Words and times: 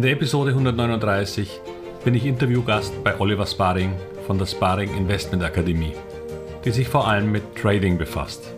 In 0.00 0.04
der 0.04 0.12
Episode 0.12 0.52
139 0.52 1.60
bin 2.06 2.14
ich 2.14 2.24
Interviewgast 2.24 3.04
bei 3.04 3.20
Oliver 3.20 3.44
Sparring 3.44 3.92
von 4.26 4.38
der 4.38 4.46
Sparring 4.46 4.96
Investment 4.96 5.42
Akademie, 5.42 5.92
die 6.64 6.70
sich 6.70 6.88
vor 6.88 7.06
allem 7.06 7.30
mit 7.30 7.42
Trading 7.54 7.98
befasst. 7.98 8.50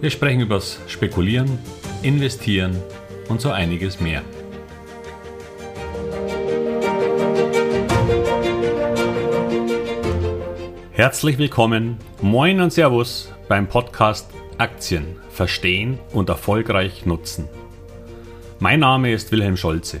Wir 0.00 0.10
sprechen 0.10 0.42
übers 0.42 0.78
Spekulieren, 0.86 1.58
Investieren 2.04 2.80
und 3.28 3.40
so 3.40 3.50
einiges 3.50 4.00
mehr. 4.00 4.22
Herzlich 10.92 11.36
willkommen, 11.38 11.98
moin 12.22 12.60
und 12.60 12.72
Servus 12.72 13.32
beim 13.48 13.66
Podcast 13.66 14.30
Aktien 14.58 15.16
verstehen 15.30 15.98
und 16.12 16.28
erfolgreich 16.28 17.06
nutzen. 17.06 17.48
Mein 18.60 18.78
Name 18.78 19.12
ist 19.12 19.32
Wilhelm 19.32 19.56
Scholze. 19.56 20.00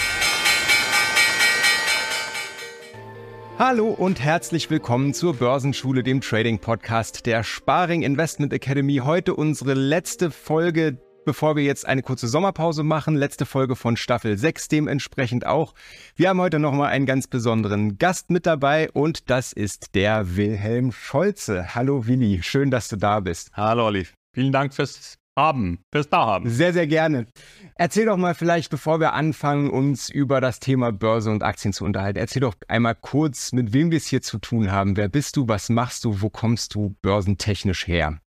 Hallo 3.63 3.89
und 3.89 4.19
herzlich 4.19 4.71
willkommen 4.71 5.13
zur 5.13 5.35
Börsenschule, 5.35 6.01
dem 6.01 6.19
Trading 6.19 6.57
Podcast 6.57 7.27
der 7.27 7.43
Sparing 7.43 8.01
Investment 8.01 8.53
Academy. 8.53 9.01
Heute 9.03 9.35
unsere 9.35 9.75
letzte 9.75 10.31
Folge, 10.31 10.97
bevor 11.25 11.55
wir 11.55 11.63
jetzt 11.63 11.85
eine 11.85 12.01
kurze 12.01 12.27
Sommerpause 12.27 12.81
machen. 12.81 13.15
Letzte 13.15 13.45
Folge 13.45 13.75
von 13.75 13.97
Staffel 13.97 14.35
6 14.35 14.67
dementsprechend 14.67 15.45
auch. 15.45 15.75
Wir 16.15 16.29
haben 16.29 16.41
heute 16.41 16.57
nochmal 16.57 16.89
einen 16.89 17.05
ganz 17.05 17.27
besonderen 17.27 17.99
Gast 17.99 18.31
mit 18.31 18.47
dabei 18.47 18.89
und 18.93 19.29
das 19.29 19.53
ist 19.53 19.93
der 19.93 20.35
Wilhelm 20.35 20.91
Scholze. 20.91 21.75
Hallo 21.75 22.07
Willi, 22.07 22.41
schön, 22.41 22.71
dass 22.71 22.87
du 22.87 22.95
da 22.95 23.19
bist. 23.19 23.51
Hallo 23.53 23.85
Oliv, 23.85 24.15
vielen 24.33 24.51
Dank 24.51 24.73
fürs 24.73 25.20
haben, 25.41 25.83
fürs 25.91 26.09
da 26.09 26.25
haben. 26.25 26.49
Sehr, 26.49 26.73
sehr 26.73 26.87
gerne. 26.87 27.27
Erzähl 27.75 28.05
doch 28.05 28.17
mal 28.17 28.35
vielleicht, 28.35 28.69
bevor 28.69 28.99
wir 28.99 29.13
anfangen, 29.13 29.69
uns 29.69 30.09
über 30.09 30.39
das 30.39 30.59
Thema 30.59 30.91
Börse 30.91 31.31
und 31.31 31.43
Aktien 31.43 31.73
zu 31.73 31.83
unterhalten, 31.83 32.19
erzähl 32.19 32.41
doch 32.41 32.55
einmal 32.67 32.95
kurz, 32.95 33.51
mit 33.51 33.73
wem 33.73 33.91
wir 33.91 33.97
es 33.97 34.07
hier 34.07 34.21
zu 34.21 34.37
tun 34.37 34.71
haben. 34.71 34.97
Wer 34.97 35.09
bist 35.09 35.35
du, 35.37 35.47
was 35.47 35.69
machst 35.69 36.05
du, 36.05 36.21
wo 36.21 36.29
kommst 36.29 36.75
du 36.75 36.95
börsentechnisch 37.01 37.87
her? 37.87 38.19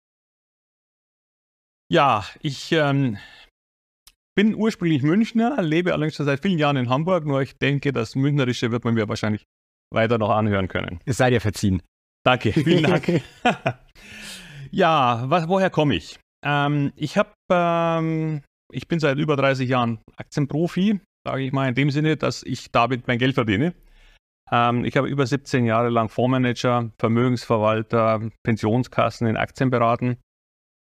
Ja, 1.88 2.24
ich 2.40 2.72
ähm, 2.72 3.18
bin 4.34 4.54
ursprünglich 4.54 5.02
Münchner, 5.02 5.62
lebe 5.62 5.92
allerdings 5.92 6.16
schon 6.16 6.26
seit 6.26 6.42
vielen 6.42 6.58
Jahren 6.58 6.76
in 6.76 6.88
Hamburg, 6.88 7.24
nur 7.24 7.42
ich 7.42 7.56
denke, 7.58 7.92
das 7.92 8.16
Münchnerische 8.16 8.72
wird 8.72 8.84
man 8.84 8.94
mir 8.94 9.08
wahrscheinlich 9.08 9.44
weiter 9.92 10.18
noch 10.18 10.30
anhören 10.30 10.66
können. 10.68 10.98
Es 11.04 11.18
sei 11.18 11.30
dir 11.30 11.40
verziehen. 11.40 11.80
Danke, 12.24 12.52
vielen 12.52 12.82
Dank. 12.82 13.22
ja, 14.70 15.24
was, 15.28 15.46
woher 15.46 15.70
komme 15.70 15.94
ich? 15.94 16.18
Ähm, 16.44 16.92
ich 16.94 17.16
habe, 17.16 17.32
ähm, 17.50 18.42
ich 18.72 18.86
bin 18.86 19.00
seit 19.00 19.18
über 19.18 19.36
30 19.36 19.68
Jahren 19.68 19.98
Aktienprofi, 20.16 21.00
sage 21.26 21.42
ich 21.42 21.52
mal 21.52 21.68
in 21.68 21.74
dem 21.74 21.90
Sinne, 21.90 22.16
dass 22.16 22.42
ich 22.42 22.70
damit 22.70 23.08
mein 23.08 23.18
Geld 23.18 23.34
verdiene. 23.34 23.74
Ähm, 24.52 24.84
ich 24.84 24.96
habe 24.96 25.08
über 25.08 25.26
17 25.26 25.64
Jahre 25.64 25.88
lang 25.88 26.10
Fondsmanager, 26.10 26.90
Vermögensverwalter, 26.98 28.30
Pensionskassen 28.44 29.26
in 29.26 29.36
Aktien 29.36 29.70
beraten. 29.70 30.18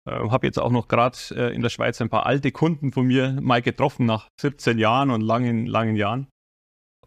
Äh, 0.08 0.28
habe 0.28 0.46
jetzt 0.46 0.58
auch 0.58 0.72
noch 0.72 0.88
gerade 0.88 1.16
äh, 1.30 1.54
in 1.54 1.62
der 1.62 1.70
Schweiz 1.70 2.00
ein 2.00 2.10
paar 2.10 2.26
alte 2.26 2.50
Kunden 2.50 2.92
von 2.92 3.06
mir 3.06 3.38
mal 3.40 3.62
getroffen 3.62 4.06
nach 4.06 4.28
17 4.40 4.78
Jahren 4.78 5.10
und 5.10 5.20
langen, 5.20 5.66
langen 5.66 5.96
Jahren. 5.96 6.28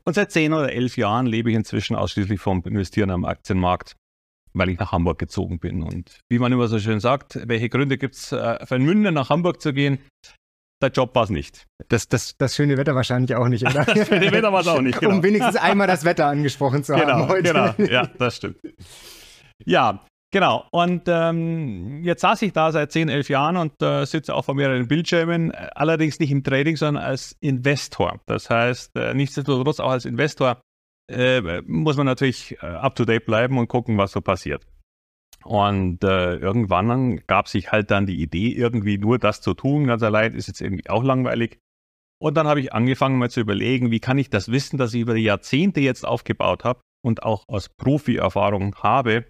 Und 0.06 0.14
seit 0.14 0.32
10 0.32 0.54
oder 0.54 0.72
11 0.72 0.96
Jahren 0.96 1.26
lebe 1.26 1.50
ich 1.50 1.56
inzwischen 1.58 1.98
ausschließlich 1.98 2.40
vom 2.40 2.64
Investieren 2.64 3.12
am 3.12 3.26
Aktienmarkt 3.26 3.98
weil 4.54 4.70
ich 4.70 4.80
nach 4.80 4.92
Hamburg 4.92 5.20
gezogen 5.20 5.60
bin. 5.60 5.84
Und 5.84 6.20
wie 6.30 6.40
man 6.40 6.52
immer 6.52 6.68
so 6.68 6.80
schön 6.80 7.00
sagt, 7.00 7.40
welche 7.48 7.70
Gründe 7.70 7.98
gibt 7.98 8.16
es 8.16 8.32
äh, 8.32 8.66
für 8.66 8.76
einen 8.76 8.86
Münchner 8.86 9.12
nach 9.12 9.30
Hamburg 9.30 9.62
zu 9.62 9.74
gehen? 9.74 10.00
Der 10.82 10.90
Job 10.90 11.16
war 11.16 11.24
es 11.24 11.30
nicht. 11.32 11.66
Das, 11.90 12.08
das, 12.08 12.38
das 12.38 12.56
schöne 12.56 12.78
Wetter 12.78 12.94
wahrscheinlich 12.94 13.36
auch 13.36 13.48
nicht, 13.48 13.64
oder? 13.64 13.84
das 13.86 14.08
schöne 14.08 14.32
Wetter 14.32 14.54
war 14.54 14.62
es 14.62 14.68
auch 14.68 14.82
nicht, 14.82 15.00
genau. 15.00 15.16
Um 15.16 15.24
wenigstens 15.24 15.56
einmal 15.56 15.88
das 15.88 16.06
Wetter 16.06 16.28
angesprochen 16.28 16.84
zu 16.84 16.94
genau, 16.94 17.08
haben 17.08 17.28
heute. 17.30 17.54
Genau, 17.54 17.92
ja, 17.92 18.06
das 18.06 18.38
stimmt. 18.38 18.58
Ja, 19.66 20.06
genau. 20.32 20.68
Und 20.72 21.04
ähm, 21.08 22.04
jetzt 22.04 22.22
saß 22.22 22.44
ich 22.44 22.54
da 22.54 22.72
seit 22.72 22.92
10, 22.92 23.10
11 23.10 23.30
Jahren 23.30 23.58
und 23.58 23.82
äh, 23.82 24.06
sitze 24.06 24.36
auch 24.36 24.46
vor 24.46 24.54
mehreren 24.54 24.88
Bildschirmen, 24.88 25.52
allerdings 25.52 26.20
nicht 26.20 26.30
im 26.30 26.44
Trading, 26.44 26.78
sondern 26.78 27.04
als 27.04 27.36
Investor. 27.40 28.20
Das 28.28 28.52
heißt, 28.52 28.96
äh, 28.98 29.16
nichtsdestotrotz 29.16 29.80
auch 29.80 29.92
als 29.92 30.06
Investor 30.06 30.62
äh, 31.10 31.62
muss 31.62 31.98
man 31.98 32.06
natürlich 32.06 32.58
äh, 32.62 32.66
up-to-date 32.66 33.26
bleiben 33.26 33.58
und 33.58 33.68
gucken, 33.68 33.98
was 33.98 34.12
so 34.12 34.22
passiert. 34.22 34.66
Und 35.44 36.04
äh, 36.04 36.36
irgendwann 36.36 37.26
gab 37.28 37.48
sich 37.48 37.72
halt 37.72 37.92
dann 37.92 38.06
die 38.06 38.22
Idee, 38.22 38.52
irgendwie 38.52 38.98
nur 38.98 39.18
das 39.18 39.42
zu 39.42 39.54
tun, 39.54 39.88
ganz 39.88 40.04
allein 40.04 40.34
ist 40.34 40.48
jetzt 40.48 40.62
irgendwie 40.62 40.90
auch 40.90 41.04
langweilig. 41.04 41.60
Und 42.20 42.36
dann 42.36 42.48
habe 42.48 42.60
ich 42.60 42.74
angefangen 42.74 43.18
mal 43.18 43.30
zu 43.30 43.40
überlegen, 43.40 43.92
wie 43.92 44.00
kann 44.00 44.18
ich 44.18 44.30
das 44.30 44.52
Wissen, 44.52 44.78
das 44.78 44.94
ich 44.94 45.02
über 45.02 45.14
die 45.14 45.24
Jahrzehnte 45.24 45.80
jetzt 45.80 46.06
aufgebaut 46.06 46.64
habe 46.64 46.82
und 47.06 47.24
auch 47.24 47.46
aus 47.48 47.70
Profi-Erfahrung 47.70 48.76
habe, 48.78 49.26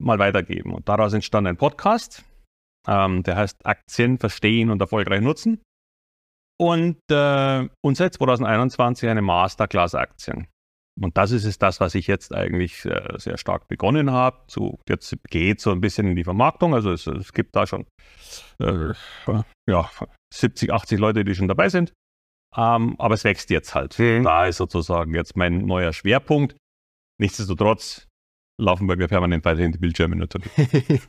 mal 0.00 0.18
weitergeben. 0.18 0.72
Und 0.72 0.88
daraus 0.88 1.14
entstand 1.14 1.46
ein 1.46 1.56
Podcast, 1.56 2.24
ähm, 2.86 3.22
der 3.22 3.36
heißt 3.36 3.64
Aktien 3.64 4.18
verstehen 4.18 4.70
und 4.70 4.80
erfolgreich 4.80 5.22
nutzen. 5.22 5.62
Und, 6.60 7.00
äh, 7.10 7.68
und 7.82 7.96
seit 7.96 8.14
2021 8.14 9.08
eine 9.08 9.22
Masterclass 9.22 9.94
Aktien. 9.94 10.46
Und 11.00 11.16
das 11.16 11.32
ist 11.32 11.44
es 11.44 11.58
das, 11.58 11.80
was 11.80 11.94
ich 11.94 12.06
jetzt 12.06 12.32
eigentlich 12.32 12.84
äh, 12.84 13.18
sehr 13.18 13.36
stark 13.36 13.66
begonnen 13.66 14.12
habe. 14.12 14.38
So, 14.46 14.78
jetzt 14.88 15.16
geht 15.28 15.60
so 15.60 15.72
ein 15.72 15.80
bisschen 15.80 16.06
in 16.06 16.16
die 16.16 16.24
Vermarktung. 16.24 16.74
Also 16.74 16.92
es, 16.92 17.06
es 17.06 17.32
gibt 17.32 17.56
da 17.56 17.66
schon 17.66 17.86
äh, 18.60 18.92
ja, 19.68 19.90
70, 20.32 20.72
80 20.72 20.98
Leute, 20.98 21.24
die 21.24 21.34
schon 21.34 21.48
dabei 21.48 21.68
sind. 21.68 21.92
Ähm, 22.56 22.94
aber 22.98 23.14
es 23.14 23.24
wächst 23.24 23.50
jetzt 23.50 23.74
halt. 23.74 23.98
Mhm. 23.98 24.22
Da 24.22 24.46
ist 24.46 24.58
sozusagen 24.58 25.14
jetzt 25.14 25.36
mein 25.36 25.66
neuer 25.66 25.92
Schwerpunkt. 25.92 26.56
Nichtsdestotrotz 27.20 28.06
laufen 28.60 28.86
bei 28.86 28.94
mir 28.94 29.08
permanent 29.08 29.44
weiterhin 29.44 29.72
die 29.72 29.78
Bildschirme 29.78 30.16
natürlich. 30.16 31.02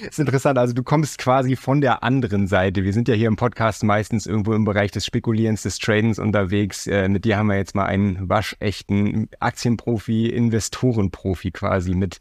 ist 0.00 0.18
interessant. 0.18 0.58
Also 0.58 0.74
du 0.74 0.82
kommst 0.82 1.18
quasi 1.18 1.56
von 1.56 1.80
der 1.80 2.02
anderen 2.02 2.46
Seite. 2.46 2.84
Wir 2.84 2.92
sind 2.92 3.08
ja 3.08 3.14
hier 3.14 3.28
im 3.28 3.36
Podcast 3.36 3.82
meistens 3.84 4.26
irgendwo 4.26 4.54
im 4.54 4.64
Bereich 4.64 4.90
des 4.90 5.06
Spekulierens, 5.06 5.62
des 5.62 5.78
Tradens 5.78 6.18
unterwegs. 6.18 6.86
Äh, 6.86 7.08
mit 7.08 7.24
dir 7.24 7.36
haben 7.36 7.48
wir 7.48 7.56
jetzt 7.56 7.74
mal 7.74 7.86
einen 7.86 8.28
waschechten 8.28 9.28
Aktienprofi, 9.40 10.26
Investorenprofi 10.26 11.50
quasi 11.50 11.94
mit, 11.94 12.20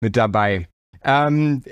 mit 0.00 0.16
dabei. 0.16 0.68
Ähm, 1.02 1.62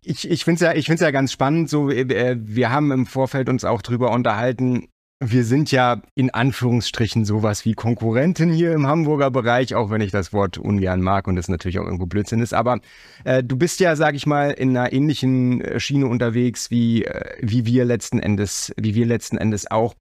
ich, 0.00 0.30
ich 0.30 0.44
finde 0.44 0.64
es 0.70 0.86
ja, 0.86 0.94
ja 1.06 1.10
ganz 1.10 1.32
spannend. 1.32 1.68
So, 1.68 1.90
äh, 1.90 2.36
wir 2.40 2.70
haben 2.70 2.90
im 2.92 3.06
Vorfeld 3.06 3.48
uns 3.48 3.64
auch 3.64 3.82
drüber 3.82 4.10
unterhalten, 4.12 4.88
wir 5.20 5.44
sind 5.44 5.72
ja 5.72 6.00
in 6.14 6.30
Anführungsstrichen 6.30 7.24
sowas 7.24 7.64
wie 7.64 7.74
Konkurrenten 7.74 8.52
hier 8.52 8.72
im 8.72 8.86
Hamburger 8.86 9.30
Bereich, 9.30 9.74
auch 9.74 9.90
wenn 9.90 10.00
ich 10.00 10.12
das 10.12 10.32
Wort 10.32 10.58
ungern 10.58 11.00
mag 11.00 11.26
und 11.26 11.34
das 11.34 11.48
natürlich 11.48 11.80
auch 11.80 11.84
irgendwo 11.84 12.06
Blödsinn 12.06 12.40
ist. 12.40 12.54
Aber 12.54 12.78
äh, 13.24 13.42
du 13.42 13.56
bist 13.56 13.80
ja, 13.80 13.96
sag 13.96 14.14
ich 14.14 14.26
mal, 14.26 14.50
in 14.50 14.76
einer 14.76 14.92
ähnlichen 14.92 15.60
äh, 15.60 15.80
Schiene 15.80 16.06
unterwegs 16.06 16.70
wie, 16.70 17.04
äh, 17.04 17.36
wie 17.40 17.66
wir 17.66 17.84
letzten 17.84 18.20
Endes, 18.20 18.72
wie 18.76 18.94
wir 18.94 19.06
letzten 19.06 19.38
Endes 19.38 19.68
auch. 19.68 19.94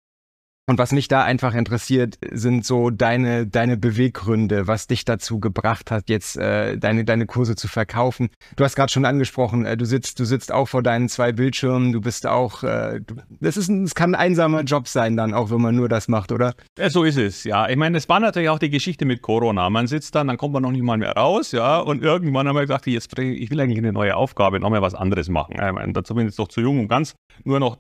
Und 0.70 0.80
was 0.80 0.92
mich 0.92 1.08
da 1.08 1.24
einfach 1.24 1.54
interessiert, 1.54 2.20
sind 2.30 2.66
so 2.66 2.90
deine, 2.90 3.48
deine 3.48 3.78
Beweggründe, 3.78 4.68
was 4.68 4.88
dich 4.88 5.06
dazu 5.06 5.40
gebracht 5.40 5.92
hat, 5.92 6.10
jetzt 6.10 6.36
äh, 6.36 6.78
deine, 6.78 7.06
deine 7.06 7.26
Kurse 7.26 7.56
zu 7.56 7.70
verkaufen. 7.70 8.28
Du 8.58 8.66
hast 8.66 8.76
gerade 8.76 8.92
schon 8.92 9.06
angesprochen, 9.06 9.66
äh, 9.66 9.78
du 9.78 9.86
sitzt, 9.86 10.20
du 10.20 10.26
sitzt 10.26 10.52
auch 10.52 10.68
vor 10.68 10.84
deinen 10.84 11.08
zwei 11.08 11.32
Bildschirmen, 11.32 11.94
du 11.94 12.02
bist 12.02 12.28
auch, 12.28 12.64
äh, 12.64 13.00
du, 13.00 13.16
das 13.40 13.56
ist 13.56 13.70
ein, 13.70 13.88
kann 13.88 14.14
ein 14.14 14.20
einsamer 14.20 14.64
Job 14.64 14.90
sein 14.90 15.16
dann, 15.16 15.34
auch 15.34 15.52
wenn 15.52 15.62
man 15.62 15.74
nur 15.74 15.88
das 15.88 16.10
macht, 16.10 16.34
oder? 16.34 16.54
Ja, 16.78 16.90
so 16.90 17.06
ist 17.06 17.18
es, 17.18 17.46
ja. 17.46 17.70
Ich 17.70 17.78
meine, 17.78 17.98
es 17.98 18.10
war 18.10 18.20
natürlich 18.20 18.50
auch 18.50 18.60
die 18.60 18.70
Geschichte 18.70 19.06
mit 19.06 19.22
Corona. 19.22 19.70
Man 19.70 19.88
sitzt 19.88 20.16
dann, 20.16 20.28
dann 20.28 20.36
kommt 20.36 20.54
man 20.54 20.64
noch 20.64 20.72
nicht 20.72 20.84
mal 20.84 20.98
mehr 20.98 21.14
raus, 21.14 21.54
ja, 21.54 21.80
und 21.80 22.04
irgendwann 22.04 22.46
haben 22.46 22.58
wir 22.58 22.64
gesagt, 22.64 22.88
jetzt, 22.88 23.18
ich 23.18 23.50
will 23.50 23.62
eigentlich 23.62 23.78
eine 23.78 23.94
neue 23.94 24.18
Aufgabe, 24.18 24.60
noch 24.60 24.70
mal 24.70 24.82
was 24.82 24.96
anderes 24.96 25.30
machen. 25.30 25.54
Ich 25.54 25.72
meine, 25.72 25.94
dazu 25.94 26.14
bin 26.14 26.26
ich 26.26 26.32
jetzt 26.32 26.40
doch 26.40 26.50
zu 26.50 26.60
jung, 26.60 26.78
um 26.78 26.88
ganz 26.90 27.16
nur 27.46 27.62
noch 27.62 27.78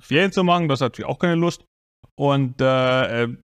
Ferien 0.00 0.32
zu 0.32 0.42
machen, 0.42 0.68
das 0.68 0.80
hat 0.80 0.94
natürlich 0.94 1.08
auch 1.08 1.20
keine 1.20 1.36
Lust. 1.36 1.64
Und 2.18 2.60
äh, 2.60 3.24
äh, 3.24 3.36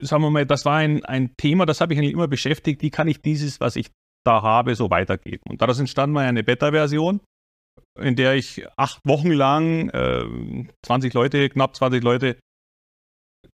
sagen 0.00 0.22
wir 0.22 0.30
mal, 0.30 0.46
das 0.46 0.64
war 0.64 0.76
ein, 0.76 1.04
ein 1.04 1.34
Thema, 1.36 1.66
das 1.66 1.80
habe 1.80 1.92
ich 1.92 1.98
eigentlich 1.98 2.12
immer 2.12 2.28
beschäftigt. 2.28 2.82
Wie 2.82 2.90
kann 2.90 3.08
ich 3.08 3.20
dieses, 3.20 3.60
was 3.60 3.76
ich 3.76 3.90
da 4.24 4.42
habe, 4.42 4.74
so 4.74 4.90
weitergeben? 4.90 5.42
Und 5.48 5.62
daraus 5.62 5.80
entstand 5.80 6.12
mal 6.12 6.26
eine 6.26 6.44
Beta-Version, 6.44 7.20
in 7.98 8.16
der 8.16 8.34
ich 8.34 8.64
acht 8.76 9.00
Wochen 9.04 9.32
lang 9.32 9.88
äh, 9.90 10.66
20 10.84 11.12
Leute, 11.14 11.48
knapp 11.48 11.74
20 11.74 12.02
Leute, 12.02 12.38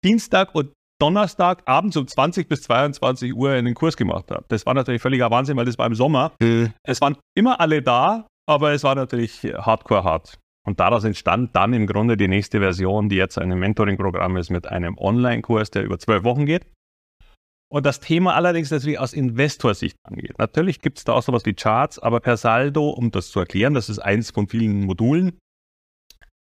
Dienstag 0.05 0.55
und 0.55 0.73
Donnerstag 1.01 1.63
abends 1.67 1.97
um 1.97 2.07
20 2.07 2.49
bis 2.49 2.63
22 2.63 3.33
Uhr 3.33 3.53
einen 3.53 3.75
Kurs 3.75 3.97
gemacht 3.97 4.31
habe. 4.31 4.45
Das 4.49 4.67
war 4.67 4.75
natürlich 4.75 5.01
völliger 5.01 5.31
Wahnsinn, 5.31 5.57
weil 5.57 5.65
das 5.65 5.79
war 5.79 5.87
im 5.87 5.95
Sommer. 5.95 6.33
Mhm. 6.41 6.73
Es 6.83 7.01
waren 7.01 7.17
immer 7.37 7.61
alle 7.61 7.83
da 7.83 8.27
aber 8.49 8.73
es 8.73 8.83
war 8.83 8.95
natürlich 8.95 9.45
hardcore 9.45 10.05
hart. 10.05 10.39
Und 10.69 10.81
daraus 10.81 11.03
entstand 11.05 11.57
dann 11.57 11.73
im 11.73 11.87
Grunde 11.87 12.19
die 12.19 12.29
nächste 12.29 12.61
Version, 12.61 13.09
die 13.09 13.17
jetzt 13.17 13.39
ein 13.39 13.49
Mentoring-Programm 13.59 14.37
ist 14.37 14.51
mit 14.51 14.67
einem 14.67 14.99
Online-Kurs, 14.99 15.71
der 15.71 15.83
über 15.83 15.99
zwölf 15.99 16.25
Wochen 16.25 16.45
geht. 16.45 16.67
Und 17.73 17.87
das 17.87 18.01
Thema 18.01 18.35
allerdings 18.35 18.71
natürlich 18.71 18.99
aus 18.99 19.15
Investorsicht 19.15 19.97
angeht. 20.07 20.39
Natürlich 20.39 20.83
gibt 20.83 20.99
es 20.99 21.05
da 21.05 21.15
auch 21.15 21.23
sowas 21.23 21.47
wie 21.47 21.55
Charts, 21.55 21.99
aber 21.99 22.21
per 22.21 22.37
Saldo, 22.37 22.91
um 22.91 23.11
das 23.11 23.31
zu 23.31 23.41
erklären, 23.41 23.73
das 23.73 23.89
ist 23.89 23.99
eins 23.99 24.31
von 24.31 24.47
vielen 24.47 24.85
Modulen. 24.85 25.39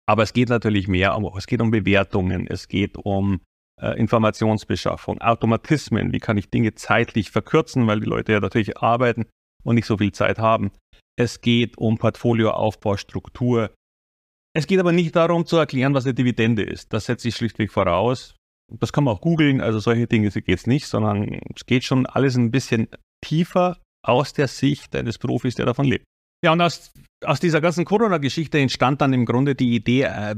Aber 0.08 0.22
es 0.22 0.32
geht 0.32 0.48
natürlich 0.48 0.88
mehr 0.88 1.14
um, 1.14 1.30
es 1.36 1.46
geht 1.46 1.60
um 1.60 1.70
Bewertungen, 1.70 2.46
es 2.46 2.68
geht 2.68 2.96
um 2.96 3.42
äh, 3.78 3.98
Informationsbeschaffung, 3.98 5.20
Automatismen, 5.20 6.14
wie 6.14 6.20
kann 6.20 6.38
ich 6.38 6.48
Dinge 6.48 6.74
zeitlich 6.74 7.30
verkürzen, 7.30 7.86
weil 7.86 8.00
die 8.00 8.08
Leute 8.08 8.32
ja 8.32 8.40
natürlich 8.40 8.78
arbeiten 8.78 9.26
und 9.64 9.74
nicht 9.74 9.86
so 9.86 9.98
viel 9.98 10.12
Zeit 10.12 10.38
haben. 10.38 10.70
Es 11.18 11.42
geht 11.42 11.76
um 11.76 11.98
Portfolioaufbau, 11.98 12.96
Struktur. 12.96 13.70
Es 14.56 14.66
geht 14.66 14.78
aber 14.78 14.92
nicht 14.92 15.16
darum 15.16 15.46
zu 15.46 15.56
erklären, 15.56 15.94
was 15.94 16.04
eine 16.04 16.14
Dividende 16.14 16.62
ist. 16.62 16.92
Das 16.92 17.06
setze 17.06 17.28
ich 17.28 17.36
schlichtweg 17.36 17.72
voraus. 17.72 18.36
Das 18.72 18.92
kann 18.92 19.04
man 19.04 19.14
auch 19.14 19.20
googeln, 19.20 19.60
also 19.60 19.78
solche 19.78 20.06
Dinge 20.06 20.30
geht 20.30 20.48
es 20.48 20.66
nicht, 20.66 20.86
sondern 20.86 21.40
es 21.54 21.66
geht 21.66 21.84
schon 21.84 22.06
alles 22.06 22.36
ein 22.36 22.50
bisschen 22.50 22.88
tiefer 23.22 23.78
aus 24.02 24.32
der 24.32 24.48
Sicht 24.48 24.94
eines 24.94 25.18
Profis, 25.18 25.54
der 25.56 25.66
davon 25.66 25.86
lebt. 25.86 26.04
Ja, 26.44 26.52
und 26.52 26.60
aus, 26.60 26.92
aus 27.24 27.40
dieser 27.40 27.60
ganzen 27.60 27.84
Corona-Geschichte 27.84 28.58
entstand 28.58 29.00
dann 29.00 29.12
im 29.12 29.26
Grunde 29.26 29.54
die 29.54 29.74
Idee, 29.74 30.02
äh, 30.02 30.36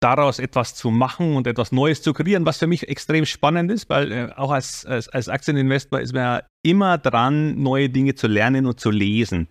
daraus 0.00 0.38
etwas 0.38 0.74
zu 0.74 0.90
machen 0.90 1.34
und 1.34 1.46
etwas 1.46 1.72
Neues 1.72 2.02
zu 2.02 2.12
kreieren, 2.12 2.46
was 2.46 2.58
für 2.58 2.66
mich 2.66 2.88
extrem 2.88 3.26
spannend 3.26 3.70
ist, 3.70 3.88
weil 3.88 4.12
äh, 4.12 4.32
auch 4.36 4.50
als, 4.50 4.86
als, 4.86 5.08
als 5.08 5.28
Aktieninvestor 5.28 6.00
ist 6.00 6.12
man 6.12 6.22
ja 6.22 6.42
immer 6.64 6.98
dran, 6.98 7.60
neue 7.60 7.90
Dinge 7.90 8.14
zu 8.14 8.28
lernen 8.28 8.66
und 8.66 8.78
zu 8.80 8.90
lesen. 8.90 9.48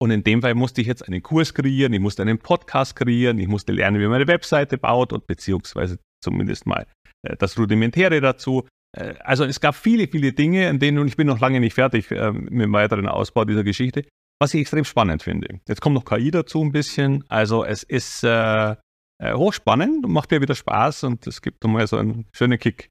Und 0.00 0.10
in 0.10 0.24
dem 0.24 0.42
Fall 0.42 0.54
musste 0.54 0.80
ich 0.80 0.86
jetzt 0.86 1.06
einen 1.06 1.22
Kurs 1.22 1.54
kreieren, 1.54 1.92
ich 1.92 2.00
musste 2.00 2.22
einen 2.22 2.38
Podcast 2.38 2.96
kreieren, 2.96 3.38
ich 3.38 3.48
musste 3.48 3.72
lernen, 3.72 4.00
wie 4.00 4.06
man 4.06 4.16
eine 4.16 4.26
Webseite 4.26 4.76
baut 4.78 5.12
und 5.12 5.26
beziehungsweise 5.26 5.98
zumindest 6.22 6.66
mal 6.66 6.86
äh, 7.22 7.36
das 7.36 7.58
Rudimentäre 7.58 8.20
dazu. 8.20 8.66
Äh, 8.96 9.14
also 9.20 9.44
es 9.44 9.60
gab 9.60 9.74
viele, 9.74 10.08
viele 10.08 10.32
Dinge, 10.32 10.68
in 10.68 10.78
denen, 10.78 10.98
und 10.98 11.08
ich 11.08 11.16
bin 11.16 11.26
noch 11.26 11.40
lange 11.40 11.60
nicht 11.60 11.74
fertig 11.74 12.10
äh, 12.10 12.32
mit 12.32 12.62
dem 12.62 12.72
weiteren 12.72 13.08
Ausbau 13.08 13.44
dieser 13.44 13.64
Geschichte, 13.64 14.04
was 14.40 14.52
ich 14.54 14.60
extrem 14.60 14.84
spannend 14.84 15.22
finde. 15.22 15.60
Jetzt 15.68 15.80
kommt 15.80 15.94
noch 15.94 16.04
KI 16.04 16.30
dazu 16.30 16.62
ein 16.62 16.72
bisschen. 16.72 17.24
Also 17.28 17.64
es 17.64 17.82
ist 17.82 18.24
äh, 18.24 18.74
äh, 19.18 19.32
hochspannend 19.32 20.04
und 20.04 20.12
macht 20.12 20.30
mir 20.30 20.40
wieder 20.40 20.54
Spaß 20.54 21.04
und 21.04 21.26
es 21.26 21.40
gibt 21.40 21.62
nochmal 21.62 21.86
so 21.86 21.96
einen 21.96 22.26
schönen 22.32 22.58
Kick. 22.58 22.90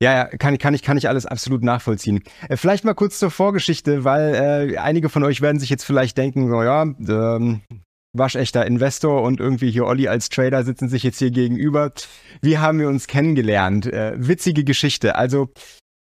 Ja, 0.00 0.14
ja, 0.14 0.24
kann, 0.24 0.58
kann, 0.58 0.74
ich, 0.74 0.82
kann 0.82 0.96
ich 0.96 1.08
alles 1.08 1.26
absolut 1.26 1.62
nachvollziehen. 1.62 2.22
Äh, 2.48 2.56
vielleicht 2.56 2.84
mal 2.84 2.94
kurz 2.94 3.18
zur 3.18 3.30
Vorgeschichte, 3.30 4.04
weil 4.04 4.34
äh, 4.74 4.78
einige 4.78 5.08
von 5.08 5.22
euch 5.24 5.40
werden 5.40 5.58
sich 5.58 5.70
jetzt 5.70 5.84
vielleicht 5.84 6.18
denken, 6.18 6.48
so 6.48 6.62
ja, 6.62 6.82
ähm, 6.82 7.62
waschechter 8.12 8.66
Investor 8.66 9.22
und 9.22 9.40
irgendwie 9.40 9.70
hier 9.70 9.86
Olli 9.86 10.08
als 10.08 10.28
Trader 10.28 10.64
sitzen 10.64 10.88
sich 10.88 11.02
jetzt 11.02 11.18
hier 11.18 11.30
gegenüber. 11.30 11.92
Wie 12.42 12.58
haben 12.58 12.78
wir 12.78 12.88
uns 12.88 13.06
kennengelernt? 13.06 13.86
Äh, 13.86 14.12
witzige 14.16 14.64
Geschichte. 14.64 15.14
Also 15.16 15.48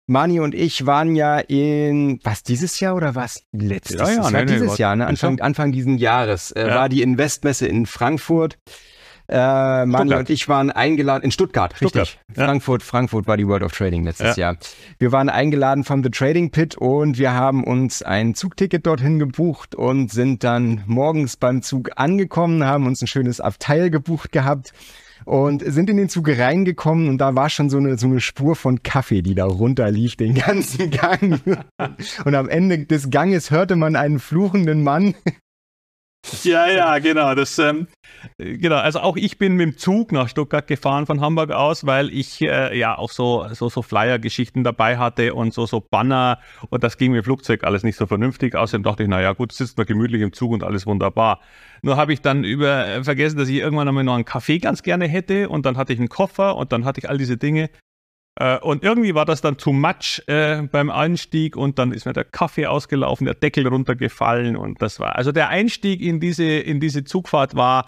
Mani 0.08 0.42
und 0.42 0.54
ich 0.54 0.86
waren 0.86 1.16
ja 1.16 1.40
in, 1.40 2.20
was, 2.24 2.44
dieses 2.44 2.80
Jahr 2.80 2.96
oder 2.96 3.16
was? 3.16 3.44
Letztes 3.54 3.98
ja, 3.98 4.10
ja, 4.10 4.22
das 4.24 4.32
nee, 4.32 4.46
dieses 4.46 4.74
nee, 4.74 4.78
Jahr, 4.78 4.96
ne? 4.96 5.08
Anfang, 5.08 5.40
Anfang 5.40 5.72
diesen 5.72 5.98
Jahres 5.98 6.52
äh, 6.52 6.68
ja. 6.68 6.76
war 6.76 6.90
die 6.90 7.02
Investmesse 7.02 7.68
in 7.68 7.86
Frankfurt. 7.86 8.58
Äh, 9.32 9.86
Mani 9.86 10.14
und 10.14 10.30
ich 10.30 10.50
waren 10.50 10.72
eingeladen 10.72 11.24
in 11.24 11.32
Stuttgart, 11.32 11.74
Stuttgart. 11.76 12.08
richtig. 12.08 12.20
Ja. 12.36 12.46
Frankfurt, 12.46 12.84
Frankfurt 12.84 13.28
war 13.28 13.38
die 13.38 13.48
World 13.48 13.64
of 13.64 13.72
Trading 13.72 14.04
letztes 14.04 14.36
ja. 14.36 14.52
Jahr. 14.52 14.58
Wir 15.00 15.14
waren 15.14 15.30
eingeladen 15.30 15.86
vom 15.86 16.04
The 16.04 16.10
Trading 16.10 16.52
Pit 16.52 16.76
und 16.76 17.18
wir 17.18 17.34
haben 17.34 17.64
uns 17.64 18.04
ein 18.04 18.36
Zugticket 18.36 18.86
dorthin 18.86 19.20
gebucht 19.20 19.74
und 19.74 20.12
sind 20.12 20.44
dann 20.44 20.84
morgens 20.86 21.38
beim 21.38 21.62
Zug 21.62 21.92
angekommen, 21.96 22.66
haben 22.66 22.86
uns 22.86 23.02
ein 23.02 23.08
schönes 23.08 23.40
Abteil 23.40 23.90
gebucht 23.90 24.34
gehabt 24.34 24.74
und 25.24 25.64
sind 25.66 25.90
in 25.90 25.96
den 25.98 26.10
Zug 26.10 26.28
reingekommen 26.28 27.08
und 27.08 27.20
da 27.20 27.34
war 27.34 27.50
schon 27.50 27.70
so 27.70 27.78
eine, 27.78 27.98
so 27.98 28.08
eine 28.08 28.20
Spur 28.20 28.58
von 28.58 28.84
Kaffee, 28.84 29.22
die 29.22 29.36
da 29.36 29.46
runterlief, 29.46 30.18
den 30.18 30.36
ganzen 30.36 30.90
Gang. 30.92 31.40
Und 32.26 32.36
am 32.36 32.50
Ende 32.50 32.80
des 32.80 33.10
Ganges 33.10 33.52
hörte 33.52 33.76
man 33.78 33.96
einen 33.96 34.20
fluchenden 34.20 34.84
Mann, 34.84 35.16
ja, 36.44 36.70
ja, 36.70 37.00
genau. 37.00 37.34
Das, 37.36 37.58
ähm, 37.58 37.88
genau. 38.38 38.76
Also 38.76 39.00
auch 39.00 39.18
ich 39.18 39.38
bin 39.38 39.56
mit 39.56 39.66
dem 39.66 39.78
Zug 39.78 40.12
nach 40.12 40.30
Stuttgart 40.30 40.68
gefahren 40.68 41.06
von 41.06 41.20
Hamburg 41.20 41.52
aus, 41.52 41.86
weil 41.86 42.10
ich 42.10 42.42
äh, 42.42 42.78
ja 42.78 42.98
auch 42.98 43.12
so, 43.12 43.48
so, 43.54 43.70
so 43.70 43.82
Flyer-Geschichten 43.82 44.64
dabei 44.64 44.98
hatte 44.98 45.34
und 45.34 45.54
so, 45.54 45.66
so 45.66 45.82
Banner 45.82 46.40
und 46.70 46.84
das 46.84 46.98
ging 46.98 47.12
mit 47.12 47.22
dem 47.22 47.24
Flugzeug 47.24 47.64
alles 47.64 47.84
nicht 47.84 47.96
so 47.96 48.06
vernünftig. 48.06 48.56
Außerdem 48.56 48.84
dachte 48.84 49.04
ich, 49.04 49.10
naja, 49.10 49.34
gut, 49.34 49.52
sitzt 49.52 49.78
man 49.78 49.88
gemütlich 49.88 50.22
im 50.22 50.34
Zug 50.34 50.52
und 50.52 50.64
alles 50.64 50.86
wunderbar. 50.86 51.42
Nur 51.82 51.98
habe 51.98 52.14
ich 52.14 52.22
dann 52.22 52.44
über 52.44 52.88
äh, 52.88 53.04
vergessen, 53.04 53.38
dass 53.38 53.50
ich 53.50 53.56
irgendwann 53.56 53.88
einmal 53.88 54.04
noch 54.04 54.16
einen 54.16 54.26
Kaffee 54.26 54.60
ganz 54.60 54.84
gerne 54.84 55.08
hätte 55.08 55.50
und 55.50 55.66
dann 55.66 55.78
hatte 55.78 55.94
ich 55.94 56.00
einen 56.00 56.10
Koffer 56.10 56.56
und 56.56 56.72
dann 56.72 56.86
hatte 56.86 57.00
ich 57.00 57.10
all 57.10 57.18
diese 57.18 57.38
Dinge 57.38 57.70
äh, 58.40 58.58
und 58.60 58.84
irgendwie 58.84 59.14
war 59.14 59.26
das 59.26 59.42
dann 59.42 59.58
too 59.58 59.74
much 59.74 60.24
äh, 60.28 60.62
beim 60.64 60.90
Einstieg 60.90 61.58
und 61.58 61.78
dann 61.80 61.92
ist 61.92 62.06
mir 62.06 62.14
der 62.14 62.24
Kaffee 62.24 62.66
ausgelaufen, 62.66 63.26
der 63.26 63.36
Deckel 63.36 63.68
runtergefallen 63.68 64.56
und 64.56 64.82
das 64.82 65.00
war, 65.00 65.16
also 65.18 65.32
der 65.32 65.50
Einstieg 65.50 66.02
in 66.02 66.20
diese, 66.20 66.46
in 66.46 66.80
diese 66.80 67.04
Zugfahrt 67.04 67.56
war 67.56 67.86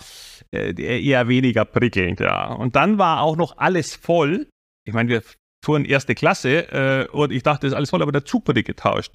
äh, 0.51 0.73
eher 0.73 1.27
weniger 1.27 1.63
prickelnd, 1.65 2.19
ja. 2.19 2.51
Und 2.51 2.75
dann 2.75 2.97
war 2.97 3.21
auch 3.21 3.37
noch 3.37 3.57
alles 3.57 3.95
voll. 3.95 4.47
Ich 4.85 4.93
meine, 4.93 5.09
wir 5.09 5.23
fuhren 5.63 5.85
erste 5.85 6.13
Klasse 6.13 6.71
äh, 6.71 7.07
und 7.11 7.31
ich 7.31 7.43
dachte, 7.43 7.61
das 7.61 7.71
ist 7.71 7.77
alles 7.77 7.89
voll, 7.89 8.01
aber 8.01 8.11
der 8.11 8.25
Zug 8.25 8.47
wurde 8.47 8.63
getauscht. 8.63 9.13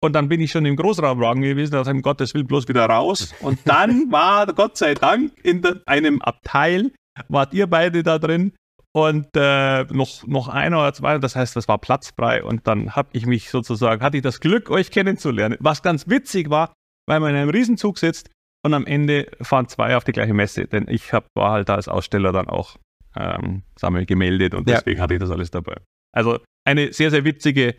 Und 0.00 0.14
dann 0.14 0.28
bin 0.28 0.40
ich 0.40 0.50
schon 0.50 0.66
im 0.66 0.74
Großraumwagen 0.74 1.42
gewesen, 1.42 1.72
da 1.72 1.88
um 1.88 2.02
Gottes 2.02 2.34
Willen 2.34 2.46
bloß 2.46 2.66
wieder 2.66 2.86
raus. 2.86 3.32
Und 3.40 3.60
dann 3.66 4.10
war, 4.10 4.46
Gott 4.46 4.76
sei 4.76 4.94
Dank, 4.94 5.32
in 5.44 5.62
einem 5.86 6.20
Abteil, 6.22 6.90
wart 7.28 7.54
ihr 7.54 7.68
beide 7.68 8.02
da 8.02 8.18
drin 8.18 8.52
und 8.94 9.28
äh, 9.36 9.84
noch, 9.84 10.26
noch 10.26 10.48
einer 10.48 10.78
oder 10.78 10.92
zwei, 10.92 11.18
das 11.18 11.34
heißt, 11.34 11.56
das 11.56 11.66
war 11.68 11.78
platzfrei 11.78 12.44
und 12.44 12.66
dann 12.66 12.94
habe 12.94 13.08
ich 13.12 13.26
mich 13.26 13.50
sozusagen, 13.50 14.02
hatte 14.02 14.18
ich 14.18 14.22
das 14.22 14.40
Glück, 14.40 14.70
euch 14.70 14.90
kennenzulernen. 14.90 15.56
Was 15.60 15.82
ganz 15.82 16.08
witzig 16.08 16.50
war, 16.50 16.74
weil 17.08 17.20
man 17.20 17.30
in 17.30 17.36
einem 17.36 17.50
Riesenzug 17.50 17.98
sitzt 17.98 18.30
und 18.64 18.74
am 18.74 18.86
Ende 18.86 19.30
fahren 19.40 19.68
zwei 19.68 19.96
auf 19.96 20.04
die 20.04 20.12
gleiche 20.12 20.34
Messe, 20.34 20.66
denn 20.66 20.86
ich 20.88 21.12
hab, 21.12 21.26
war 21.34 21.52
halt 21.52 21.68
da 21.68 21.76
als 21.76 21.88
Aussteller 21.88 22.32
dann 22.32 22.48
auch 22.48 22.76
ähm, 23.16 23.62
sammel 23.78 24.06
gemeldet 24.06 24.54
und 24.54 24.68
deswegen 24.68 24.98
ja. 24.98 25.04
hatte 25.04 25.14
ich 25.14 25.20
das 25.20 25.30
alles 25.30 25.50
dabei. 25.50 25.76
Also 26.14 26.40
eine 26.66 26.92
sehr, 26.92 27.10
sehr 27.10 27.24
witzige 27.24 27.76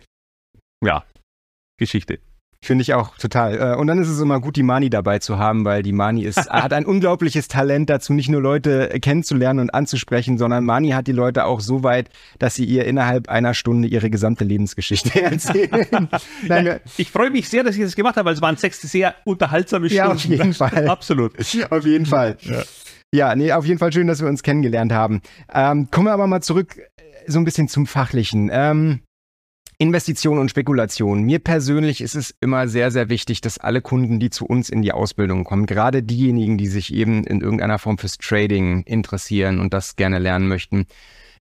ja, 0.84 1.06
Geschichte. 1.80 2.20
Finde 2.64 2.82
ich 2.84 2.94
auch 2.94 3.18
total. 3.18 3.74
Äh, 3.74 3.76
und 3.76 3.88
dann 3.88 4.00
ist 4.00 4.08
es 4.08 4.22
immer 4.22 4.40
gut, 4.40 4.56
die 4.56 4.64
Mani 4.64 4.90
dabei 4.90 5.20
zu 5.20 5.38
haben, 5.38 5.66
weil 5.66 5.84
die 5.84 5.92
Mani 5.92 6.24
ist, 6.24 6.38
hat 6.50 6.72
ein 6.72 6.86
unglaubliches 6.86 7.50
Talent 7.50 7.90
dazu, 7.90 8.14
nicht 8.14 8.30
nur 8.30 8.42
Leute 8.42 8.88
kennenzulernen 9.02 9.60
und 9.60 9.74
anzusprechen, 9.74 10.38
sondern 10.38 10.64
Mani 10.64 10.92
hat 10.92 11.08
die 11.08 11.12
Leute 11.12 11.44
auch 11.44 11.60
so 11.60 11.84
weit, 11.84 12.10
dass 12.40 12.56
sie 12.56 12.64
ihr 12.64 12.86
innerhalb 12.86 13.28
einer 13.28 13.54
Stunde 13.54 13.90
ihre 13.90 14.10
gesamte 14.10 14.46
Lebensgeschichte 14.46 15.22
erzählen. 15.24 15.88
Nein, 16.48 16.66
ja, 16.66 16.76
ich 16.96 17.12
freue 17.12 17.32
mich 17.32 17.50
sehr, 17.50 17.64
dass 17.64 17.76
ich 17.76 17.82
das 17.82 17.96
gemacht 17.98 18.16
habe, 18.16 18.28
weil 18.28 18.36
es 18.36 18.42
waren 18.42 18.56
sechs 18.56 18.82
sehr 18.82 19.14
unterhaltsame 19.26 19.90
Stunden. 19.90 20.08
Ja, 20.08 20.14
auf 20.14 20.24
jeden 20.24 20.54
Fall. 20.54 20.88
Absolut. 20.88 21.34
Auf 21.70 21.86
jeden 21.86 22.06
Fall. 22.06 22.38
Ja. 22.42 22.64
ja, 23.14 23.36
nee, 23.36 23.52
auf 23.52 23.66
jeden 23.66 23.80
Fall 23.80 23.92
schön, 23.92 24.08
dass 24.08 24.22
wir 24.22 24.30
uns 24.30 24.42
kennengelernt 24.42 24.94
haben. 24.94 25.22
Ähm, 25.54 25.90
kommen 25.92 26.08
wir 26.08 26.14
aber 26.14 26.28
mal 26.28 26.42
zurück 26.42 26.78
äh, 26.78 27.02
so 27.28 27.40
ein 27.40 27.44
bisschen 27.44 27.68
zum 27.68 27.88
Fachlichen. 27.88 28.50
Ähm, 28.54 29.02
Investition 29.78 30.40
und 30.40 30.50
Spekulation. 30.50 31.24
Mir 31.24 31.40
persönlich 31.40 32.02
ist 32.02 32.16
es 32.16 32.36
immer 32.42 32.68
sehr, 32.68 32.92
sehr 32.92 33.10
wichtig, 33.10 33.42
dass 33.42 33.58
alle 33.58 33.82
Kunden, 33.82 34.20
die 34.20 34.30
zu 34.30 34.46
uns 34.46 34.70
in 34.70 34.82
die 34.82 34.92
Ausbildung 34.92 35.44
kommen, 35.44 35.66
gerade 35.66 36.04
diejenigen, 36.04 36.58
die 36.58 36.68
sich 36.68 36.94
eben 36.94 37.24
in 37.24 37.42
irgendeiner 37.42 37.80
Form 37.80 37.98
fürs 37.98 38.18
Trading 38.18 38.84
interessieren 38.84 39.60
und 39.60 39.74
das 39.74 39.96
gerne 39.96 40.20
lernen 40.20 40.48
möchten, 40.48 40.86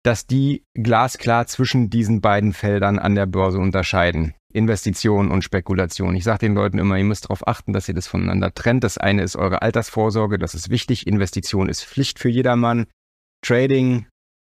dass 0.03 0.27
die 0.27 0.65
glasklar 0.75 1.47
zwischen 1.47 1.91
diesen 1.91 2.21
beiden 2.21 2.53
Feldern 2.53 2.99
an 2.99 3.15
der 3.15 3.27
Börse 3.27 3.59
unterscheiden. 3.59 4.35
Investition 4.53 5.31
und 5.31 5.43
Spekulation. 5.43 6.15
Ich 6.15 6.25
sage 6.25 6.41
den 6.41 6.55
Leuten 6.55 6.79
immer, 6.79 6.99
ihr 6.99 7.05
müsst 7.05 7.25
darauf 7.25 7.47
achten, 7.47 7.73
dass 7.73 7.89
ihr 7.89 7.95
das 7.95 8.07
voneinander 8.07 8.53
trennt. 8.53 8.85
Das 8.85 8.99
eine 8.99 9.23
ist 9.23 9.37
eure 9.37 9.63
Altersvorsorge, 9.63 10.39
das 10.39 10.55
ist 10.55 10.71
wichtig. 10.71 11.07
Investition 11.07 11.69
ist 11.69 11.85
Pflicht 11.85 12.19
für 12.19 12.29
jedermann. 12.29 12.87
Trading 13.43 14.07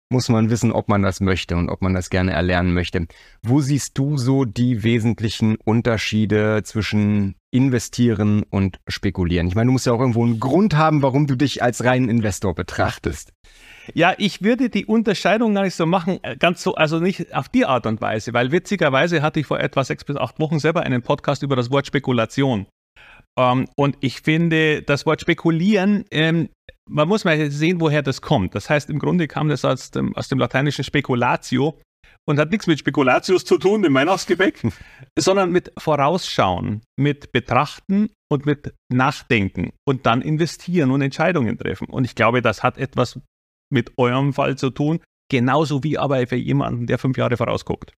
muss 0.10 0.30
man 0.30 0.50
wissen, 0.50 0.72
ob 0.72 0.88
man 0.88 1.02
das 1.02 1.20
möchte 1.20 1.56
und 1.56 1.70
ob 1.70 1.82
man 1.82 1.94
das 1.94 2.10
gerne 2.10 2.32
erlernen 2.32 2.74
möchte. 2.74 3.08
Wo 3.44 3.62
siehst 3.62 3.98
du 3.98 4.18
so 4.18 4.46
die 4.46 4.84
wesentlichen 4.84 5.58
Unterschiede 5.58 6.62
zwischen 6.64 7.36
investieren 7.52 8.44
und 8.50 8.80
spekulieren? 8.88 9.48
Ich 9.48 9.56
meine, 9.56 9.68
du 9.68 9.74
musst 9.74 9.86
ja 9.86 9.94
auch 9.94 10.00
irgendwo 10.00 10.24
einen 10.24 10.40
Grund 10.40 10.76
haben, 10.76 11.02
warum 11.02 11.28
du 11.28 11.36
dich 11.36 11.62
als 11.62 11.84
reinen 11.84 12.10
Investor 12.10 12.56
betrachtest. 12.56 13.34
Ja, 13.94 14.14
ich 14.18 14.42
würde 14.42 14.70
die 14.70 14.86
Unterscheidung 14.86 15.54
gar 15.54 15.64
nicht 15.64 15.76
so 15.76 15.86
machen, 15.86 16.20
äh, 16.24 16.36
ganz 16.36 16.62
so, 16.62 16.76
also 16.76 17.00
nicht 17.00 17.34
auf 17.34 17.50
die 17.50 17.66
Art 17.66 17.86
und 17.86 18.02
Weise, 18.02 18.34
weil 18.34 18.52
witzigerweise 18.52 19.22
hatte 19.22 19.40
ich 19.40 19.46
vor 19.46 19.60
etwa 19.60 19.84
sechs 19.84 20.04
bis 20.04 20.18
acht 20.18 20.40
Wochen 20.40 20.60
selber 20.60 20.84
einen 20.84 21.02
Podcast 21.02 21.44
über 21.44 21.56
das 21.56 21.72
Wort 21.72 21.88
Spekulation. 21.88 22.68
Um, 23.36 23.62
ähm, 23.62 23.68
und 23.76 23.98
ich 24.02 24.22
finde, 24.22 24.82
das 24.82 25.06
Wort 25.06 25.22
spekulieren 25.22 26.06
ähm, 26.10 26.50
man 26.88 27.08
muss 27.08 27.26
mal 27.26 27.50
sehen, 27.52 27.80
woher 27.80 28.02
das 28.02 28.22
kommt. 28.22 28.56
Das 28.56 28.70
heißt, 28.70 28.90
im 28.90 29.00
Grunde 29.00 29.28
kam 29.28 29.50
das 29.50 29.66
aus 29.66 29.92
dem, 29.92 30.16
aus 30.16 30.28
dem 30.28 30.40
lateinischen 30.40 30.84
Speculatio 30.84 31.80
und 32.26 32.40
hat 32.40 32.52
nichts 32.52 32.68
mit 32.68 32.80
Spekulatius 32.80 33.46
zu 33.46 33.58
tun, 33.58 33.84
dem 33.84 33.94
Weihnachtsgebäck, 33.94 34.62
sondern 35.18 35.52
mit 35.52 35.72
Vorausschauen, 35.78 36.82
mit 36.98 37.32
Betrachten 37.32 38.10
und 38.30 38.46
mit 38.46 38.74
Nachdenken 38.92 39.72
und 39.88 40.06
dann 40.06 40.22
investieren 40.22 40.92
und 40.92 41.02
Entscheidungen 41.02 41.58
treffen. 41.58 41.88
Und 41.88 42.06
ich 42.06 42.16
glaube, 42.16 42.42
das 42.42 42.64
hat 42.64 42.78
etwas 42.78 43.20
mit 43.72 43.94
eurem 43.98 44.34
Fall 44.34 44.58
zu 44.58 44.70
tun, 44.70 45.00
genauso 45.30 45.84
wie 45.84 45.98
aber 45.98 46.26
für 46.28 46.36
jemanden, 46.36 46.88
der 46.88 46.98
fünf 46.98 47.18
Jahre 47.18 47.38
vorausguckt. 47.38 47.94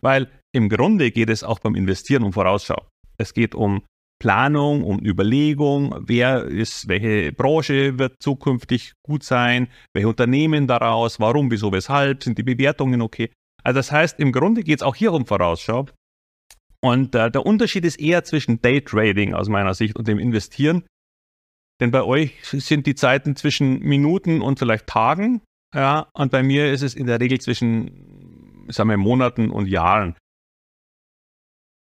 Weil 0.00 0.30
im 0.54 0.68
Grunde 0.68 1.10
geht 1.10 1.30
es 1.30 1.42
auch 1.42 1.58
beim 1.58 1.74
Investieren 1.74 2.22
um 2.22 2.32
Vorausschau. 2.32 2.86
Es 3.18 3.34
geht 3.34 3.54
um 3.54 3.82
Planung, 4.18 4.82
um 4.82 5.04
Überlegung, 5.04 5.94
wer 6.06 6.44
ist, 6.44 6.88
welche 6.88 7.32
Branche 7.32 7.98
wird 7.98 8.22
zukünftig 8.22 8.92
gut 9.02 9.22
sein, 9.22 9.68
welche 9.92 10.08
Unternehmen 10.08 10.66
daraus, 10.66 11.20
warum, 11.20 11.50
wieso, 11.50 11.70
weshalb, 11.72 12.22
sind 12.22 12.38
die 12.38 12.42
Bewertungen 12.42 13.02
okay. 13.02 13.30
Also 13.62 13.78
das 13.78 13.92
heißt, 13.92 14.18
im 14.20 14.32
Grunde 14.32 14.62
geht 14.62 14.78
es 14.78 14.82
auch 14.82 14.94
hier 14.94 15.12
um 15.12 15.26
Vorausschau. 15.26 15.86
Und 16.80 17.14
äh, 17.14 17.30
der 17.30 17.44
Unterschied 17.44 17.84
ist 17.84 18.00
eher 18.00 18.24
zwischen 18.24 18.62
Daytrading 18.62 19.34
aus 19.34 19.48
meiner 19.48 19.74
Sicht 19.74 19.96
und 19.96 20.08
dem 20.08 20.18
Investieren. 20.18 20.84
Denn 21.80 21.90
bei 21.90 22.02
euch 22.02 22.38
sind 22.44 22.86
die 22.86 22.94
Zeiten 22.94 23.36
zwischen 23.36 23.80
Minuten 23.80 24.40
und 24.40 24.58
vielleicht 24.58 24.86
Tagen. 24.86 25.42
Ja, 25.74 26.08
und 26.14 26.30
bei 26.30 26.42
mir 26.42 26.72
ist 26.72 26.82
es 26.82 26.94
in 26.94 27.06
der 27.06 27.20
Regel 27.20 27.40
zwischen, 27.40 28.66
sagen 28.68 28.88
wir, 28.88 28.96
Monaten 28.96 29.50
und 29.50 29.66
Jahren. 29.66 30.16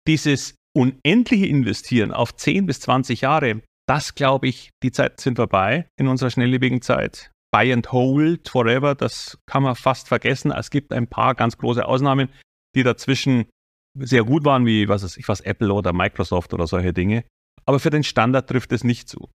Dieses 0.09 0.57
unendliche 0.77 1.47
Investieren 1.47 2.13
auf 2.13 2.35
10 2.35 2.67
bis 2.67 2.81
20 2.81 3.23
Jahre, 3.23 3.63
das 3.89 4.15
glaube 4.15 4.49
ich, 4.49 4.71
die 4.83 4.93
Zeiten 4.93 5.19
sind 5.19 5.37
vorbei 5.37 5.87
in 5.99 6.09
unserer 6.09 6.31
schnelllebigen 6.31 6.83
Zeit. 6.83 7.31
Buy 7.53 7.73
and 7.73 7.93
hold 7.93 8.49
forever, 8.49 8.95
das 8.95 9.39
kann 9.47 9.63
man 9.63 9.77
fast 9.77 10.09
vergessen. 10.09 10.51
Es 10.51 10.71
gibt 10.71 10.93
ein 10.93 11.07
paar 11.07 11.35
ganz 11.35 11.57
große 11.57 11.85
Ausnahmen, 11.87 12.29
die 12.75 12.83
dazwischen 12.83 13.47
sehr 13.97 14.25
gut 14.25 14.45
waren, 14.45 14.67
wie 14.67 14.89
was 14.89 15.05
weiß 15.05 15.17
ich 15.17 15.29
was, 15.29 15.41
Apple 15.41 15.73
oder 15.73 15.93
Microsoft 15.93 16.53
oder 16.53 16.67
solche 16.67 16.93
Dinge. 16.93 17.25
Aber 17.65 17.79
für 17.79 17.91
den 17.91 18.03
Standard 18.03 18.49
trifft 18.49 18.73
es 18.73 18.83
nicht 18.83 19.09
zu. 19.09 19.31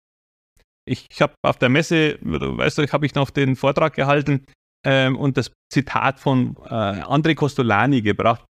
Ich, 0.85 1.07
ich 1.11 1.23
habe 1.23 1.35
auf 1.43 1.59
der 1.59 1.69
Messe, 1.69 2.19
weißt 2.23 2.79
du, 2.79 2.87
habe 2.89 3.07
ich 3.07 3.15
noch 3.15 3.31
den 3.31 3.57
Vortrag 3.57 3.95
gehalten 3.95 4.47
ähm, 4.85 5.17
und 5.17 5.37
das 5.37 5.53
Zitat 5.73 6.19
von 6.19 6.57
äh, 6.65 7.03
André 7.03 7.35
Costolani 7.35 8.03
gebracht, 8.03 8.45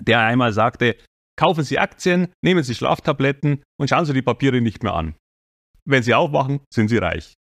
der 0.00 0.20
einmal 0.20 0.52
sagte, 0.52 0.96
kaufen 1.42 1.64
Sie 1.64 1.80
Aktien, 1.80 2.28
nehmen 2.40 2.62
Sie 2.62 2.72
Schlaftabletten 2.72 3.64
und 3.76 3.88
schauen 3.88 4.04
Sie 4.04 4.12
die 4.12 4.22
Papiere 4.22 4.60
nicht 4.60 4.84
mehr 4.84 4.94
an. 4.94 5.16
Wenn 5.84 6.04
Sie 6.04 6.14
aufwachen, 6.14 6.60
sind 6.72 6.86
Sie 6.86 6.98
reich. 6.98 7.34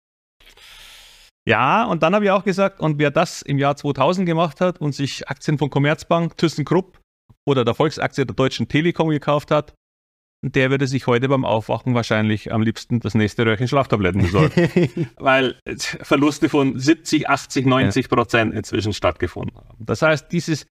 Ja, 1.46 1.84
und 1.84 2.02
dann 2.02 2.14
habe 2.14 2.24
ich 2.24 2.30
auch 2.30 2.44
gesagt, 2.44 2.80
und 2.80 2.98
wer 2.98 3.10
das 3.10 3.42
im 3.42 3.58
Jahr 3.58 3.76
2000 3.76 4.24
gemacht 4.24 4.62
hat 4.62 4.80
und 4.80 4.94
sich 4.94 5.28
Aktien 5.28 5.58
von 5.58 5.68
Commerzbank, 5.68 6.34
ThyssenKrupp 6.38 6.98
oder 7.46 7.62
der 7.66 7.74
Volksaktie 7.74 8.24
der 8.24 8.34
Deutschen 8.34 8.68
Telekom 8.68 9.10
gekauft 9.10 9.50
hat, 9.50 9.74
der 10.42 10.70
würde 10.70 10.86
sich 10.86 11.06
heute 11.06 11.28
beim 11.28 11.44
Aufwachen 11.44 11.94
wahrscheinlich 11.94 12.54
am 12.54 12.62
liebsten 12.62 13.00
das 13.00 13.14
nächste 13.14 13.44
Röhrchen 13.44 13.68
Schlaftabletten 13.68 14.22
besorgen. 14.22 15.10
Weil 15.18 15.60
Verluste 15.66 16.48
von 16.48 16.78
70, 16.78 17.28
80, 17.28 17.66
90 17.66 18.08
Prozent 18.08 18.54
inzwischen 18.54 18.94
stattgefunden 18.94 19.58
haben. 19.58 19.84
Das 19.84 20.00
heißt, 20.00 20.32
dieses, 20.32 20.66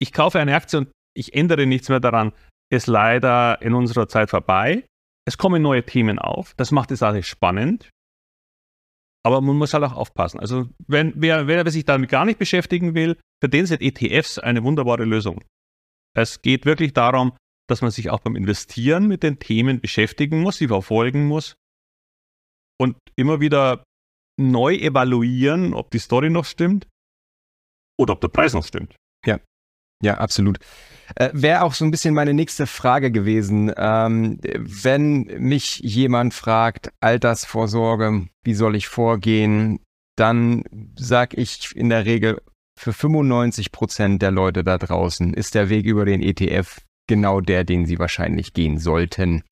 ich 0.00 0.12
kaufe 0.12 0.38
eine 0.38 0.54
Aktie 0.54 0.78
und 0.78 0.92
ich 1.16 1.34
ändere 1.34 1.66
nichts 1.66 1.88
mehr 1.88 1.98
daran, 1.98 2.32
ist 2.70 2.86
leider 2.86 3.60
in 3.62 3.74
unserer 3.74 4.08
Zeit 4.08 4.30
vorbei. 4.30 4.86
Es 5.26 5.38
kommen 5.38 5.62
neue 5.62 5.84
Themen 5.84 6.18
auf. 6.18 6.54
Das 6.54 6.70
macht 6.70 6.90
die 6.90 6.96
Sache 6.96 7.22
spannend. 7.22 7.90
Aber 9.24 9.40
man 9.40 9.56
muss 9.56 9.74
halt 9.74 9.84
auch 9.84 9.94
aufpassen. 9.94 10.40
Also, 10.40 10.68
wenn 10.86 11.12
wer, 11.16 11.46
wer 11.46 11.68
sich 11.70 11.84
damit 11.84 12.08
gar 12.08 12.24
nicht 12.24 12.38
beschäftigen 12.38 12.94
will, 12.94 13.18
für 13.42 13.48
den 13.48 13.66
sind 13.66 13.82
ETFs 13.82 14.38
eine 14.38 14.64
wunderbare 14.64 15.04
Lösung. 15.04 15.44
Es 16.16 16.40
geht 16.40 16.64
wirklich 16.64 16.92
darum, 16.92 17.36
dass 17.68 17.82
man 17.82 17.90
sich 17.90 18.10
auch 18.10 18.20
beim 18.20 18.36
Investieren 18.36 19.06
mit 19.06 19.22
den 19.22 19.38
Themen 19.38 19.80
beschäftigen 19.80 20.40
muss, 20.40 20.56
sie 20.56 20.68
verfolgen 20.68 21.26
muss 21.26 21.54
und 22.80 22.96
immer 23.16 23.40
wieder 23.40 23.84
neu 24.40 24.74
evaluieren, 24.76 25.74
ob 25.74 25.90
die 25.90 25.98
Story 25.98 26.30
noch 26.30 26.44
stimmt 26.44 26.88
oder 27.98 28.14
ob 28.14 28.20
der 28.20 28.28
Preis 28.28 28.54
noch 28.54 28.64
stimmt. 28.64 28.96
Ja, 29.26 29.40
ja, 30.02 30.16
absolut. 30.18 30.58
Äh, 31.14 31.30
Wäre 31.32 31.62
auch 31.62 31.74
so 31.74 31.84
ein 31.84 31.90
bisschen 31.90 32.14
meine 32.14 32.34
nächste 32.34 32.66
Frage 32.66 33.10
gewesen. 33.10 33.72
Ähm, 33.76 34.38
wenn 34.42 35.24
mich 35.38 35.78
jemand 35.78 36.34
fragt, 36.34 36.90
Altersvorsorge, 37.00 38.26
wie 38.44 38.54
soll 38.54 38.76
ich 38.76 38.88
vorgehen, 38.88 39.80
dann 40.16 40.64
sage 40.96 41.36
ich 41.36 41.74
in 41.74 41.88
der 41.88 42.04
Regel, 42.04 42.40
für 42.78 42.92
95 42.92 43.72
Prozent 43.72 44.22
der 44.22 44.30
Leute 44.30 44.62
da 44.62 44.78
draußen 44.78 45.34
ist 45.34 45.54
der 45.54 45.68
Weg 45.68 45.84
über 45.84 46.04
den 46.04 46.22
ETF 46.22 46.80
genau 47.08 47.40
der, 47.40 47.64
den 47.64 47.86
sie 47.86 47.98
wahrscheinlich 47.98 48.52
gehen 48.52 48.78
sollten. 48.78 49.42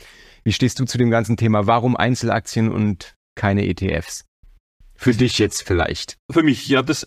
Wie 0.45 0.53
stehst 0.53 0.79
du 0.79 0.85
zu 0.85 0.97
dem 0.97 1.11
ganzen 1.11 1.37
Thema? 1.37 1.67
Warum 1.67 1.97
Einzelaktien 1.97 2.71
und 2.71 3.17
keine 3.35 3.67
ETFs? 3.67 4.25
Für 4.95 5.13
dich 5.13 5.39
jetzt 5.39 5.63
vielleicht. 5.63 6.17
Für 6.31 6.43
mich, 6.43 6.69
ja, 6.69 6.83
das, 6.83 7.07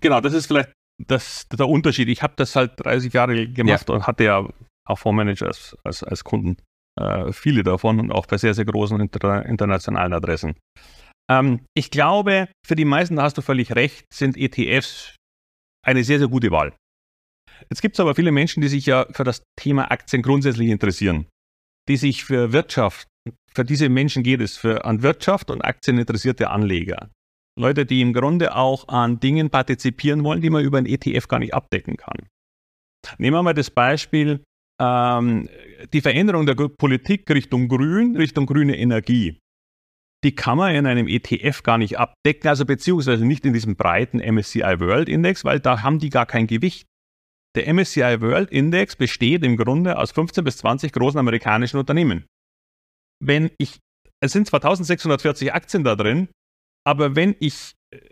genau, 0.00 0.20
das 0.20 0.32
ist 0.32 0.46
vielleicht 0.46 0.72
das, 1.06 1.48
der 1.48 1.68
Unterschied. 1.68 2.08
Ich 2.08 2.22
habe 2.22 2.34
das 2.36 2.56
halt 2.56 2.72
30 2.76 3.12
Jahre 3.12 3.48
gemacht 3.48 3.88
ja. 3.88 3.94
und 3.94 4.06
hatte 4.06 4.24
ja 4.24 4.48
auch 4.86 4.98
Fondsmanager 4.98 5.46
als, 5.46 5.76
als, 5.84 6.02
als 6.02 6.24
Kunden. 6.24 6.56
Äh, 7.00 7.32
viele 7.32 7.62
davon 7.62 8.00
und 8.00 8.12
auch 8.12 8.26
bei 8.26 8.36
sehr, 8.36 8.54
sehr 8.54 8.64
großen 8.64 8.98
inter, 9.00 9.46
internationalen 9.46 10.12
Adressen. 10.12 10.54
Ähm, 11.30 11.64
ich 11.74 11.90
glaube, 11.90 12.48
für 12.66 12.74
die 12.74 12.84
meisten, 12.84 13.16
da 13.16 13.22
hast 13.22 13.38
du 13.38 13.42
völlig 13.42 13.74
recht, 13.74 14.04
sind 14.12 14.36
ETFs 14.36 15.16
eine 15.86 16.04
sehr, 16.04 16.18
sehr 16.18 16.28
gute 16.28 16.50
Wahl. 16.50 16.74
Jetzt 17.70 17.82
gibt 17.82 17.96
es 17.96 18.00
aber 18.00 18.14
viele 18.14 18.32
Menschen, 18.32 18.60
die 18.60 18.68
sich 18.68 18.86
ja 18.86 19.06
für 19.12 19.24
das 19.24 19.42
Thema 19.58 19.90
Aktien 19.90 20.22
grundsätzlich 20.22 20.68
interessieren, 20.68 21.26
die 21.88 21.96
sich 21.96 22.24
für 22.24 22.52
Wirtschaft, 22.52 23.06
für 23.54 23.64
diese 23.64 23.88
Menschen 23.88 24.22
geht 24.22 24.40
es, 24.40 24.56
für 24.56 24.84
an 24.84 25.02
Wirtschaft 25.02 25.50
und 25.50 25.62
Aktien 25.62 25.98
interessierte 25.98 26.50
Anleger. 26.50 27.10
Leute, 27.60 27.86
die 27.86 28.00
im 28.00 28.12
Grunde 28.12 28.56
auch 28.56 28.88
an 28.88 29.20
Dingen 29.20 29.50
partizipieren 29.50 30.24
wollen, 30.24 30.40
die 30.40 30.50
man 30.50 30.64
über 30.64 30.78
einen 30.78 30.86
ETF 30.86 31.28
gar 31.28 31.38
nicht 31.38 31.54
abdecken 31.54 31.96
kann. 31.96 32.28
Nehmen 33.18 33.36
wir 33.36 33.42
mal 33.42 33.54
das 33.54 33.70
Beispiel, 33.70 34.42
ähm, 34.80 35.48
die 35.92 36.00
Veränderung 36.00 36.46
der 36.46 36.54
Politik 36.54 37.30
Richtung 37.30 37.68
Grün, 37.68 38.16
Richtung 38.16 38.46
grüne 38.46 38.76
Energie. 38.78 39.38
Die 40.24 40.34
kann 40.34 40.58
man 40.58 40.74
in 40.74 40.86
einem 40.86 41.08
ETF 41.08 41.62
gar 41.62 41.78
nicht 41.78 41.98
abdecken, 41.98 42.48
also 42.48 42.66
beziehungsweise 42.66 43.24
nicht 43.24 43.44
in 43.46 43.54
diesem 43.54 43.76
breiten 43.76 44.18
MSCI 44.18 44.80
World 44.80 45.08
Index, 45.08 45.44
weil 45.44 45.60
da 45.60 45.82
haben 45.82 45.98
die 45.98 46.10
gar 46.10 46.26
kein 46.26 46.46
Gewicht. 46.46 46.86
Der 47.56 47.72
MSCI 47.72 48.20
World 48.20 48.50
Index 48.50 48.96
besteht 48.96 49.44
im 49.44 49.56
Grunde 49.56 49.98
aus 49.98 50.12
15 50.12 50.44
bis 50.44 50.58
20 50.58 50.92
großen 50.92 51.18
amerikanischen 51.18 51.78
Unternehmen. 51.78 52.26
Wenn 53.22 53.50
ich, 53.58 53.78
es 54.22 54.32
sind 54.32 54.46
zwar 54.46 54.58
1640 54.58 55.52
Aktien 55.52 55.84
da 55.84 55.96
drin, 55.96 56.28
aber 56.86 57.16
wenn 57.16 57.36
ich 57.40 57.74
äh, 57.94 58.08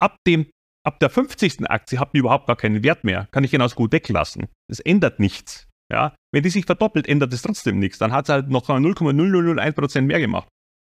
ab 0.00 0.16
dem 0.26 0.46
ab 0.86 0.98
der 1.00 1.10
50. 1.10 1.68
Aktie 1.70 1.98
habe 1.98 2.10
die 2.14 2.18
überhaupt 2.18 2.46
gar 2.46 2.56
keinen 2.56 2.82
Wert 2.82 3.04
mehr, 3.04 3.28
kann 3.32 3.44
ich 3.44 3.50
genauso 3.50 3.76
gut 3.76 3.92
weglassen. 3.92 4.48
Das 4.68 4.80
ändert 4.80 5.20
nichts. 5.20 5.68
Ja? 5.92 6.14
Wenn 6.32 6.42
die 6.42 6.50
sich 6.50 6.64
verdoppelt, 6.64 7.06
ändert 7.06 7.32
es 7.32 7.42
trotzdem 7.42 7.78
nichts. 7.78 7.98
Dann 7.98 8.12
hat 8.12 8.26
es 8.26 8.28
halt 8.30 8.48
noch 8.48 8.68
0,0001% 8.68 10.00
mehr 10.02 10.20
gemacht. 10.20 10.48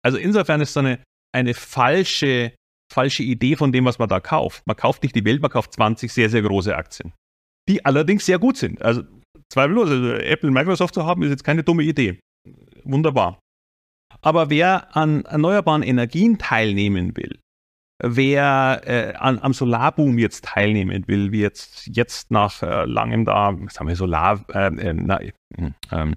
Also 0.05 0.19
insofern 0.19 0.61
ist 0.61 0.71
es 0.71 0.77
eine, 0.77 1.03
eine 1.35 1.55
falsche, 1.55 2.55
falsche 2.93 3.23
Idee 3.23 3.57
von 3.57 3.73
dem, 3.73 3.85
was 3.85 3.99
man 3.99 4.09
da 4.09 4.21
kauft. 4.21 4.63
Man 4.67 4.77
kauft 4.77 5.03
nicht 5.03 5.15
die 5.15 5.25
Welt, 5.25 5.43
man 5.43 5.51
kauft 5.51 5.73
20 5.75 6.13
sehr, 6.13 6.31
sehr 6.31 6.43
große 6.43 6.75
Aktien. 6.75 7.13
Die 7.69 7.85
allerdings 7.85 8.27
sehr 8.27 8.39
gut 8.39 8.57
sind. 8.57 8.83
Also 8.83 9.03
zweifellos, 9.53 9.91
also 9.91 10.13
Apple 10.15 10.49
und 10.49 10.55
Microsoft 10.55 10.95
zu 10.95 11.05
haben, 11.05 11.23
ist 11.23 11.31
jetzt 11.31 11.45
keine 11.45 11.63
dumme 11.63 11.83
Idee. 11.83 12.19
Wunderbar. 12.85 13.39
Aber 14.23 14.51
wer 14.51 14.97
an 14.97 15.25
erneuerbaren 15.25 15.83
Energien 15.83 16.39
teilnehmen 16.39 17.17
will, 17.17 17.39
wer 18.03 18.83
äh, 18.85 19.15
an, 19.15 19.39
am 19.39 19.53
Solarboom 19.53 20.19
jetzt 20.19 20.45
teilnehmen 20.45 21.07
will, 21.09 21.33
wie 21.33 21.41
jetzt, 21.41 21.87
jetzt 21.87 22.31
nach 22.31 22.63
äh, 22.63 22.85
langem 22.85 23.25
da, 23.25 23.57
sagen 23.69 23.89
wir 23.89 23.97
Solar, 23.97 24.45
äh, 24.53 24.67
äh 24.67 24.93
na, 24.93 25.21
ähm, 25.91 26.17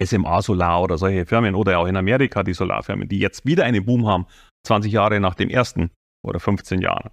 SMA 0.00 0.42
Solar 0.42 0.82
oder 0.82 0.98
solche 0.98 1.26
Firmen 1.26 1.54
oder 1.54 1.78
auch 1.78 1.86
in 1.86 1.96
Amerika 1.96 2.42
die 2.42 2.54
Solarfirmen, 2.54 3.08
die 3.08 3.18
jetzt 3.18 3.46
wieder 3.46 3.64
einen 3.64 3.84
Boom 3.84 4.06
haben, 4.06 4.26
20 4.66 4.92
Jahre 4.92 5.20
nach 5.20 5.34
dem 5.34 5.48
ersten 5.50 5.90
oder 6.24 6.40
15 6.40 6.80
Jahren. 6.80 7.10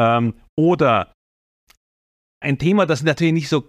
Ähm, 0.00 0.34
oder 0.56 1.12
ein 2.40 2.58
Thema, 2.58 2.86
das 2.86 3.02
natürlich 3.02 3.34
nicht 3.34 3.48
so, 3.48 3.68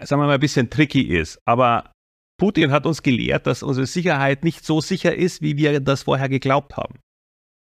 sagen 0.00 0.20
wir 0.20 0.26
mal, 0.26 0.34
ein 0.34 0.40
bisschen 0.40 0.70
tricky 0.70 1.02
ist, 1.02 1.38
aber 1.46 1.92
Putin 2.38 2.70
hat 2.70 2.86
uns 2.86 3.02
gelehrt, 3.02 3.46
dass 3.46 3.62
unsere 3.62 3.86
Sicherheit 3.86 4.44
nicht 4.44 4.64
so 4.64 4.80
sicher 4.80 5.14
ist, 5.14 5.42
wie 5.42 5.56
wir 5.56 5.80
das 5.80 6.04
vorher 6.04 6.28
geglaubt 6.28 6.76
haben. 6.76 7.00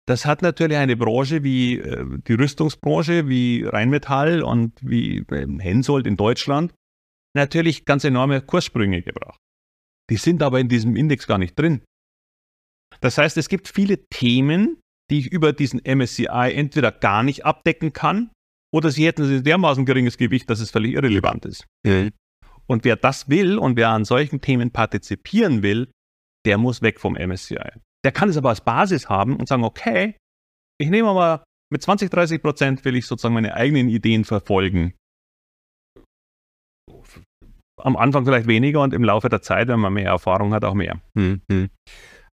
Das 0.07 0.25
hat 0.25 0.41
natürlich 0.41 0.77
eine 0.77 0.95
Branche 0.95 1.43
wie 1.43 1.79
äh, 1.79 2.05
die 2.27 2.33
Rüstungsbranche, 2.33 3.27
wie 3.27 3.63
Rheinmetall 3.63 4.41
und 4.41 4.73
wie 4.81 5.17
äh, 5.29 5.47
Hensoldt 5.59 6.07
in 6.07 6.15
Deutschland 6.15 6.73
natürlich 7.35 7.85
ganz 7.85 8.03
enorme 8.03 8.41
Kurssprünge 8.41 9.01
gebracht. 9.01 9.39
Die 10.09 10.15
sind 10.15 10.41
aber 10.41 10.59
in 10.59 10.69
diesem 10.69 10.95
Index 10.95 11.27
gar 11.27 11.37
nicht 11.37 11.59
drin. 11.59 11.83
Das 13.01 13.17
heißt, 13.17 13.35
es 13.37 13.49
gibt 13.49 13.67
viele 13.67 14.07
Themen, 14.07 14.79
die 15.11 15.19
ich 15.19 15.31
über 15.31 15.51
diesen 15.53 15.81
MSCI 15.85 16.53
entweder 16.53 16.91
gar 16.91 17.23
nicht 17.23 17.45
abdecken 17.45 17.91
kann 17.91 18.31
oder 18.73 18.91
sie 18.91 19.05
hätten 19.05 19.23
ein 19.23 19.43
dermaßen 19.43 19.85
geringes 19.85 20.17
Gewicht, 20.17 20.49
dass 20.49 20.59
es 20.59 20.71
völlig 20.71 20.93
irrelevant 20.93 21.45
ist. 21.45 21.65
Mhm. 21.85 22.11
Und 22.67 22.83
wer 22.83 22.95
das 22.95 23.29
will 23.29 23.57
und 23.57 23.77
wer 23.77 23.89
an 23.89 24.05
solchen 24.05 24.41
Themen 24.41 24.71
partizipieren 24.71 25.63
will, 25.63 25.89
der 26.45 26.57
muss 26.57 26.81
weg 26.81 26.99
vom 26.99 27.15
MSCI. 27.15 27.71
Der 28.03 28.11
kann 28.11 28.29
es 28.29 28.37
aber 28.37 28.49
als 28.49 28.61
Basis 28.61 29.09
haben 29.09 29.35
und 29.37 29.47
sagen, 29.47 29.63
okay, 29.63 30.15
ich 30.79 30.89
nehme 30.89 31.13
mal 31.13 31.43
mit 31.71 31.81
20, 31.81 32.09
30 32.09 32.41
Prozent 32.41 32.85
will 32.85 32.95
ich 32.95 33.05
sozusagen 33.05 33.33
meine 33.33 33.53
eigenen 33.53 33.89
Ideen 33.89 34.23
verfolgen. 34.23 34.93
Am 37.81 37.95
Anfang 37.95 38.25
vielleicht 38.25 38.47
weniger 38.47 38.81
und 38.81 38.93
im 38.93 39.03
Laufe 39.03 39.29
der 39.29 39.41
Zeit, 39.41 39.67
wenn 39.67 39.79
man 39.79 39.93
mehr 39.93 40.09
Erfahrung 40.09 40.53
hat, 40.53 40.63
auch 40.63 40.73
mehr. 40.73 41.01
Mhm. 41.13 41.69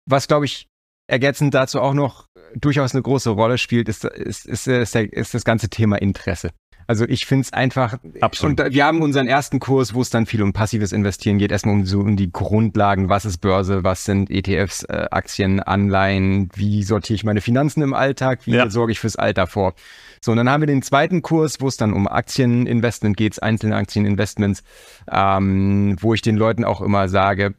Was, 0.08 0.28
glaube 0.28 0.44
ich, 0.44 0.66
ergänzend 1.10 1.54
dazu 1.54 1.80
auch 1.80 1.94
noch 1.94 2.26
durchaus 2.54 2.94
eine 2.94 3.02
große 3.02 3.30
Rolle 3.30 3.59
spielt, 3.59 3.88
ist, 3.88 4.04
ist, 4.04 4.47
ist, 4.47 4.66
ist 4.68 5.35
das 5.35 5.44
ganze 5.44 5.68
Thema 5.68 5.97
Interesse. 5.97 6.50
Also 6.87 7.04
ich 7.06 7.26
finde 7.26 7.42
es 7.42 7.52
einfach. 7.52 7.99
Absolut. 8.21 8.61
Und 8.61 8.75
wir 8.75 8.85
haben 8.85 9.02
unseren 9.02 9.26
ersten 9.26 9.61
Kurs, 9.61 9.94
wo 9.94 10.02
es 10.02 10.11
dann 10.11 10.26
viel 10.26 10.42
um 10.42 10.52
passives 10.52 10.92
Investieren 10.92 11.38
geht, 11.38 11.52
erstmal 11.52 11.75
um 11.75 11.87
so 11.87 12.00
um 12.00 12.16
die 12.16 12.30
Grundlagen, 12.30 13.09
was 13.09 13.25
ist 13.25 13.38
Börse, 13.38 13.85
was 13.85 14.04
sind 14.04 14.30
ETFs, 14.30 14.85
äh, 14.85 15.06
Aktien, 15.11 15.61
Anleihen, 15.61 16.49
wie 16.54 16.82
sortiere 16.82 17.14
ich 17.14 17.25
meine 17.25 17.40
Finanzen 17.40 17.82
im 17.82 17.94
Alltag, 17.94 18.40
wie 18.47 18.52
ja. 18.52 18.68
sorge 18.68 18.92
ich 18.92 19.00
fürs 19.00 19.16
Alter 19.16 19.47
vor. 19.47 19.75
So, 20.21 20.32
und 20.32 20.37
dann 20.37 20.50
haben 20.50 20.61
wir 20.61 20.66
den 20.66 20.82
zweiten 20.82 21.23
Kurs, 21.23 21.61
wo 21.61 21.68
es 21.68 21.76
dann 21.76 21.92
um 21.92 22.06
Aktieninvestment 22.06 23.16
geht, 23.16 23.42
einzelne 23.42 23.76
Aktieninvestments, 23.76 24.62
ähm, 25.11 25.97
wo 26.00 26.14
ich 26.14 26.23
den 26.23 26.37
Leuten 26.37 26.64
auch 26.64 26.80
immer 26.80 27.09
sage, 27.09 27.54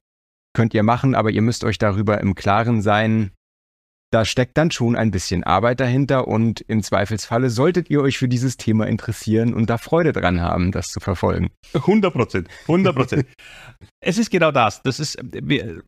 könnt 0.54 0.74
ihr 0.74 0.84
machen, 0.84 1.16
aber 1.16 1.32
ihr 1.32 1.42
müsst 1.42 1.64
euch 1.64 1.78
darüber 1.78 2.22
im 2.22 2.36
Klaren 2.36 2.82
sein, 2.82 3.32
da 4.14 4.26
steckt 4.26 4.58
dann 4.58 4.70
schon 4.70 4.96
ein 4.96 5.10
bisschen 5.10 5.44
Arbeit 5.44 5.80
dahinter 5.80 6.28
und 6.28 6.62
im 6.62 6.84
Zweifelsfalle 6.84 7.50
solltet 7.50 7.90
ihr 7.90 8.02
euch 8.02 8.20
für 8.20 8.28
dieses 8.28 8.58
Thema 8.58 8.86
interessieren 8.86 9.54
und 9.56 9.70
da 9.70 9.80
Freude 9.80 10.14
dran 10.14 10.40
haben, 10.40 10.72
das 10.72 10.88
zu 10.88 11.00
verfolgen. 11.00 11.50
100 11.74 12.14
Prozent, 12.14 12.48
100 12.68 12.96
Prozent. 12.96 13.26
es 14.04 14.20
ist 14.20 14.30
genau 14.30 14.52
das. 14.52 14.84
Das 14.84 15.00
ist, 15.00 15.18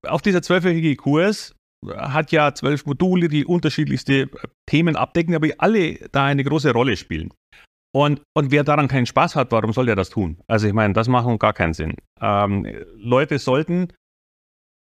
auf 0.07 0.23
dieser 0.23 0.41
zwölfwöchige 0.41 0.95
Kurs 0.95 1.53
hat 1.95 2.31
ja 2.31 2.53
zwölf 2.55 2.87
Module, 2.87 3.27
die 3.27 3.45
unterschiedlichste 3.45 4.29
Themen 4.65 4.95
abdecken, 4.95 5.35
aber 5.35 5.49
alle 5.59 5.99
da 6.11 6.25
eine 6.25 6.43
große 6.43 6.71
Rolle 6.71 6.97
spielen. 6.97 7.31
Und, 7.93 8.23
und 8.35 8.49
wer 8.49 8.63
daran 8.63 8.87
keinen 8.87 9.05
Spaß 9.05 9.35
hat, 9.35 9.51
warum 9.51 9.71
soll 9.71 9.85
der 9.85 9.95
das 9.95 10.09
tun? 10.09 10.41
Also 10.47 10.67
ich 10.67 10.73
meine, 10.73 10.93
das 10.93 11.07
macht 11.07 11.39
gar 11.39 11.53
keinen 11.53 11.73
Sinn. 11.73 11.95
Ähm, 12.19 12.67
Leute 12.95 13.37
sollten 13.37 13.93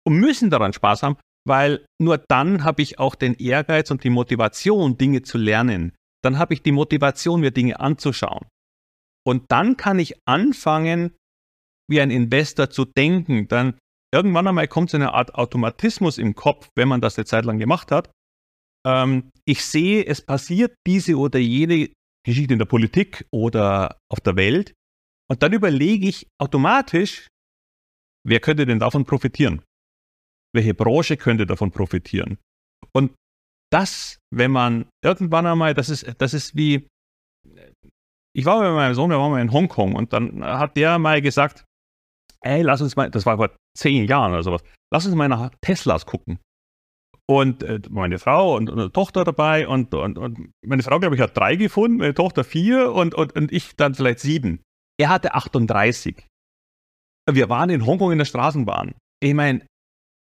und 0.06 0.14
müssen 0.14 0.48
daran 0.48 0.72
Spaß 0.72 1.02
haben, 1.02 1.16
weil 1.48 1.84
nur 2.00 2.18
dann 2.18 2.64
habe 2.64 2.82
ich 2.82 2.98
auch 2.98 3.14
den 3.14 3.34
Ehrgeiz 3.34 3.90
und 3.90 4.04
die 4.04 4.10
Motivation, 4.10 4.98
Dinge 4.98 5.22
zu 5.22 5.38
lernen. 5.38 5.92
Dann 6.22 6.38
habe 6.38 6.54
ich 6.54 6.62
die 6.62 6.72
Motivation, 6.72 7.40
mir 7.40 7.50
Dinge 7.50 7.80
anzuschauen. 7.80 8.46
Und 9.26 9.50
dann 9.50 9.76
kann 9.76 9.98
ich 9.98 10.14
anfangen, 10.26 11.14
wie 11.90 12.00
ein 12.00 12.10
Investor 12.10 12.70
zu 12.70 12.84
denken. 12.84 13.48
Dann 13.48 13.78
irgendwann 14.14 14.46
einmal 14.46 14.68
kommt 14.68 14.90
so 14.90 14.96
eine 14.96 15.14
Art 15.14 15.34
Automatismus 15.34 16.18
im 16.18 16.34
Kopf, 16.34 16.68
wenn 16.76 16.88
man 16.88 17.00
das 17.00 17.18
eine 17.18 17.24
Zeit 17.24 17.44
lang 17.44 17.58
gemacht 17.58 17.90
hat. 17.90 18.10
Ähm, 18.86 19.30
ich 19.44 19.64
sehe, 19.64 20.04
es 20.06 20.24
passiert 20.24 20.74
diese 20.86 21.16
oder 21.16 21.38
jene 21.38 21.90
Geschichte 22.24 22.52
in 22.52 22.58
der 22.58 22.66
Politik 22.66 23.26
oder 23.32 23.98
auf 24.10 24.20
der 24.20 24.36
Welt. 24.36 24.74
Und 25.30 25.42
dann 25.42 25.52
überlege 25.52 26.08
ich 26.08 26.26
automatisch, 26.40 27.26
wer 28.26 28.40
könnte 28.40 28.66
denn 28.66 28.78
davon 28.78 29.04
profitieren? 29.04 29.62
Welche 30.54 30.74
Branche 30.74 31.16
könnte 31.16 31.46
davon 31.46 31.70
profitieren. 31.70 32.38
Und 32.92 33.12
das, 33.70 34.18
wenn 34.34 34.50
man 34.50 34.86
irgendwann 35.04 35.46
einmal, 35.46 35.74
das 35.74 35.90
ist, 35.90 36.06
das 36.18 36.34
ist 36.34 36.56
wie, 36.56 36.88
ich 38.34 38.44
war 38.44 38.62
mit 38.62 38.72
meinem 38.72 38.94
Sohn, 38.94 39.10
wir 39.10 39.18
waren 39.18 39.30
mal 39.30 39.42
in 39.42 39.52
Hongkong 39.52 39.94
und 39.94 40.12
dann 40.12 40.42
hat 40.44 40.76
der 40.76 40.98
mal 40.98 41.20
gesagt, 41.20 41.64
ey, 42.40 42.62
lass 42.62 42.80
uns 42.80 42.96
mal, 42.96 43.10
das 43.10 43.26
war 43.26 43.36
vor 43.36 43.50
zehn 43.76 44.06
Jahren 44.06 44.32
oder 44.32 44.42
sowas, 44.42 44.62
lass 44.92 45.06
uns 45.06 45.14
mal 45.14 45.28
nach 45.28 45.50
Teslas 45.60 46.06
gucken. 46.06 46.38
Und 47.30 47.62
äh, 47.62 47.80
meine 47.90 48.18
Frau 48.18 48.56
und, 48.56 48.70
und 48.70 48.78
eine 48.78 48.90
Tochter 48.90 49.24
dabei 49.24 49.68
und, 49.68 49.92
und, 49.92 50.16
und 50.16 50.50
meine 50.64 50.82
Frau, 50.82 50.98
glaube 50.98 51.14
ich, 51.14 51.20
hat 51.20 51.36
drei 51.36 51.56
gefunden, 51.56 51.98
meine 51.98 52.14
Tochter 52.14 52.42
vier 52.42 52.92
und, 52.92 53.14
und, 53.14 53.36
und 53.36 53.52
ich 53.52 53.76
dann 53.76 53.94
vielleicht 53.94 54.20
sieben. 54.20 54.62
Er 54.98 55.10
hatte 55.10 55.34
38. 55.34 56.26
Wir 57.30 57.48
waren 57.50 57.68
in 57.68 57.84
Hongkong 57.84 58.12
in 58.12 58.18
der 58.18 58.24
Straßenbahn. 58.24 58.94
Ich 59.22 59.34
meine, 59.34 59.66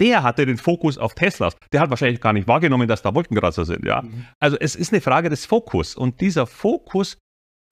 der 0.00 0.22
hatte 0.22 0.46
den 0.46 0.58
Fokus 0.58 0.98
auf 0.98 1.14
Teslas. 1.14 1.56
Der 1.72 1.80
hat 1.80 1.90
wahrscheinlich 1.90 2.20
gar 2.20 2.32
nicht 2.32 2.48
wahrgenommen, 2.48 2.88
dass 2.88 3.02
da 3.02 3.14
Wolkenkratzer 3.14 3.64
sind. 3.64 3.84
Ja? 3.84 4.02
Mhm. 4.02 4.26
Also 4.40 4.56
es 4.58 4.74
ist 4.74 4.92
eine 4.92 5.00
Frage 5.00 5.28
des 5.28 5.46
Fokus. 5.46 5.94
Und 5.94 6.20
dieser 6.20 6.46
Fokus, 6.46 7.18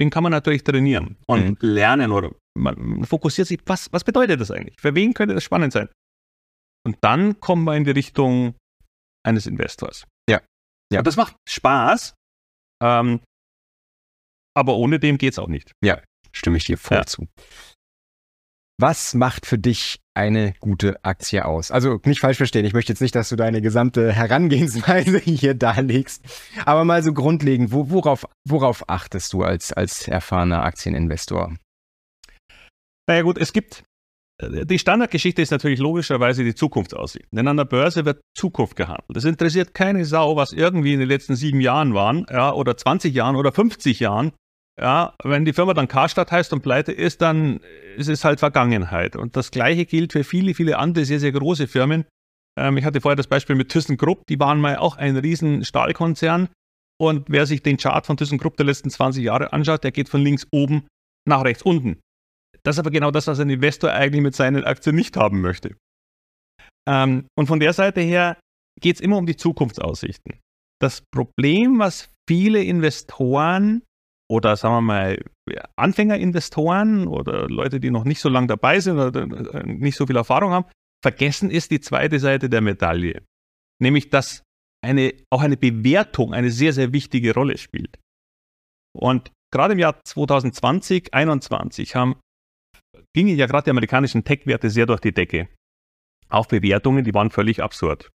den 0.01 0.11
kann 0.11 0.23
man 0.23 0.33
natürlich 0.33 0.65
trainieren 0.65 1.17
und 1.27 1.63
mhm. 1.63 1.69
lernen 1.69 2.13
oder 2.13 2.33
man 2.57 3.05
fokussiert 3.05 3.49
sich, 3.49 3.61
was, 3.67 3.93
was 3.93 4.05
bedeutet 4.05 4.41
das 4.41 4.51
eigentlich? 4.51 4.77
Für 4.81 4.95
wen 4.95 5.15
könnte 5.15 5.35
das 5.35 5.45
spannend 5.45 5.73
sein? 5.73 5.89
Und 6.87 6.97
dann 7.03 7.41
kommen 7.41 7.65
wir 7.65 7.77
in 7.77 7.85
die 7.85 7.91
Richtung 7.91 8.55
eines 9.27 9.47
Investors. 9.47 10.07
Ja. 10.29 10.41
ja. 10.93 11.01
Und 11.01 11.07
das 11.07 11.17
macht 11.17 11.37
Spaß, 11.49 12.15
ähm, 12.83 13.21
aber 14.57 14.77
ohne 14.77 14.99
dem 14.99 15.19
geht 15.19 15.35
es 15.35 15.39
auch 15.39 15.49
nicht. 15.49 15.73
Ja, 15.85 16.03
stimme 16.33 16.57
ich 16.57 16.65
dir 16.65 16.79
voll 16.79 16.99
ja. 16.99 17.07
zu. 17.07 17.29
Was 18.81 19.15
macht 19.15 19.47
für 19.47 19.59
dich 19.59 20.01
eine 20.21 20.55
gute 20.61 21.03
Aktie 21.05 21.45
aus? 21.45 21.71
Also 21.71 21.99
nicht 22.05 22.21
falsch 22.21 22.37
verstehen, 22.37 22.65
ich 22.65 22.75
möchte 22.75 22.93
jetzt 22.93 23.01
nicht, 23.01 23.15
dass 23.15 23.31
du 23.31 23.37
deine 23.37 23.63
gesamte 23.63 24.13
Herangehensweise 24.13 25.19
hier 25.25 25.55
darlegst, 25.55 26.23
aber 26.65 26.85
mal 26.85 27.03
so 27.03 27.13
grundlegend, 27.13 27.73
wo, 27.73 27.91
worauf, 27.91 28.27
worauf 28.47 28.89
achtest 28.89 29.33
du 29.33 29.43
als, 29.43 29.73
als 29.73 30.07
erfahrener 30.07 30.63
Aktieninvestor? 30.63 31.55
Naja 33.09 33.23
gut, 33.23 33.39
es 33.39 33.53
gibt, 33.53 33.83
äh, 34.41 34.67
die 34.67 34.79
Standardgeschichte 34.79 35.43
ist 35.43 35.51
natürlich 35.51 35.81
logischerweise 35.81 36.45
die 36.45 36.55
Zukunftsaussicht. 36.55 37.27
Denn 37.33 37.49
an 37.49 37.57
der 37.57 37.65
Börse 37.65 38.05
wird 38.05 38.21
Zukunft 38.37 38.77
gehandelt. 38.77 39.17
Es 39.17 39.25
interessiert 39.25 39.75
keine 39.75 40.05
Sau, 40.05 40.37
was 40.37 40.53
irgendwie 40.53 40.93
in 40.93 41.01
den 41.01 41.09
letzten 41.09 41.35
sieben 41.35 41.61
Jahren 41.61 41.95
waren, 41.95 42.27
ja, 42.31 42.53
oder 42.53 42.77
20 42.77 43.15
Jahren 43.15 43.37
oder 43.37 43.53
50 43.53 44.01
Jahren. 44.01 44.33
Ja, 44.81 45.15
wenn 45.23 45.45
die 45.45 45.53
Firma 45.53 45.75
dann 45.75 45.89
Karstadt 45.89 46.33
heißt 46.33 46.55
und 46.55 46.63
pleite 46.63 46.93
ist, 46.93 47.21
dann 47.21 47.61
ist 47.97 48.09
es 48.09 48.25
halt 48.25 48.41
Vergangenheit. 48.41 49.15
Und 49.15 49.37
das 49.37 49.51
Gleiche 49.51 49.85
gilt 49.85 50.13
für 50.13 50.25
viele, 50.25 50.55
viele 50.55 50.79
andere 50.79 51.05
sehr, 51.05 51.21
sehr 51.21 51.33
große 51.33 51.67
Firmen. 51.67 52.07
Ähm, 52.59 52.79
ich 52.79 52.85
hatte 52.85 53.03
vorher 53.03 53.17
das 53.17 53.27
Beispiel 53.27 53.57
mit 53.57 53.69
ThyssenKrupp, 53.69 54.23
die 54.27 54.41
waren 54.41 54.59
mal 54.59 54.77
auch 54.77 54.97
ein 54.97 55.19
riesen 55.19 55.65
Stahlkonzern. 55.65 56.49
Und 56.99 57.27
wer 57.29 57.45
sich 57.45 57.63
den 57.63 57.77
Chart 57.77 58.07
von 58.07 58.17
ThyssenKrupp 58.17 58.57
der 58.57 58.67
letzten 58.67 58.89
20 58.89 59.23
Jahre 59.23 59.53
anschaut, 59.53 59.85
der 59.85 59.93
geht 59.93 60.09
von 60.09 60.23
links 60.23 60.47
oben 60.51 60.87
nach 61.29 61.45
rechts 61.45 61.63
unten. 61.63 62.01
Das 62.63 62.77
ist 62.77 62.81
aber 62.81 62.91
genau 62.91 63.11
das, 63.11 63.27
was 63.27 63.41
ein 63.41 63.51
Investor 63.51 63.93
eigentlich 63.93 64.23
mit 64.23 64.35
seinen 64.35 64.65
Aktien 64.65 64.97
nicht 64.97 65.17
haben 65.17 65.43
möchte. 65.43 65.77
Ähm, 66.89 67.27
und 67.39 67.47
von 67.47 67.61
der 67.61 67.75
Seite 67.75 68.01
her 68.01 68.39
geht 68.81 68.97
es 68.97 69.03
immer 69.03 69.19
um 69.19 69.27
die 69.27 69.37
Zukunftsaussichten. 69.37 70.41
Das 70.81 71.03
Problem, 71.13 71.79
was 71.79 72.09
viele 72.27 72.63
Investoren 72.63 73.83
oder 74.31 74.57
sagen 74.57 74.75
wir 74.75 74.81
mal 74.81 75.25
Anfängerinvestoren 75.77 77.09
oder 77.09 77.49
Leute, 77.49 77.81
die 77.81 77.91
noch 77.91 78.05
nicht 78.05 78.21
so 78.21 78.29
lange 78.29 78.47
dabei 78.47 78.79
sind 78.79 78.99
oder 78.99 79.23
äh, 79.23 79.67
nicht 79.67 79.97
so 79.97 80.07
viel 80.07 80.17
Erfahrung 80.17 80.53
haben, 80.53 80.67
vergessen 81.03 81.51
ist 81.51 81.73
die 81.73 81.81
zweite 81.81 82.21
Seite 82.21 82.49
der 82.49 82.61
Medaille. 82.61 83.23
Nämlich, 83.83 84.09
dass 84.09 84.45
eine, 84.85 85.15
auch 85.31 85.43
eine 85.43 85.57
Bewertung 85.57 86.33
eine 86.33 86.53
sehr, 86.53 86.73
sehr 86.73 86.93
wichtige 86.93 87.35
Rolle 87.35 87.59
spielt. 87.59 87.99
Und 88.97 89.33
gerade 89.53 89.73
im 89.73 89.81
Jahr 89.81 90.01
2020, 90.05 91.11
2021 91.11 91.97
haben, 91.97 92.21
gingen 93.13 93.37
ja 93.37 93.47
gerade 93.47 93.65
die 93.65 93.71
amerikanischen 93.71 94.23
Tech-Werte 94.23 94.71
sehr 94.71 94.87
durch 94.87 95.01
die 95.01 95.13
Decke. 95.13 95.49
Auch 96.29 96.47
Bewertungen, 96.47 97.05
die 97.05 97.15
waren 97.15 97.31
völlig 97.31 97.63
absurd. 97.63 98.11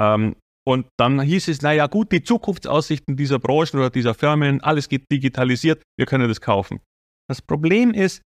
Ähm, 0.00 0.34
und 0.66 0.86
dann 0.98 1.20
hieß 1.20 1.48
es, 1.48 1.62
naja 1.62 1.86
gut, 1.86 2.12
die 2.12 2.22
Zukunftsaussichten 2.22 3.16
dieser 3.16 3.38
Branchen 3.38 3.78
oder 3.78 3.90
dieser 3.90 4.14
Firmen, 4.14 4.60
alles 4.60 4.88
geht 4.88 5.10
digitalisiert, 5.10 5.82
wir 5.98 6.06
können 6.06 6.28
das 6.28 6.40
kaufen. 6.40 6.80
Das 7.28 7.42
Problem 7.42 7.92
ist, 7.92 8.22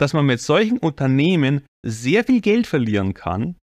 dass 0.00 0.12
man 0.12 0.26
mit 0.26 0.40
solchen 0.40 0.78
Unternehmen 0.78 1.66
sehr 1.84 2.24
viel 2.24 2.40
Geld 2.40 2.66
verlieren 2.66 3.14
kann, 3.14 3.56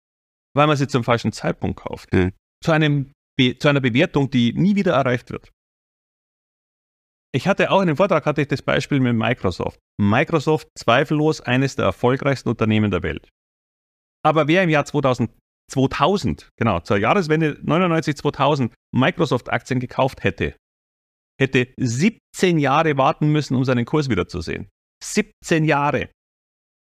weil 0.56 0.67
man 0.67 0.78
sie 0.78 0.88
zum 0.88 1.04
falschen 1.04 1.32
Zeitpunkt 1.32 1.80
kauft. 1.80 2.12
Mhm. 2.13 2.34
Zu, 2.63 2.71
einem 2.71 3.12
zu 3.60 3.67
einer 3.67 3.82
Bewertung, 3.82 4.30
die 4.30 4.54
nie 4.54 4.76
wieder 4.76 4.93
erreicht 4.93 5.32
wird. 5.32 5.52
Ich 7.36 7.47
hatte 7.47 7.71
auch 7.71 7.82
in 7.82 7.88
dem 7.88 7.97
Vortrag 7.97 8.26
hatte 8.28 8.41
ich 8.41 8.47
das 8.47 8.62
Beispiel 8.62 8.99
mit 8.99 9.15
Microsoft. 9.15 9.80
Microsoft 9.99 10.67
zweifellos 10.78 11.41
eines 11.41 11.76
der 11.76 11.86
erfolgreichsten 11.86 12.49
Unternehmen 12.49 12.91
der 12.91 13.02
Welt. 13.02 13.28
Aber 14.23 14.47
wer 14.47 14.63
im 14.63 14.69
Jahr 14.69 14.86
2000 14.86 15.32
2000, 15.71 16.49
genau, 16.58 16.80
zur 16.82 16.97
Jahreswende 16.97 17.58
99, 17.62 18.15
2000 18.17 18.73
Microsoft-Aktien 18.93 19.80
gekauft 19.80 20.23
hätte, 20.23 20.56
hätte 21.39 21.73
17 21.80 22.60
Jahre 22.60 22.97
warten 22.97 23.32
müssen, 23.32 23.56
um 23.56 23.63
seinen 23.63 23.86
Kurs 23.86 24.10
wiederzusehen. 24.10 24.69
17 25.04 25.65
Jahre. 25.65 26.10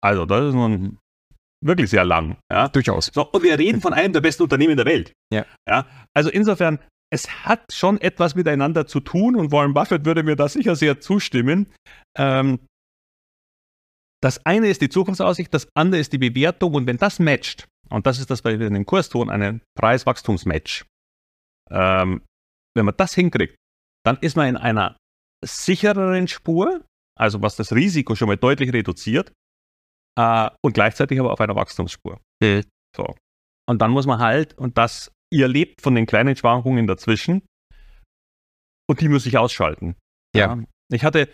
Also, 0.04 0.25
das 0.25 0.49
ist 0.49 0.54
nun 0.54 0.99
wirklich 1.65 1.89
sehr 1.89 2.06
lang. 2.06 2.38
Ja? 2.51 2.67
Durchaus. 2.67 3.12
So, 3.13 3.30
und 3.32 3.43
wir 3.43 3.58
reden 3.58 3.82
von 3.82 3.93
einem 3.93 4.13
der 4.13 4.21
besten 4.21 4.43
Unternehmen 4.43 4.78
der 4.78 4.86
Welt. 4.86 5.13
Ja. 5.34 5.45
ja. 5.67 5.88
Also 6.13 6.30
insofern, 6.30 6.80
es 7.12 7.45
hat 7.45 7.71
schon 7.71 7.99
etwas 7.99 8.36
miteinander 8.36 8.88
zu 8.88 8.99
tun 8.99 9.36
und 9.36 9.51
Warren 9.51 9.73
Buffett 9.73 10.06
würde 10.06 10.23
mir 10.23 10.36
da 10.36 10.47
sicher 10.47 10.75
sehr 10.75 10.99
zustimmen. 10.99 11.71
Ähm, 12.17 12.60
das 14.21 14.45
eine 14.45 14.69
ist 14.69 14.82
die 14.82 14.89
Zukunftsaussicht, 14.89 15.54
das 15.54 15.67
andere 15.75 16.01
ist 16.01 16.13
die 16.13 16.17
Bewertung 16.17 16.73
und 16.73 16.88
wenn 16.88 16.97
das 16.97 17.19
matcht, 17.19 17.67
und 17.89 18.05
das 18.05 18.19
ist 18.19 18.29
das, 18.29 18.43
was 18.43 18.59
wir 18.59 18.67
in 18.67 18.73
den 18.73 18.85
Kurs 18.85 19.09
tun, 19.09 19.29
einen 19.29 19.61
Preis-Wachstums-Match, 19.77 20.85
ähm, 21.71 22.23
wenn 22.75 22.85
man 22.85 22.95
das 22.97 23.13
hinkriegt, 23.13 23.55
dann 24.05 24.17
ist 24.17 24.35
man 24.35 24.47
in 24.47 24.57
einer 24.57 24.97
sichereren 25.43 26.27
Spur, 26.27 26.85
also 27.17 27.41
was 27.41 27.55
das 27.55 27.73
Risiko 27.73 28.15
schon 28.15 28.27
mal 28.27 28.37
deutlich 28.37 28.73
reduziert, 28.73 29.31
äh, 30.17 30.49
und 30.63 30.73
gleichzeitig 30.73 31.19
aber 31.19 31.31
auf 31.31 31.41
einer 31.41 31.55
Wachstumsspur. 31.55 32.19
Mhm. 32.41 32.63
So. 32.95 33.15
Und 33.67 33.81
dann 33.81 33.91
muss 33.91 34.05
man 34.05 34.19
halt, 34.19 34.57
und 34.57 34.77
das, 34.77 35.11
ihr 35.31 35.47
lebt 35.47 35.81
von 35.81 35.95
den 35.95 36.05
kleinen 36.05 36.35
Schwankungen 36.35 36.87
dazwischen, 36.87 37.41
und 38.87 39.01
die 39.01 39.09
muss 39.09 39.25
ich 39.25 39.37
ausschalten. 39.37 39.95
Ja. 40.35 40.55
ja. 40.55 40.63
Ich 40.91 41.03
hatte 41.03 41.29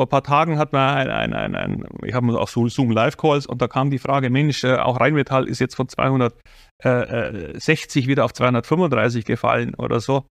vor 0.00 0.06
ein 0.06 0.08
paar 0.08 0.22
Tagen 0.22 0.56
hat 0.56 0.72
man 0.72 0.96
ein, 0.96 1.10
ein, 1.10 1.34
ein, 1.34 1.54
ein 1.54 1.84
ich 2.06 2.14
habe 2.14 2.40
auch 2.40 2.48
so 2.48 2.66
Zoom 2.68 2.90
Live 2.90 3.18
Calls 3.18 3.44
und 3.44 3.60
da 3.60 3.68
kam 3.68 3.90
die 3.90 3.98
Frage, 3.98 4.30
Mensch, 4.30 4.64
äh, 4.64 4.76
auch 4.76 4.98
Rheinmetall 4.98 5.46
ist 5.46 5.58
jetzt 5.58 5.74
von 5.74 5.90
260 5.90 8.06
wieder 8.06 8.24
auf 8.24 8.32
235 8.32 9.26
gefallen 9.26 9.74
oder 9.74 10.00
so. 10.00 10.26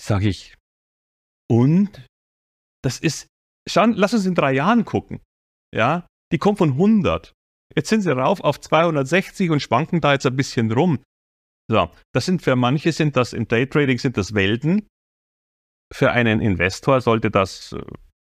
Sag 0.00 0.22
ich. 0.22 0.54
Und 1.50 2.06
das 2.84 3.00
ist, 3.00 3.26
schauen, 3.68 3.94
lass 3.94 4.14
uns 4.14 4.26
in 4.26 4.36
drei 4.36 4.52
Jahren 4.52 4.84
gucken. 4.84 5.20
Ja, 5.74 6.06
die 6.30 6.38
kommt 6.38 6.58
von 6.58 6.74
100. 6.74 7.32
Jetzt 7.74 7.88
sind 7.88 8.02
sie 8.02 8.16
rauf 8.16 8.40
auf 8.42 8.60
260 8.60 9.50
und 9.50 9.60
schwanken 9.60 10.00
da 10.00 10.12
jetzt 10.12 10.26
ein 10.26 10.36
bisschen 10.36 10.70
rum. 10.70 11.00
So, 11.68 11.90
das 12.14 12.26
sind 12.26 12.42
für 12.42 12.54
manche 12.54 12.92
sind 12.92 13.16
das 13.16 13.32
im 13.32 13.48
Daytrading 13.48 13.98
sind 13.98 14.16
das 14.16 14.34
Welten. 14.34 14.86
Für 15.92 16.12
einen 16.12 16.40
Investor 16.40 17.00
sollte 17.00 17.32
das 17.32 17.74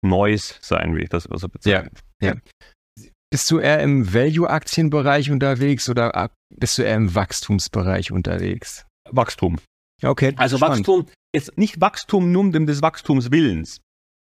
Neues 0.02 0.58
sein, 0.62 0.96
wie 0.96 1.02
ich 1.02 1.08
das 1.08 1.26
also 1.26 1.48
bezeichne. 1.48 1.90
Ja, 2.22 2.34
ja. 2.34 3.06
Bist 3.32 3.50
du 3.50 3.58
eher 3.58 3.80
im 3.80 4.12
Value-Aktienbereich 4.12 5.30
unterwegs 5.30 5.88
oder 5.88 6.30
bist 6.52 6.78
du 6.78 6.82
eher 6.82 6.96
im 6.96 7.14
Wachstumsbereich 7.14 8.10
unterwegs? 8.10 8.86
Wachstum. 9.08 9.58
Okay. 10.02 10.34
Also 10.36 10.56
spannend. 10.56 10.78
Wachstum, 10.78 11.06
jetzt 11.34 11.56
nicht 11.56 11.80
Wachstum 11.80 12.32
nur 12.32 12.42
um 12.42 12.66
des 12.66 12.82
Wachstumswillens. 12.82 13.80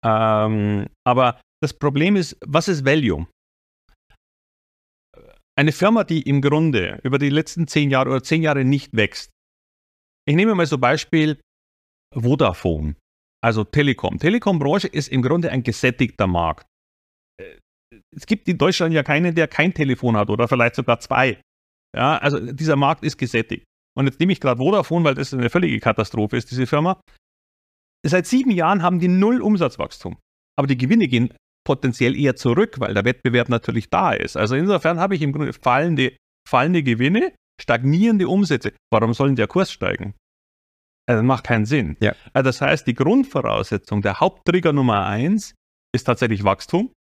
Ähm, 0.03 0.87
aber 1.05 1.41
das 1.61 1.73
Problem 1.73 2.15
ist, 2.15 2.37
was 2.45 2.67
ist 2.67 2.85
Value? 2.85 3.27
Eine 5.55 5.71
Firma, 5.71 6.03
die 6.03 6.21
im 6.21 6.41
Grunde 6.41 6.99
über 7.03 7.17
die 7.17 7.29
letzten 7.29 7.67
zehn 7.67 7.89
Jahre 7.89 8.11
oder 8.11 8.23
zehn 8.23 8.43
Jahre 8.43 8.63
nicht 8.63 8.95
wächst. 8.95 9.31
Ich 10.27 10.35
nehme 10.35 10.53
mal 10.53 10.67
so 10.67 10.77
Beispiel 10.77 11.39
Vodafone, 12.13 12.95
also 13.47 13.63
Telekom. 13.63 14.19
Telekom-Branche 14.19 14.89
ist 14.89 15.07
im 15.07 15.21
Grunde 15.21 15.49
ein 15.51 15.63
gesättigter 15.63 16.27
Markt. 16.27 16.67
Äh, 17.41 17.55
es 18.13 18.25
gibt 18.25 18.47
in 18.49 18.57
Deutschland 18.57 18.93
ja 18.93 19.03
keinen, 19.03 19.35
der 19.35 19.47
kein 19.47 19.73
Telefon 19.73 20.17
hat 20.17 20.29
oder 20.29 20.49
vielleicht 20.49 20.75
sogar 20.75 20.99
zwei. 20.99 21.39
Ja, 21.95 22.17
also 22.17 22.39
dieser 22.51 22.75
Markt 22.75 23.05
ist 23.05 23.17
gesättigt. 23.17 23.63
Und 23.97 24.05
jetzt 24.05 24.19
nehme 24.19 24.33
ich 24.33 24.41
gerade 24.41 24.59
Vodafone, 24.59 25.05
weil 25.05 25.15
das 25.15 25.33
eine 25.33 25.49
völlige 25.49 25.79
Katastrophe 25.79 26.35
ist, 26.35 26.51
diese 26.51 26.67
Firma. 26.67 26.99
Seit 28.05 28.27
sieben 28.27 28.51
Jahren 28.51 28.83
haben 28.83 28.99
die 28.99 29.07
null 29.07 29.41
Umsatzwachstum. 29.41 30.17
Aber 30.57 30.67
die 30.67 30.77
Gewinne 30.77 31.07
gehen 31.07 31.33
potenziell 31.65 32.15
eher 32.15 32.35
zurück, 32.35 32.79
weil 32.79 32.93
der 32.93 33.05
Wettbewerb 33.05 33.47
natürlich 33.47 33.89
da 33.89 34.11
ist. 34.11 34.35
Also 34.35 34.55
insofern 34.55 34.99
habe 34.99 35.15
ich 35.15 35.21
im 35.21 35.31
Grunde 35.31 35.53
fallende, 35.53 36.17
fallende 36.47 36.83
Gewinne, 36.83 37.33
stagnierende 37.61 38.27
Umsätze. 38.27 38.73
Warum 38.91 39.13
soll 39.13 39.33
der 39.35 39.47
Kurs 39.47 39.71
steigen? 39.71 40.13
Also 41.07 41.21
das 41.21 41.27
macht 41.27 41.45
keinen 41.45 41.65
Sinn. 41.65 41.97
Ja. 41.99 42.13
Also 42.33 42.47
das 42.47 42.61
heißt, 42.61 42.85
die 42.85 42.93
Grundvoraussetzung, 42.93 44.01
der 44.01 44.19
Haupttrigger 44.19 44.73
Nummer 44.73 45.05
eins 45.05 45.55
ist 45.93 46.03
tatsächlich 46.03 46.43
Wachstum. 46.43 46.91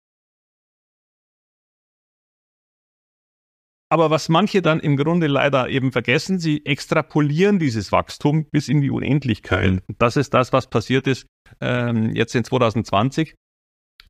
Aber 3.89 4.11
was 4.11 4.29
manche 4.29 4.63
dann 4.63 4.81
im 4.81 4.97
Grunde 4.97 5.29
leider 5.29 5.69
eben 5.69 5.93
vergessen, 5.93 6.41
sie 6.41 6.65
extrapolieren 6.67 7.59
dieses 7.59 7.93
Wachstum 7.93 8.47
bis 8.51 8.69
in 8.69 8.81
die 8.81 8.91
Unendlichkeit. 8.91 9.75
Mhm. 9.75 9.81
Das 9.99 10.17
ist 10.17 10.35
das, 10.35 10.53
was 10.53 10.69
passiert 10.69 11.07
ist 11.07 11.27
ähm, 11.61 12.15
jetzt 12.15 12.35
in 12.35 12.45
2020 12.45 13.35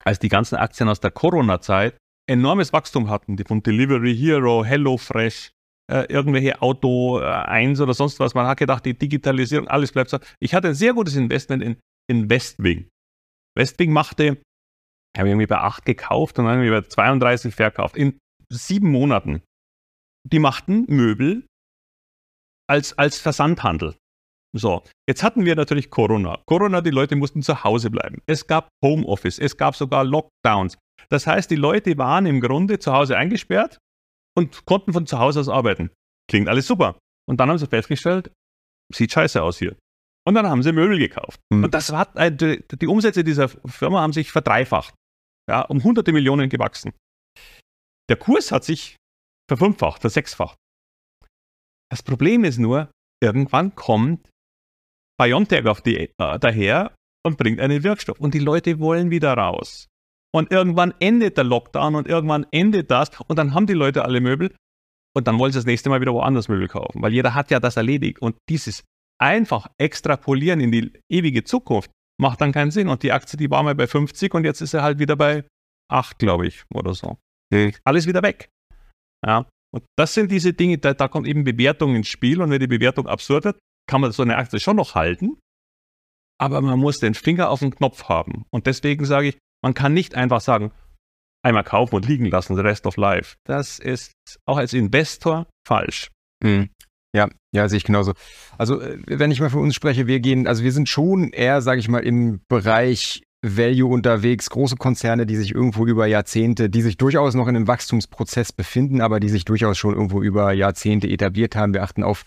als 0.04 0.18
die 0.18 0.28
ganzen 0.28 0.56
Aktien 0.56 0.88
aus 0.88 1.00
der 1.00 1.10
Corona-Zeit 1.10 1.98
enormes 2.28 2.72
Wachstum 2.72 3.10
hatten, 3.10 3.36
die 3.36 3.44
von 3.44 3.62
Delivery 3.62 4.16
Hero, 4.16 4.64
HelloFresh, 4.64 5.50
äh, 5.90 6.06
irgendwelche 6.12 6.60
Auto 6.62 7.20
äh, 7.20 7.24
1 7.24 7.80
oder 7.80 7.94
sonst 7.94 8.18
was. 8.20 8.34
Man 8.34 8.46
hat 8.46 8.58
gedacht, 8.58 8.84
die 8.84 8.98
Digitalisierung, 8.98 9.68
alles 9.68 9.92
bleibt 9.92 10.10
so. 10.10 10.18
Ich 10.40 10.54
hatte 10.54 10.68
ein 10.68 10.74
sehr 10.74 10.94
gutes 10.94 11.16
Investment 11.16 11.62
in, 11.62 11.76
in 12.10 12.28
Westwing. 12.28 12.88
Westwing 13.56 13.92
machte, 13.92 14.42
habe 15.16 15.28
ich 15.28 15.32
irgendwie 15.32 15.46
bei 15.46 15.58
8 15.58 15.84
gekauft 15.84 16.38
und 16.38 16.46
dann 16.46 16.60
irgendwie 16.60 16.80
bei 16.80 16.88
32 16.88 17.54
verkauft. 17.54 17.96
In 17.96 18.18
sieben 18.52 18.90
Monaten. 18.90 19.42
Die 20.28 20.40
machten 20.40 20.86
Möbel 20.88 21.46
als, 22.68 22.98
als 22.98 23.18
Versandhandel. 23.18 23.94
So, 24.56 24.82
jetzt 25.08 25.22
hatten 25.22 25.44
wir 25.44 25.54
natürlich 25.54 25.90
Corona. 25.90 26.42
Corona, 26.46 26.80
die 26.80 26.90
Leute 26.90 27.14
mussten 27.14 27.42
zu 27.42 27.62
Hause 27.62 27.90
bleiben. 27.90 28.22
Es 28.26 28.46
gab 28.46 28.68
Homeoffice, 28.84 29.38
es 29.38 29.56
gab 29.56 29.76
sogar 29.76 30.04
Lockdowns. 30.04 30.78
Das 31.10 31.26
heißt, 31.26 31.50
die 31.50 31.56
Leute 31.56 31.96
waren 31.98 32.26
im 32.26 32.40
Grunde 32.40 32.78
zu 32.78 32.92
Hause 32.92 33.16
eingesperrt 33.16 33.78
und 34.36 34.66
konnten 34.66 34.92
von 34.92 35.06
zu 35.06 35.18
Hause 35.18 35.40
aus 35.40 35.48
arbeiten. 35.48 35.90
Klingt 36.28 36.48
alles 36.48 36.66
super. 36.66 36.98
Und 37.28 37.38
dann 37.38 37.48
haben 37.48 37.58
sie 37.58 37.66
festgestellt, 37.66 38.30
sieht 38.92 39.12
scheiße 39.12 39.42
aus 39.42 39.58
hier. 39.58 39.76
Und 40.26 40.34
dann 40.34 40.46
haben 40.46 40.62
sie 40.62 40.72
Möbel 40.72 40.98
gekauft. 40.98 41.40
Mhm. 41.52 41.64
Und 41.64 41.74
das 41.74 41.92
war, 41.92 42.14
äh, 42.16 42.30
die 42.34 42.86
Umsätze 42.86 43.22
dieser 43.24 43.48
Firma 43.48 44.00
haben 44.00 44.12
sich 44.12 44.32
verdreifacht. 44.32 44.94
Ja, 45.48 45.62
um 45.62 45.82
hunderte 45.84 46.12
Millionen 46.12 46.48
gewachsen. 46.48 46.92
Der 48.08 48.16
Kurs 48.16 48.50
hat 48.50 48.64
sich 48.64 48.96
verfünffacht, 49.48 50.00
versechsfacht. 50.00 50.58
Das 51.90 52.02
Problem 52.02 52.42
ist 52.42 52.58
nur, 52.58 52.90
irgendwann 53.22 53.74
kommt 53.76 54.28
BioNTech 55.20 55.66
auf 55.66 55.80
die, 55.80 56.10
äh, 56.18 56.38
daher 56.40 56.94
und 57.24 57.38
bringt 57.38 57.60
einen 57.60 57.84
Wirkstoff. 57.84 58.18
Und 58.18 58.34
die 58.34 58.40
Leute 58.40 58.80
wollen 58.80 59.10
wieder 59.10 59.34
raus. 59.34 59.86
Und 60.36 60.52
irgendwann 60.52 60.92
endet 61.00 61.38
der 61.38 61.44
Lockdown 61.44 61.94
und 61.94 62.06
irgendwann 62.06 62.44
endet 62.50 62.90
das 62.90 63.08
und 63.26 63.38
dann 63.38 63.54
haben 63.54 63.66
die 63.66 63.72
Leute 63.72 64.04
alle 64.04 64.20
Möbel 64.20 64.54
und 65.16 65.26
dann 65.26 65.38
wollen 65.38 65.50
sie 65.50 65.56
das 65.58 65.64
nächste 65.64 65.88
Mal 65.88 66.02
wieder 66.02 66.12
woanders 66.12 66.48
Möbel 66.48 66.68
kaufen, 66.68 67.00
weil 67.00 67.14
jeder 67.14 67.32
hat 67.32 67.50
ja 67.50 67.58
das 67.58 67.78
erledigt. 67.78 68.20
Und 68.20 68.36
dieses 68.50 68.84
einfach 69.18 69.68
extrapolieren 69.78 70.60
in 70.60 70.72
die 70.72 70.92
ewige 71.10 71.42
Zukunft 71.44 71.90
macht 72.20 72.42
dann 72.42 72.52
keinen 72.52 72.70
Sinn. 72.70 72.88
Und 72.88 73.02
die 73.02 73.12
Aktie, 73.12 73.38
die 73.38 73.50
war 73.50 73.62
mal 73.62 73.74
bei 73.74 73.86
50 73.86 74.34
und 74.34 74.44
jetzt 74.44 74.60
ist 74.60 74.72
sie 74.72 74.82
halt 74.82 74.98
wieder 74.98 75.16
bei 75.16 75.46
8, 75.90 76.18
glaube 76.18 76.46
ich, 76.46 76.64
oder 76.74 76.92
so. 76.92 77.16
Mhm. 77.50 77.72
Alles 77.84 78.06
wieder 78.06 78.22
weg. 78.22 78.50
Ja. 79.24 79.48
Und 79.74 79.84
das 79.96 80.12
sind 80.12 80.30
diese 80.30 80.52
Dinge, 80.52 80.76
da, 80.76 80.92
da 80.92 81.08
kommt 81.08 81.26
eben 81.26 81.44
Bewertung 81.44 81.96
ins 81.96 82.08
Spiel 82.08 82.42
und 82.42 82.50
wenn 82.50 82.60
die 82.60 82.66
Bewertung 82.66 83.06
absurd 83.06 83.46
wird, 83.46 83.58
kann 83.88 84.02
man 84.02 84.12
so 84.12 84.22
eine 84.22 84.36
Aktie 84.36 84.60
schon 84.60 84.76
noch 84.76 84.94
halten, 84.94 85.38
aber 86.38 86.60
man 86.60 86.78
muss 86.78 86.98
den 86.98 87.14
Finger 87.14 87.48
auf 87.48 87.60
den 87.60 87.74
Knopf 87.74 88.04
haben. 88.10 88.44
Und 88.50 88.66
deswegen 88.66 89.06
sage 89.06 89.28
ich, 89.28 89.38
man 89.66 89.74
kann 89.74 89.94
nicht 89.94 90.14
einfach 90.14 90.40
sagen, 90.40 90.70
einmal 91.42 91.64
kaufen 91.64 91.96
und 91.96 92.06
liegen 92.06 92.26
lassen, 92.26 92.54
the 92.54 92.62
rest 92.62 92.86
of 92.86 92.96
life. 92.96 93.34
Das 93.42 93.80
ist 93.80 94.12
auch 94.46 94.58
als 94.58 94.74
Investor 94.74 95.48
falsch. 95.66 96.12
Mhm. 96.40 96.70
Ja, 97.12 97.28
ja, 97.52 97.68
sehe 97.68 97.78
ich 97.78 97.82
genauso. 97.82 98.12
Also, 98.58 98.80
äh, 98.80 98.98
wenn 99.06 99.32
ich 99.32 99.40
mal 99.40 99.50
für 99.50 99.58
uns 99.58 99.74
spreche, 99.74 100.06
wir 100.06 100.20
gehen, 100.20 100.46
also 100.46 100.62
wir 100.62 100.70
sind 100.70 100.88
schon 100.88 101.30
eher, 101.30 101.62
sage 101.62 101.80
ich 101.80 101.88
mal, 101.88 101.98
im 101.98 102.42
Bereich 102.48 103.24
Value 103.42 103.92
unterwegs, 103.92 104.50
große 104.50 104.76
Konzerne, 104.76 105.26
die 105.26 105.34
sich 105.34 105.52
irgendwo 105.52 105.84
über 105.84 106.06
Jahrzehnte, 106.06 106.70
die 106.70 106.82
sich 106.82 106.96
durchaus 106.96 107.34
noch 107.34 107.48
in 107.48 107.56
einem 107.56 107.66
Wachstumsprozess 107.66 108.52
befinden, 108.52 109.00
aber 109.00 109.18
die 109.18 109.28
sich 109.28 109.44
durchaus 109.44 109.78
schon 109.78 109.94
irgendwo 109.94 110.22
über 110.22 110.52
Jahrzehnte 110.52 111.08
etabliert 111.08 111.56
haben. 111.56 111.74
Wir 111.74 111.82
achten 111.82 112.04
auf 112.04 112.24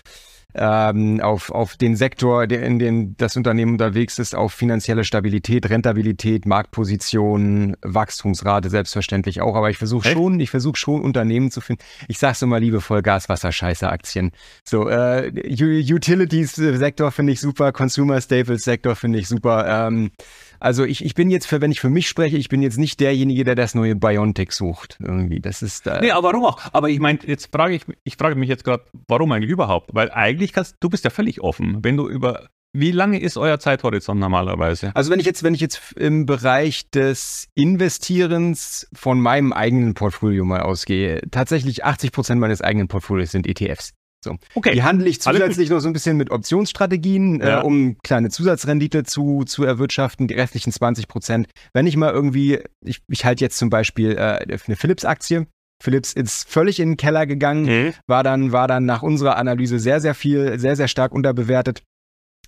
ähm, 0.55 1.21
auf, 1.21 1.51
auf 1.51 1.77
den 1.77 1.95
Sektor, 1.95 2.47
der, 2.47 2.63
in 2.63 2.79
dem 2.79 3.15
das 3.17 3.37
Unternehmen 3.37 3.73
unterwegs 3.73 4.17
ist, 4.17 4.35
auf 4.35 4.51
finanzielle 4.51 5.03
Stabilität, 5.03 5.69
Rentabilität, 5.69 6.45
Marktposition, 6.45 7.77
Wachstumsrate 7.81 8.69
selbstverständlich 8.69 9.41
auch. 9.41 9.55
Aber 9.55 9.69
ich 9.69 9.77
versuche 9.77 10.09
schon, 10.09 10.39
ich 10.39 10.49
versuche 10.49 10.77
schon 10.77 11.01
Unternehmen 11.01 11.51
zu 11.51 11.61
finden. 11.61 11.83
Ich 12.07 12.17
sag's 12.17 12.41
immer 12.41 12.59
liebevoll, 12.59 13.01
Gas, 13.01 13.29
Wasser, 13.29 13.51
Scheiße, 13.51 13.87
Aktien. 13.89 14.31
So, 14.63 14.89
äh, 14.89 15.31
Utilities-Sektor 15.33 17.11
finde 17.11 17.33
ich 17.33 17.41
super, 17.41 17.71
Consumer 17.71 18.19
Staples-Sektor 18.19 18.95
finde 18.95 19.19
ich 19.19 19.27
super. 19.27 19.87
Ähm, 19.87 20.11
also 20.59 20.83
ich, 20.83 21.05
ich 21.05 21.15
bin 21.15 21.29
jetzt, 21.29 21.47
für, 21.47 21.61
wenn 21.61 21.71
ich 21.71 21.79
für 21.79 21.89
mich 21.89 22.09
spreche, 22.09 22.37
ich 22.37 22.49
bin 22.49 22.61
jetzt 22.61 22.77
nicht 22.77 22.99
derjenige, 22.99 23.43
der 23.43 23.55
das 23.55 23.75
neue 23.75 23.95
Biontech 23.95 24.51
sucht. 24.51 24.97
Irgendwie. 24.99 25.39
Das 25.39 25.61
ist. 25.61 25.87
Äh 25.87 25.99
nee, 26.01 26.11
aber 26.11 26.29
warum 26.29 26.45
auch? 26.45 26.59
Aber 26.73 26.89
ich 26.89 26.99
meine, 26.99 27.19
jetzt 27.25 27.49
frage 27.53 27.75
ich, 27.75 27.83
ich 28.03 28.17
frage 28.17 28.35
mich 28.35 28.49
jetzt 28.49 28.65
gerade, 28.65 28.83
warum 29.07 29.31
eigentlich 29.31 29.51
überhaupt? 29.51 29.93
Weil 29.93 30.11
eigentlich 30.11 30.38
kannst 30.47 30.77
du 30.79 30.89
bist 30.89 31.03
ja 31.03 31.09
völlig 31.09 31.41
offen, 31.41 31.79
wenn 31.83 31.97
du 31.97 32.07
über 32.07 32.49
wie 32.71 32.91
lange 32.91 33.19
ist 33.19 33.37
euer 33.37 33.59
Zeithorizont 33.59 34.19
normalerweise? 34.19 34.91
Also 34.95 35.09
wenn 35.11 35.19
ich 35.19 35.25
jetzt, 35.25 35.41
wenn 35.41 35.55
ich 35.55 35.61
jetzt 35.61 35.93
im 35.93 36.27
Bereich 36.27 36.89
des 36.91 37.47
Investierens 37.55 38.87
von 38.93 39.19
meinem 39.19 39.53
eigenen 39.53 39.95
Portfolio 39.95 40.45
mal 40.45 40.61
ausgehe, 40.61 41.21
tatsächlich 41.31 41.83
80 41.83 42.11
Prozent 42.11 42.39
meines 42.39 42.61
eigenen 42.61 42.87
Portfolios 42.87 43.31
sind 43.31 43.47
ETFs. 43.47 43.93
So. 44.23 44.35
Okay. 44.53 44.73
Die 44.73 44.83
handle 44.83 45.07
ich 45.07 45.21
zusätzlich 45.21 45.69
noch 45.69 45.79
so 45.79 45.87
ein 45.87 45.93
bisschen 45.93 46.17
mit 46.17 46.29
Optionsstrategien, 46.29 47.39
äh, 47.39 47.47
ja. 47.47 47.61
äh, 47.61 47.63
um 47.63 47.97
kleine 48.03 48.29
Zusatzrendite 48.29 49.03
zu, 49.03 49.45
zu 49.45 49.63
erwirtschaften, 49.63 50.27
die 50.27 50.33
restlichen 50.33 50.73
20 50.73 51.07
Prozent. 51.07 51.47
Wenn 51.73 51.87
ich 51.87 51.95
mal 51.95 52.11
irgendwie, 52.11 52.59
ich, 52.83 53.01
ich 53.07 53.25
halte 53.25 53.43
jetzt 53.43 53.57
zum 53.57 53.69
Beispiel 53.69 54.17
äh, 54.17 54.45
eine 54.67 54.75
Philips-Aktie. 54.75 55.47
Philips 55.81 56.13
ist 56.13 56.49
völlig 56.49 56.79
in 56.79 56.91
den 56.91 56.97
Keller 56.97 57.25
gegangen, 57.25 57.65
mhm. 57.65 57.93
war 58.07 58.23
dann, 58.23 58.51
war 58.51 58.67
dann 58.67 58.85
nach 58.85 59.01
unserer 59.01 59.37
Analyse 59.37 59.79
sehr, 59.79 60.01
sehr 60.01 60.13
viel, 60.13 60.59
sehr, 60.59 60.75
sehr 60.75 60.87
stark 60.87 61.11
unterbewertet 61.11 61.83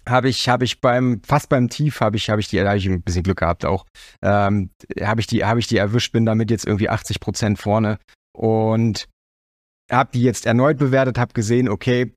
habe 0.10 0.30
ich 0.30 0.50
habe 0.50 0.65
ich 0.65 0.82
beim 0.82 1.22
fast 1.24 1.48
beim 1.48 1.70
Tief 1.70 2.02
habe 2.02 2.17
ich 2.17 2.32
habe 2.32 2.41
ich 2.41 2.48
die 2.48 2.58
da 2.58 2.70
habe 2.70 2.80
ich 2.80 2.88
ein 2.88 3.04
bisschen 3.04 3.22
Glück 3.22 3.38
gehabt 3.38 3.65
auch 3.65 3.86
ähm, 4.24 4.72
habe 5.00 5.22
ich 5.22 5.28
die 5.28 5.46
habe 5.46 5.60
ich 5.60 5.67
die 5.67 5.78
erwischt 5.78 6.12
bin 6.12 6.26
damit 6.26 6.50
jetzt 6.50 6.65
irgendwie 6.65 6.89
80 6.89 7.20
Prozent 7.20 7.60
vorne 7.60 8.00
und 8.34 9.08
habe 9.91 10.12
die 10.13 10.22
jetzt 10.22 10.46
erneut 10.46 10.78
bewertet, 10.78 11.17
habe 11.17 11.34
gesehen, 11.34 11.70
okay, 11.70 12.13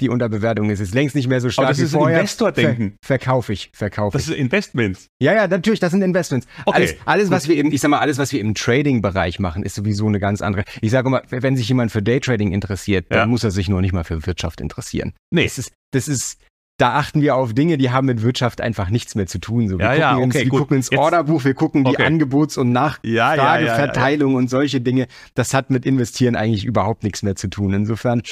die 0.00 0.08
Unterbewertung 0.08 0.70
ist 0.70 0.80
jetzt 0.80 0.94
längst 0.94 1.14
nicht 1.14 1.28
mehr 1.28 1.40
so 1.40 1.50
stark 1.50 1.66
Aber 1.66 1.72
das 1.72 1.80
wie 1.80 1.84
ist 1.84 1.92
vorher. 1.92 2.18
Investor-Denken. 2.18 2.96
Ver 3.02 3.14
verkaufe 3.14 3.52
ich, 3.52 3.70
verkaufe 3.72 4.18
ich. 4.18 4.24
Das 4.24 4.34
ist 4.34 4.38
Investments. 4.38 5.06
Ja, 5.20 5.32
ja, 5.34 5.46
natürlich, 5.46 5.80
das 5.80 5.92
sind 5.92 6.02
Investments. 6.02 6.46
Okay. 6.66 6.76
Alles, 6.76 6.94
alles 7.04 7.30
was 7.30 7.48
wir 7.48 7.56
eben, 7.56 7.72
ich 7.72 7.80
sag 7.80 7.90
mal, 7.90 8.00
alles, 8.00 8.18
was 8.18 8.32
wir 8.32 8.40
im 8.40 8.54
Trading-Bereich 8.54 9.38
machen, 9.38 9.62
ist 9.62 9.76
sowieso 9.76 10.06
eine 10.06 10.18
ganz 10.18 10.42
andere. 10.42 10.64
Ich 10.80 10.90
sage 10.90 11.08
immer, 11.08 11.22
wenn 11.30 11.56
sich 11.56 11.68
jemand 11.68 11.92
für 11.92 12.02
Daytrading 12.02 12.52
interessiert, 12.52 13.06
ja. 13.10 13.18
dann 13.18 13.30
muss 13.30 13.44
er 13.44 13.50
sich 13.50 13.68
nur 13.68 13.80
nicht 13.80 13.92
mal 13.92 14.04
für 14.04 14.26
Wirtschaft 14.26 14.60
interessieren. 14.60 15.12
Nee. 15.30 15.44
Das 15.44 15.58
ist, 15.58 15.72
das 15.92 16.08
ist, 16.08 16.38
da 16.76 16.94
achten 16.94 17.22
wir 17.22 17.36
auf 17.36 17.54
Dinge, 17.54 17.78
die 17.78 17.90
haben 17.90 18.06
mit 18.06 18.22
Wirtschaft 18.22 18.60
einfach 18.60 18.90
nichts 18.90 19.14
mehr 19.14 19.26
zu 19.26 19.38
tun. 19.38 19.68
So, 19.68 19.78
wir 19.78 19.84
ja, 19.84 19.90
gucken, 19.92 20.00
ja, 20.00 20.16
okay, 20.16 20.24
ins, 20.24 20.34
wir 20.34 20.58
gucken 20.58 20.76
ins 20.76 20.92
Orderbuch, 20.92 21.44
wir 21.44 21.54
gucken 21.54 21.86
okay. 21.86 21.96
die 21.96 22.02
Angebots- 22.02 22.58
und 22.58 22.72
Nachfrageverteilung 22.72 24.32
ja, 24.32 24.38
und 24.38 24.50
solche 24.50 24.80
Dinge. 24.80 25.06
Das 25.34 25.54
hat 25.54 25.70
mit 25.70 25.86
Investieren 25.86 26.34
eigentlich 26.34 26.64
überhaupt 26.64 27.04
nichts 27.04 27.22
mehr 27.22 27.36
zu 27.36 27.48
tun. 27.48 27.74
Insofern, 27.74 28.22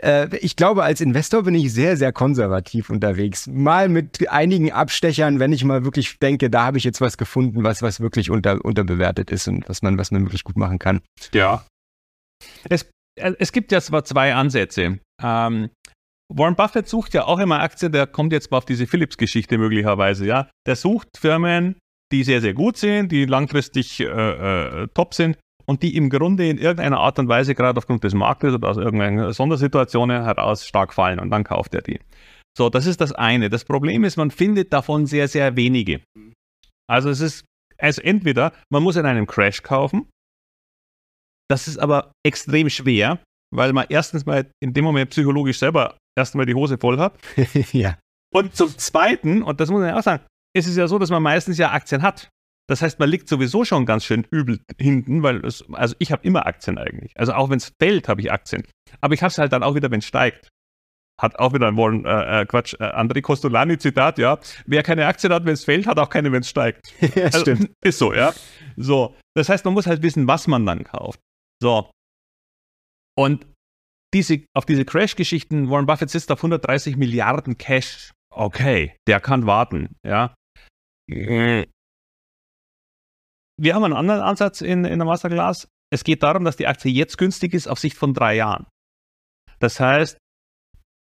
äh, 0.00 0.34
ich 0.38 0.56
glaube, 0.56 0.82
als 0.82 1.02
Investor 1.02 1.42
bin 1.42 1.54
ich 1.54 1.72
sehr, 1.74 1.98
sehr 1.98 2.12
konservativ 2.12 2.88
unterwegs. 2.88 3.46
Mal 3.46 3.90
mit 3.90 4.30
einigen 4.30 4.72
Abstechern, 4.72 5.38
wenn 5.38 5.52
ich 5.52 5.62
mal 5.64 5.84
wirklich 5.84 6.18
denke, 6.18 6.48
da 6.48 6.64
habe 6.64 6.78
ich 6.78 6.84
jetzt 6.84 7.02
was 7.02 7.18
gefunden, 7.18 7.64
was, 7.64 7.82
was 7.82 8.00
wirklich 8.00 8.30
unter, 8.30 8.64
unterbewertet 8.64 9.30
ist 9.30 9.46
und 9.46 9.68
was 9.68 9.82
man, 9.82 9.98
was 9.98 10.10
man 10.10 10.22
wirklich 10.22 10.44
gut 10.44 10.56
machen 10.56 10.78
kann. 10.78 11.00
Ja. 11.34 11.66
Es, 12.70 12.86
äh, 13.20 13.34
es 13.38 13.52
gibt 13.52 13.72
ja 13.72 13.80
zwar 13.82 14.04
zwei 14.04 14.34
Ansätze. 14.34 15.00
Ähm, 15.22 15.68
Warren 16.32 16.54
Buffett 16.54 16.88
sucht 16.88 17.12
ja 17.14 17.26
auch 17.26 17.38
immer 17.38 17.60
Aktien, 17.60 17.90
der 17.90 18.06
kommt 18.06 18.32
jetzt 18.32 18.50
mal 18.50 18.58
auf 18.58 18.64
diese 18.64 18.86
Philips-Geschichte 18.86 19.58
möglicherweise, 19.58 20.26
ja. 20.26 20.48
Der 20.66 20.76
sucht 20.76 21.08
Firmen, 21.18 21.76
die 22.12 22.22
sehr, 22.22 22.40
sehr 22.40 22.54
gut 22.54 22.76
sind, 22.76 23.10
die 23.10 23.24
langfristig 23.24 24.00
äh, 24.00 24.04
äh, 24.04 24.88
top 24.94 25.14
sind 25.14 25.38
und 25.66 25.82
die 25.82 25.96
im 25.96 26.08
Grunde 26.08 26.48
in 26.48 26.58
irgendeiner 26.58 26.98
Art 26.98 27.18
und 27.18 27.28
Weise 27.28 27.54
gerade 27.54 27.78
aufgrund 27.78 28.04
des 28.04 28.14
Marktes 28.14 28.54
oder 28.54 28.68
aus 28.68 28.76
irgendeiner 28.76 29.32
Sondersituationen 29.32 30.22
heraus 30.22 30.66
stark 30.66 30.94
fallen 30.94 31.18
und 31.18 31.30
dann 31.30 31.44
kauft 31.44 31.74
er 31.74 31.82
die. 31.82 31.98
So, 32.56 32.68
das 32.68 32.86
ist 32.86 33.00
das 33.00 33.12
eine. 33.12 33.50
Das 33.50 33.64
Problem 33.64 34.04
ist, 34.04 34.16
man 34.16 34.30
findet 34.30 34.72
davon 34.72 35.06
sehr, 35.06 35.28
sehr 35.28 35.56
wenige. 35.56 36.00
Also 36.88 37.10
es 37.10 37.20
ist, 37.20 37.44
also 37.78 38.02
entweder 38.02 38.52
man 38.70 38.82
muss 38.82 38.96
in 38.96 39.06
einem 39.06 39.26
Crash 39.26 39.62
kaufen, 39.62 40.08
das 41.48 41.66
ist 41.66 41.78
aber 41.78 42.12
extrem 42.24 42.68
schwer, 42.68 43.18
weil 43.52 43.72
man 43.72 43.86
erstens 43.88 44.26
mal 44.26 44.50
in 44.62 44.72
dem 44.72 44.84
Moment 44.84 45.10
psychologisch 45.10 45.58
selber 45.58 45.96
erstmal 46.16 46.46
die 46.46 46.54
Hose 46.54 46.78
voll 46.78 46.98
hat. 46.98 47.18
ja. 47.72 47.98
Und 48.32 48.54
zum 48.54 48.68
Zweiten, 48.78 49.42
und 49.42 49.60
das 49.60 49.70
muss 49.70 49.80
man 49.80 49.88
ja 49.88 49.98
auch 49.98 50.02
sagen, 50.02 50.24
ist 50.54 50.66
es 50.66 50.76
ja 50.76 50.86
so, 50.88 50.98
dass 50.98 51.10
man 51.10 51.22
meistens 51.22 51.58
ja 51.58 51.70
Aktien 51.72 52.02
hat. 52.02 52.30
Das 52.68 52.82
heißt, 52.82 53.00
man 53.00 53.08
liegt 53.08 53.28
sowieso 53.28 53.64
schon 53.64 53.84
ganz 53.84 54.04
schön 54.04 54.24
übel 54.30 54.60
hinten, 54.80 55.24
weil 55.24 55.44
es, 55.44 55.64
also 55.72 55.96
ich 55.98 56.12
habe 56.12 56.24
immer 56.24 56.46
Aktien 56.46 56.78
eigentlich. 56.78 57.12
Also 57.18 57.32
auch 57.32 57.50
wenn 57.50 57.56
es 57.56 57.72
fällt, 57.80 58.08
habe 58.08 58.20
ich 58.20 58.30
Aktien. 58.30 58.64
Aber 59.00 59.12
ich 59.14 59.22
habe 59.22 59.30
es 59.30 59.38
halt 59.38 59.52
dann 59.52 59.64
auch 59.64 59.74
wieder, 59.74 59.90
wenn 59.90 59.98
es 59.98 60.06
steigt. 60.06 60.48
Hat 61.20 61.36
auch 61.38 61.52
wieder 61.52 61.66
ein 61.66 61.76
Warren, 61.76 62.04
äh, 62.04 62.42
äh, 62.42 62.46
Quatsch, 62.46 62.74
äh, 62.74 62.84
André 62.84 63.22
Costolani 63.22 63.76
Zitat, 63.76 64.18
ja. 64.18 64.38
Wer 64.66 64.84
keine 64.84 65.06
Aktien 65.06 65.32
hat, 65.32 65.44
wenn 65.44 65.54
es 65.54 65.64
fällt, 65.64 65.86
hat 65.86 65.98
auch 65.98 66.08
keine, 66.08 66.30
wenn 66.30 66.42
es 66.42 66.48
steigt. 66.48 66.94
ja, 67.16 67.24
also, 67.24 67.40
stimmt. 67.40 67.70
Ist 67.84 67.98
so, 67.98 68.14
ja. 68.14 68.32
So. 68.76 69.16
Das 69.34 69.48
heißt, 69.48 69.64
man 69.64 69.74
muss 69.74 69.88
halt 69.88 70.02
wissen, 70.02 70.28
was 70.28 70.46
man 70.46 70.64
dann 70.64 70.84
kauft. 70.84 71.20
So. 71.60 71.90
Und 73.18 73.46
diese, 74.12 74.44
auf 74.54 74.66
diese 74.66 74.84
Crash-Geschichten, 74.84 75.70
Warren 75.70 75.86
Buffett 75.86 76.10
sitzt 76.10 76.30
auf 76.32 76.38
130 76.40 76.96
Milliarden 76.96 77.58
Cash. 77.58 78.12
Okay, 78.32 78.96
der 79.06 79.20
kann 79.20 79.46
warten, 79.46 79.96
ja. 80.04 80.34
Wir 81.08 81.66
haben 83.74 83.84
einen 83.84 83.94
anderen 83.94 84.20
Ansatz 84.20 84.60
in, 84.60 84.84
in 84.84 84.98
der 84.98 85.06
Masterclass. 85.06 85.68
Es 85.92 86.04
geht 86.04 86.22
darum, 86.22 86.44
dass 86.44 86.56
die 86.56 86.66
Aktie 86.66 86.92
jetzt 86.92 87.18
günstig 87.18 87.52
ist 87.52 87.66
auf 87.66 87.78
Sicht 87.78 87.96
von 87.96 88.14
drei 88.14 88.36
Jahren. 88.36 88.66
Das 89.58 89.80
heißt, 89.80 90.18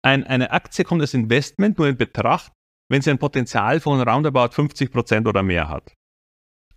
ein, 0.04 0.24
eine 0.24 0.52
Aktie 0.52 0.86
kommt 0.86 1.02
als 1.02 1.16
Investment 1.16 1.80
nur 1.80 1.88
in 1.88 1.98
Betracht, 1.98 2.52
wenn 2.90 3.02
sie 3.02 3.10
ein 3.10 3.18
Potenzial 3.18 3.80
von 3.80 4.00
roundabout 4.00 4.54
50 4.54 4.92
Prozent 4.92 5.28
oder 5.28 5.42
mehr 5.42 5.68
hat. 5.68 5.94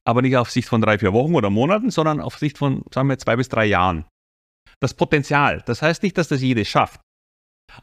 Aber 0.05 0.23
nicht 0.23 0.39
auf 0.39 0.51
Sicht 0.51 0.69
von 0.69 0.81
drei, 0.81 0.99
vier 0.99 1.13
Wochen 1.13 1.35
oder 1.35 1.51
Monaten, 1.51 1.91
sondern 1.91 2.21
auf 2.21 2.39
Sicht 2.39 2.57
von, 2.57 2.83
sagen 2.93 3.11
wir, 3.11 3.19
zwei 3.19 3.37
bis 3.37 3.51
drei 3.51 3.67
Jahren 3.67 4.07
das 4.81 4.95
Potenzial. 4.95 5.63
Das 5.67 5.83
heißt 5.83 6.03
nicht, 6.03 6.17
dass 6.19 6.29
das 6.29 6.41
jede 6.41 6.65
schafft. 6.65 7.01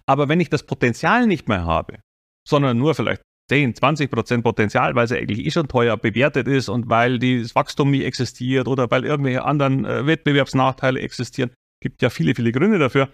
Aber 0.06 0.30
wenn 0.30 0.40
ich 0.40 0.50
das 0.50 0.64
Potenzial 0.64 1.28
nicht 1.28 1.48
mehr 1.48 1.66
habe, 1.66 2.00
sondern 2.48 2.78
nur 2.78 2.96
vielleicht 2.96 3.22
10, 3.50 3.76
20 3.76 4.10
Prozent 4.10 4.44
Potenzial, 4.44 4.96
weil 4.96 5.08
sie 5.08 5.18
eigentlich 5.18 5.46
eh 5.46 5.52
schon 5.52 5.68
teuer 5.68 5.98
bewertet 5.98 6.48
ist 6.48 6.70
und 6.70 6.90
weil 6.90 7.20
das 7.20 7.54
Wachstum 7.54 7.92
nie 7.92 8.04
existiert 8.04 8.68
oder 8.68 8.90
weil 8.90 9.06
irgendwelche 9.06 9.44
anderen 9.44 9.86
äh, 9.86 10.06
Wettbewerbsnachteile 10.08 11.00
existieren, 11.00 11.52
gibt 11.82 12.02
ja 12.02 12.10
viele, 12.10 12.34
viele 12.34 12.52
Gründe 12.52 12.80
dafür. 12.80 13.10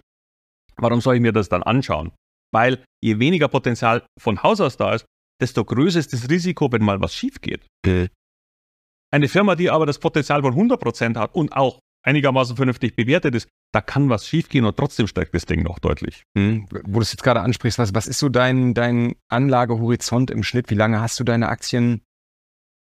Warum 0.78 1.02
soll 1.02 1.16
ich 1.16 1.22
mir 1.22 1.34
das 1.34 1.50
dann 1.50 1.64
anschauen? 1.64 2.14
Weil 2.54 2.84
je 3.04 3.20
weniger 3.20 3.50
Potenzial 3.50 4.06
von 4.18 4.42
Haus 4.42 4.62
aus 4.62 4.78
da 4.78 4.94
ist, 4.94 5.06
desto 5.42 5.66
größer 5.66 6.00
ist 6.00 6.14
das 6.14 6.30
Risiko, 6.30 6.72
wenn 6.72 6.84
mal 6.84 7.02
was 7.02 7.14
schief 7.14 7.42
geht. 7.42 7.66
Eine 9.14 9.28
Firma, 9.28 9.56
die 9.56 9.70
aber 9.70 9.86
das 9.86 10.00
Potenzial 10.00 10.42
von 10.42 10.54
100 10.54 10.80
Prozent 10.80 11.18
hat 11.18 11.36
und 11.36 11.52
auch 11.52 11.80
einigermaßen 12.06 12.56
vernünftig 12.56 12.96
bewertet 12.96 13.36
ist, 13.36 13.50
da 13.74 13.82
kann 13.82 14.10
was 14.10 14.28
schiefgehen 14.28 14.66
und 14.66 14.76
trotzdem 14.78 15.08
steigt 15.08 15.34
das 15.34 15.46
Ding 15.46 15.64
noch 15.64 15.80
deutlich. 15.80 16.24
Hm. 16.38 16.68
Wo 16.70 17.00
du 17.00 17.02
es 17.02 17.12
jetzt 17.12 17.24
gerade 17.24 17.42
ansprichst, 17.42 17.80
was, 17.80 17.96
was 17.96 18.08
ist 18.08 18.20
so 18.20 18.30
dein, 18.30 18.74
dein 18.74 19.16
Anlagehorizont 19.30 20.30
im 20.30 20.44
Schnitt? 20.44 20.70
Wie 20.70 20.76
lange 20.76 21.00
hast 21.00 21.20
du 21.20 21.24
deine 21.24 21.50
Aktien? 21.50 22.02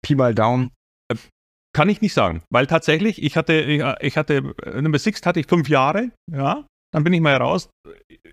Pi 0.02 0.14
mal 0.14 0.34
Daumen? 0.34 0.70
Äh, 1.08 1.16
kann 1.72 1.88
ich 1.88 2.00
nicht 2.00 2.14
sagen, 2.14 2.42
weil 2.50 2.66
tatsächlich, 2.66 3.22
ich 3.22 3.36
hatte, 3.36 3.54
ich, 3.54 3.82
ich 4.00 4.16
hatte, 4.16 4.54
äh, 4.62 4.80
Nummer 4.80 4.98
Sixt 4.98 5.26
hatte 5.26 5.40
ich 5.40 5.46
fünf 5.46 5.68
Jahre, 5.68 6.10
ja, 6.30 6.66
dann 6.92 7.04
bin 7.04 7.12
ich 7.12 7.20
mal 7.20 7.36
raus 7.36 7.68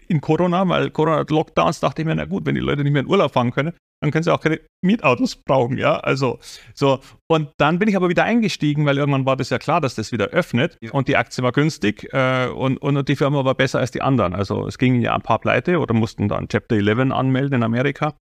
in 0.08 0.22
Corona, 0.22 0.68
weil 0.68 0.92
Corona-Lockdowns 0.92 1.80
dachte 1.80 2.02
ich 2.02 2.06
mir, 2.06 2.16
na 2.16 2.26
gut, 2.26 2.46
wenn 2.46 2.56
die 2.56 2.62
Leute 2.62 2.84
nicht 2.84 2.94
mehr 2.94 3.02
in 3.02 3.08
Urlaub 3.08 3.34
fahren 3.34 3.52
können, 3.52 3.74
dann 4.04 4.12
können 4.12 4.24
sie 4.24 4.34
auch 4.34 4.42
keine 4.42 4.60
Mietautos 4.84 5.38
brauchen, 5.38 5.78
ja. 5.78 5.98
Also 5.98 6.40
so. 6.74 7.00
Und 7.32 7.52
dann 7.58 7.80
bin 7.80 7.88
ich 7.88 7.96
aber 7.96 8.10
wieder 8.10 8.26
eingestiegen, 8.26 8.86
weil 8.86 8.98
irgendwann 8.98 9.26
war 9.26 9.38
das 9.38 9.50
ja 9.50 9.60
klar, 9.60 9.80
dass 9.80 9.96
das 9.96 10.12
wieder 10.12 10.28
öffnet 10.28 10.78
ja. 10.82 10.92
und 10.92 11.08
die 11.08 11.16
Aktie 11.16 11.42
war 11.42 11.54
günstig 11.54 12.12
äh, 12.12 12.48
und, 12.48 12.78
und 12.80 13.08
die 13.08 13.16
Firma 13.16 13.46
war 13.46 13.56
besser 13.56 13.80
als 13.80 13.92
die 13.92 14.02
anderen. 14.02 14.36
Also 14.36 14.68
es 14.68 14.78
gingen 14.78 15.02
ja 15.02 15.16
ein 15.16 15.22
paar 15.22 15.40
pleite 15.40 15.80
oder 15.80 15.94
mussten 15.94 16.28
dann 16.28 16.50
Chapter 16.50 16.76
11 16.76 17.14
anmelden 17.14 17.54
in 17.54 17.64
Amerika 17.64 18.18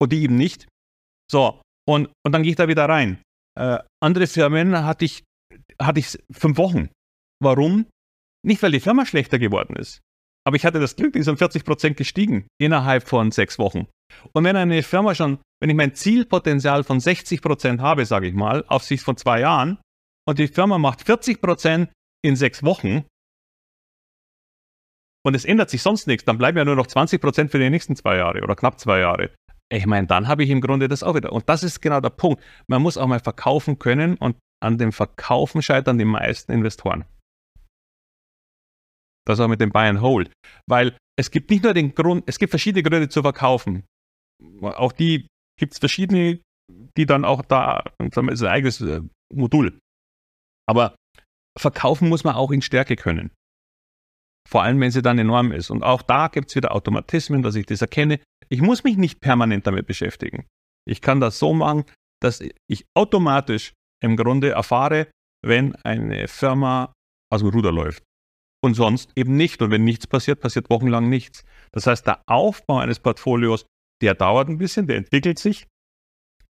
und 0.00 0.10
die 0.10 0.22
eben 0.22 0.34
nicht. 0.34 0.66
So, 1.30 1.62
und, 1.88 2.08
und 2.26 2.32
dann 2.32 2.42
gehe 2.42 2.50
ich 2.50 2.56
da 2.56 2.66
wieder 2.66 2.88
rein. 2.88 3.22
Äh, 3.56 3.78
andere 4.02 4.26
Firmen 4.26 4.84
hatte 4.84 5.04
ich, 5.04 5.22
hatte 5.80 6.00
ich 6.00 6.18
fünf 6.32 6.58
Wochen. 6.58 6.88
Warum? 7.40 7.86
Nicht, 8.44 8.60
weil 8.64 8.72
die 8.72 8.80
Firma 8.80 9.06
schlechter 9.06 9.38
geworden 9.38 9.76
ist. 9.76 10.00
Aber 10.44 10.56
ich 10.56 10.64
hatte 10.64 10.80
das 10.80 10.96
Glück, 10.96 11.12
die 11.12 11.20
ist 11.20 11.28
um 11.28 11.36
40 11.36 11.64
Prozent 11.64 11.96
gestiegen 11.96 12.48
innerhalb 12.60 13.06
von 13.06 13.30
sechs 13.30 13.56
Wochen. 13.60 13.86
Und 14.32 14.44
wenn 14.44 14.56
eine 14.56 14.82
Firma 14.82 15.14
schon, 15.14 15.38
wenn 15.60 15.70
ich 15.70 15.76
mein 15.76 15.94
Zielpotenzial 15.94 16.84
von 16.84 17.00
60 17.00 17.42
Prozent 17.42 17.80
habe, 17.80 18.06
sage 18.06 18.28
ich 18.28 18.34
mal, 18.34 18.64
auf 18.68 18.82
Sicht 18.82 19.04
von 19.04 19.16
zwei 19.16 19.40
Jahren, 19.40 19.78
und 20.28 20.38
die 20.38 20.48
Firma 20.48 20.78
macht 20.78 21.02
40 21.02 21.40
Prozent 21.40 21.90
in 22.22 22.36
sechs 22.36 22.62
Wochen, 22.62 23.04
und 25.22 25.34
es 25.34 25.44
ändert 25.44 25.70
sich 25.70 25.82
sonst 25.82 26.06
nichts, 26.06 26.24
dann 26.24 26.38
bleiben 26.38 26.56
ja 26.56 26.64
nur 26.64 26.76
noch 26.76 26.86
20 26.86 27.20
Prozent 27.20 27.50
für 27.50 27.58
die 27.58 27.68
nächsten 27.68 27.94
zwei 27.94 28.16
Jahre 28.16 28.42
oder 28.42 28.56
knapp 28.56 28.80
zwei 28.80 29.00
Jahre. 29.00 29.30
Ich 29.72 29.86
meine, 29.86 30.06
dann 30.06 30.26
habe 30.26 30.42
ich 30.42 30.50
im 30.50 30.60
Grunde 30.60 30.88
das 30.88 31.02
auch 31.02 31.14
wieder. 31.14 31.32
Und 31.32 31.48
das 31.48 31.62
ist 31.62 31.80
genau 31.80 32.00
der 32.00 32.10
Punkt. 32.10 32.42
Man 32.66 32.82
muss 32.82 32.96
auch 32.96 33.06
mal 33.06 33.20
verkaufen 33.20 33.78
können 33.78 34.16
und 34.16 34.36
an 34.62 34.78
dem 34.78 34.92
Verkaufen 34.92 35.62
scheitern 35.62 35.98
die 35.98 36.04
meisten 36.04 36.52
Investoren. 36.52 37.04
Das 39.26 39.38
auch 39.38 39.48
mit 39.48 39.60
dem 39.60 39.70
Buy 39.70 39.88
and 39.88 40.00
Hold. 40.00 40.32
Weil 40.66 40.96
es 41.16 41.30
gibt 41.30 41.50
nicht 41.50 41.62
nur 41.62 41.74
den 41.74 41.94
Grund, 41.94 42.24
es 42.26 42.38
gibt 42.38 42.50
verschiedene 42.50 42.82
Gründe 42.82 43.08
zu 43.08 43.22
verkaufen. 43.22 43.84
Auch 44.62 44.92
die 44.92 45.26
gibt 45.58 45.74
es 45.74 45.78
verschiedene, 45.78 46.40
die 46.96 47.06
dann 47.06 47.24
auch 47.24 47.42
da, 47.42 47.84
sagen 47.98 48.28
wir, 48.28 48.32
ist 48.32 48.42
ein 48.42 48.48
eigenes 48.48 48.80
äh, 48.80 49.00
Modul. 49.32 49.78
Aber 50.68 50.94
verkaufen 51.58 52.08
muss 52.08 52.24
man 52.24 52.34
auch 52.34 52.50
in 52.50 52.62
Stärke 52.62 52.96
können. 52.96 53.32
Vor 54.48 54.62
allem, 54.62 54.80
wenn 54.80 54.90
sie 54.90 55.02
dann 55.02 55.18
enorm 55.18 55.52
ist. 55.52 55.70
Und 55.70 55.82
auch 55.82 56.02
da 56.02 56.28
gibt 56.28 56.48
es 56.50 56.56
wieder 56.56 56.74
Automatismen, 56.74 57.42
dass 57.42 57.54
ich 57.54 57.66
das 57.66 57.82
erkenne. 57.82 58.20
Ich 58.48 58.60
muss 58.60 58.84
mich 58.84 58.96
nicht 58.96 59.20
permanent 59.20 59.66
damit 59.66 59.86
beschäftigen. 59.86 60.46
Ich 60.88 61.00
kann 61.00 61.20
das 61.20 61.38
so 61.38 61.52
machen, 61.52 61.84
dass 62.22 62.42
ich 62.68 62.86
automatisch 62.96 63.74
im 64.02 64.16
Grunde 64.16 64.50
erfahre, 64.50 65.08
wenn 65.44 65.74
eine 65.84 66.26
Firma 66.28 66.92
aus 67.32 67.40
dem 67.40 67.50
Ruder 67.50 67.72
läuft. 67.72 68.02
und 68.62 68.74
sonst 68.74 69.10
eben 69.16 69.36
nicht. 69.36 69.62
Und 69.62 69.70
wenn 69.70 69.84
nichts 69.84 70.06
passiert, 70.06 70.40
passiert 70.40 70.70
wochenlang 70.70 71.08
nichts. 71.08 71.44
Das 71.72 71.86
heißt, 71.86 72.06
der 72.06 72.22
Aufbau 72.26 72.78
eines 72.78 72.98
Portfolios, 73.00 73.64
der 74.02 74.14
dauert 74.14 74.48
ein 74.48 74.58
bisschen, 74.58 74.86
der 74.86 74.96
entwickelt 74.96 75.38
sich. 75.38 75.66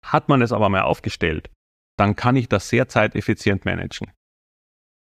Hat 0.06 0.30
man 0.30 0.42
es 0.42 0.52
aber 0.52 0.70
mal 0.70 0.82
aufgestellt, 0.82 1.50
dann 1.98 2.16
kann 2.16 2.36
ich 2.36 2.50
das 2.50 2.70
sehr 2.70 2.88
zeiteffizient 2.88 3.66
managen. 3.66 4.12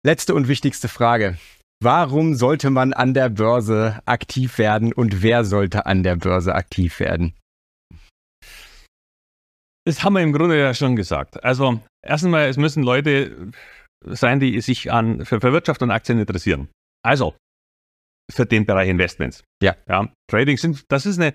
Letzte 0.06 0.34
und 0.34 0.48
wichtigste 0.48 0.88
Frage. 0.88 1.38
Warum 1.82 2.34
sollte 2.34 2.70
man 2.70 2.94
an 2.94 3.14
der 3.14 3.30
Börse 3.30 4.02
aktiv 4.06 4.58
werden 4.58 4.94
und 4.94 5.22
wer 5.22 5.44
sollte 5.44 5.86
an 5.86 6.04
der 6.04 6.16
Börse 6.16 6.56
aktiv 6.56 7.00
werden? 7.00 7.34
Das 9.86 10.04
haben 10.04 10.14
wir 10.14 10.22
im 10.22 10.34
Grunde 10.34 10.60
ja 10.60 10.74
schon 10.74 10.96
gesagt. 10.96 11.44
Also 11.44 11.80
erstens 12.06 12.32
mal, 12.32 12.48
es 12.48 12.58
müssen 12.58 12.84
Leute 12.84 13.52
sein, 14.06 14.40
die 14.40 14.60
sich 14.62 14.92
an, 14.92 15.26
für, 15.26 15.40
für 15.40 15.54
Wirtschaft 15.54 15.82
und 15.82 15.92
Aktien 15.92 16.20
interessieren. 16.20 16.70
Also 17.04 17.36
für 18.32 18.46
den 18.46 18.66
Bereich 18.66 18.90
Investments. 18.90 19.44
Ja. 19.62 19.76
ja. 19.88 20.12
Trading 20.30 20.58
sind, 20.58 20.84
das 20.90 21.06
ist 21.06 21.20
eine 21.20 21.34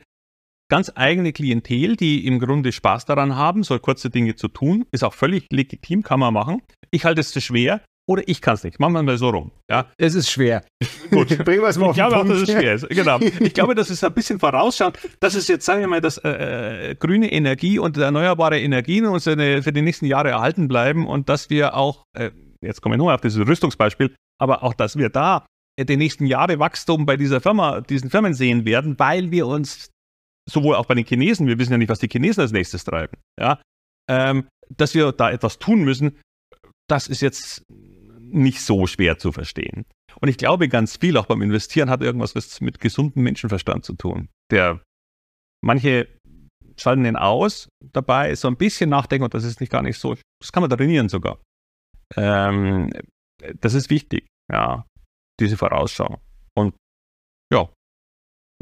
ganz 0.72 0.90
eigene 0.94 1.35
Klientel, 1.35 1.96
die 1.96 2.26
im 2.26 2.38
Grunde 2.38 2.72
Spaß 2.72 3.04
daran 3.04 3.37
haben, 3.37 3.62
so 3.62 3.78
kurze 3.78 4.08
Dinge 4.08 4.37
zu 4.37 4.48
tun. 4.48 4.87
Ist 4.90 5.04
auch 5.04 5.12
völlig 5.12 5.48
legitim, 5.50 6.02
kann 6.02 6.18
man 6.18 6.32
machen. 6.32 6.62
Ich 6.90 7.04
halte 7.04 7.20
es 7.20 7.30
für 7.30 7.42
schwer 7.42 7.82
oder 8.08 8.26
ich 8.26 8.40
kann 8.40 8.54
es 8.54 8.64
nicht. 8.64 8.80
Machen 8.80 8.94
wir 8.94 9.02
mal 9.02 9.18
so 9.18 9.28
rum. 9.28 9.50
Ja. 9.70 9.90
Es 9.98 10.14
ist 10.14 10.30
schwer. 10.30 10.64
Gut. 11.11 11.28
Bringen 11.44 11.61
wir 11.61 11.68
es 11.68 11.76
mal 11.76 11.90
auf 11.90 11.90
ich 11.90 11.96
glaube 11.96 12.16
auch, 12.16 12.24
dass 12.24 12.40
es 12.40 12.50
schwer 12.50 12.72
ist. 12.72 12.88
Genau. 12.88 13.18
Ich 13.40 13.52
glaube, 13.52 13.74
dass 13.74 13.90
es 13.90 14.02
ein 14.02 14.14
bisschen 14.14 14.38
vorausschaut, 14.38 14.98
dass 15.20 15.35
es 15.35 15.46
jetzt, 15.46 15.66
sagen 15.66 15.82
wir 15.82 15.88
mal, 15.88 16.00
dass 16.00 16.16
äh, 16.16 16.92
äh, 16.92 16.94
grüne 16.94 17.30
Energie 17.30 17.78
und 17.78 17.98
erneuerbare 17.98 18.58
Energien 18.58 19.04
uns 19.04 19.28
eine, 19.28 19.62
für 19.62 19.74
die 19.74 19.82
nächsten 19.82 20.06
Jahre 20.06 20.30
erhalten 20.30 20.68
bleiben 20.68 21.06
und 21.06 21.28
dass 21.28 21.50
wir 21.50 21.74
auch, 21.74 22.04
äh, 22.16 22.30
jetzt 22.62 22.80
kommen 22.80 22.94
wir 22.94 22.96
nur 22.96 23.12
auf 23.12 23.20
dieses 23.20 23.46
Rüstungsbeispiel, 23.46 24.14
aber 24.40 24.62
auch, 24.62 24.72
dass 24.72 24.96
wir 24.96 25.11
da 25.11 25.44
die 25.78 25.96
nächsten 25.96 26.24
Jahre 26.24 26.58
Wachstum 26.58 27.04
bei 27.04 27.18
dieser 27.18 27.42
Firma, 27.42 27.82
diesen 27.82 28.08
Firmen 28.08 28.32
sehen 28.32 28.64
werden, 28.64 28.98
weil 28.98 29.30
wir 29.30 29.46
uns 29.46 29.91
sowohl 30.48 30.76
auch 30.76 30.87
bei 30.87 30.94
den 30.94 31.07
Chinesen, 31.07 31.46
wir 31.46 31.59
wissen 31.59 31.72
ja 31.72 31.78
nicht, 31.78 31.88
was 31.88 32.00
die 32.00 32.09
Chinesen 32.09 32.42
als 32.42 32.52
nächstes 32.52 32.85
treiben, 32.85 33.18
ja, 33.38 33.61
ähm, 34.09 34.48
dass 34.68 34.94
wir 34.94 35.12
da 35.12 35.31
etwas 35.31 35.59
tun 35.59 35.85
müssen, 35.85 36.18
das 36.88 37.09
ist 37.09 37.20
jetzt 37.20 37.64
nicht 38.18 38.61
so 38.61 38.87
schwer 38.87 39.18
zu 39.18 39.33
verstehen. 39.33 39.85
Und 40.20 40.28
ich 40.28 40.37
glaube, 40.37 40.68
ganz 40.68 40.96
viel 40.96 41.16
auch 41.16 41.26
beim 41.26 41.42
Investieren 41.42 41.90
hat 41.90 42.02
irgendwas 42.02 42.61
mit 42.61 42.81
gesundem 42.81 43.22
Menschenverstand 43.22 43.85
zu 43.85 43.94
tun. 43.94 44.28
Der 44.50 44.83
manche 45.64 46.09
schalten 46.76 47.05
den 47.05 47.16
aus 47.16 47.68
dabei, 47.92 48.35
so 48.35 48.48
ein 48.48 48.57
bisschen 48.57 48.90
nachdenken 48.90 49.24
und 49.24 49.35
das 49.35 49.44
ist 49.44 49.61
nicht 49.61 49.70
gar 49.70 49.83
nicht 49.83 49.98
so, 49.98 50.16
das 50.40 50.52
kann 50.52 50.62
man 50.62 50.70
trainieren 50.70 51.09
sogar. 51.09 51.38
Ähm, 52.16 52.90
das 53.61 53.74
ist 53.74 53.90
wichtig, 53.90 54.26
ja, 54.50 54.85
diese 55.40 55.57
Vorausschau. 55.57 56.20
Und 56.55 56.74
ja, 57.52 57.68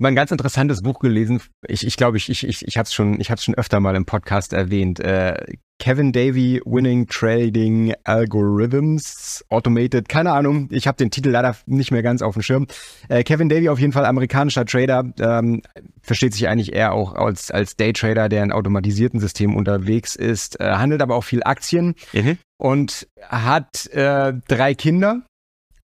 mal 0.00 0.08
ein 0.08 0.16
ganz 0.16 0.30
interessantes 0.30 0.82
Buch 0.82 0.98
gelesen. 0.98 1.40
Ich, 1.66 1.86
ich 1.86 1.96
glaube, 1.96 2.16
ich, 2.16 2.30
ich, 2.30 2.46
ich, 2.46 2.66
ich 2.66 2.76
habe 2.76 2.86
es 2.86 2.94
schon, 2.94 3.20
ich 3.20 3.30
schon 3.38 3.54
öfter 3.54 3.80
mal 3.80 3.94
im 3.94 4.06
Podcast 4.06 4.52
erwähnt. 4.52 4.98
Äh, 4.98 5.34
Kevin 5.78 6.12
Davy, 6.12 6.60
Winning 6.64 7.06
Trading 7.06 7.94
Algorithms, 8.04 9.44
Automated, 9.48 10.08
keine 10.08 10.32
Ahnung, 10.32 10.68
ich 10.70 10.86
habe 10.86 10.96
den 10.96 11.10
Titel 11.10 11.30
leider 11.30 11.56
nicht 11.66 11.90
mehr 11.90 12.02
ganz 12.02 12.20
auf 12.20 12.34
dem 12.34 12.42
Schirm. 12.42 12.66
Äh, 13.08 13.24
Kevin 13.24 13.48
Davy 13.48 13.68
auf 13.70 13.78
jeden 13.78 13.92
Fall 13.92 14.04
amerikanischer 14.04 14.66
Trader, 14.66 15.04
ähm, 15.18 15.62
versteht 16.02 16.34
sich 16.34 16.48
eigentlich 16.48 16.74
eher 16.74 16.92
auch 16.92 17.14
als, 17.14 17.50
als 17.50 17.76
Daytrader, 17.76 18.28
der 18.28 18.42
in 18.42 18.52
automatisierten 18.52 19.20
Systemen 19.20 19.56
unterwegs 19.56 20.16
ist, 20.16 20.60
äh, 20.60 20.72
handelt 20.72 21.00
aber 21.00 21.14
auch 21.14 21.24
viel 21.24 21.42
Aktien 21.44 21.94
mhm. 22.12 22.36
und 22.58 23.08
hat 23.28 23.86
äh, 23.92 24.34
drei 24.48 24.74
Kinder 24.74 25.22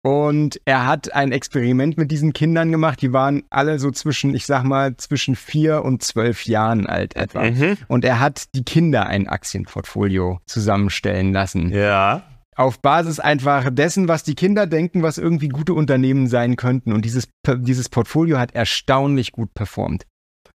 und 0.04 0.60
er 0.66 0.86
hat 0.86 1.14
ein 1.14 1.32
Experiment 1.32 1.96
mit 1.96 2.10
diesen 2.10 2.34
Kindern 2.34 2.70
gemacht. 2.70 3.00
Die 3.00 3.14
waren 3.14 3.42
alle 3.48 3.78
so 3.78 3.90
zwischen, 3.90 4.34
ich 4.34 4.44
sag 4.44 4.62
mal, 4.62 4.98
zwischen 4.98 5.34
vier 5.34 5.82
und 5.82 6.02
zwölf 6.02 6.44
Jahren 6.44 6.86
alt 6.86 7.16
etwa. 7.16 7.50
Mhm. 7.50 7.78
Und 7.88 8.04
er 8.04 8.20
hat 8.20 8.54
die 8.54 8.64
Kinder 8.64 9.06
ein 9.06 9.28
Aktienportfolio 9.28 10.40
zusammenstellen 10.44 11.32
lassen. 11.32 11.70
Ja. 11.72 12.22
Auf 12.54 12.82
Basis 12.82 13.18
einfach 13.18 13.70
dessen, 13.70 14.06
was 14.06 14.24
die 14.24 14.34
Kinder 14.34 14.66
denken, 14.66 15.02
was 15.02 15.16
irgendwie 15.16 15.48
gute 15.48 15.72
Unternehmen 15.72 16.26
sein 16.26 16.56
könnten. 16.56 16.92
Und 16.92 17.06
dieses, 17.06 17.26
dieses 17.46 17.88
Portfolio 17.88 18.38
hat 18.38 18.54
erstaunlich 18.54 19.32
gut 19.32 19.54
performt. 19.54 20.04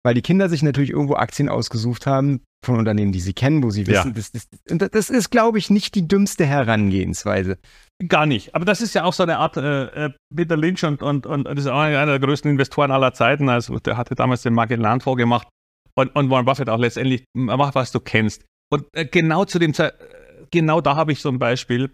Weil 0.09 0.14
die 0.14 0.23
Kinder 0.23 0.49
sich 0.49 0.62
natürlich 0.62 0.88
irgendwo 0.88 1.16
Aktien 1.16 1.51
ausgesucht 1.51 2.07
haben 2.07 2.40
von 2.64 2.79
Unternehmen, 2.79 3.12
die 3.12 3.21
sie 3.21 3.35
kennen, 3.35 3.62
wo 3.62 3.68
sie 3.68 3.87
wissen, 3.87 4.09
ja. 4.09 4.14
das, 4.14 4.33
das, 4.33 4.90
das 4.90 5.11
ist, 5.11 5.29
glaube 5.29 5.59
ich, 5.59 5.68
nicht 5.68 5.94
die 5.94 6.09
dümmste 6.09 6.47
Herangehensweise. 6.47 7.59
Gar 8.09 8.25
nicht. 8.25 8.55
Aber 8.55 8.64
das 8.64 8.81
ist 8.81 8.94
ja 8.94 9.05
auch 9.05 9.12
so 9.12 9.25
eine 9.25 9.37
Art, 9.37 9.59
äh, 9.59 10.07
äh, 10.07 10.11
Peter 10.35 10.57
Lynch 10.57 10.83
und, 10.83 11.03
und, 11.03 11.27
und 11.27 11.44
das 11.44 11.59
ist 11.59 11.66
auch 11.66 11.79
einer 11.79 12.07
der 12.07 12.21
größten 12.21 12.51
Investoren 12.51 12.90
aller 12.90 13.12
Zeiten. 13.12 13.51
Also 13.51 13.79
der 13.81 13.99
hatte 13.99 14.14
damals 14.14 14.40
den 14.40 14.55
Magellan 14.55 15.03
vorgemacht 15.03 15.47
und, 15.94 16.16
und 16.16 16.31
Warren 16.31 16.47
Buffett 16.47 16.71
auch 16.71 16.79
letztendlich, 16.79 17.25
mach 17.35 17.75
was 17.75 17.92
du 17.92 18.01
kennst. 18.01 18.47
Und 18.73 18.87
äh, 18.94 19.05
genau 19.05 19.44
zu 19.44 19.59
dem 19.59 19.75
Zeit, 19.75 19.92
genau 20.51 20.81
da 20.81 20.97
habe 20.97 21.12
ich 21.12 21.21
so 21.21 21.29
ein 21.29 21.38
Beispiel. 21.38 21.92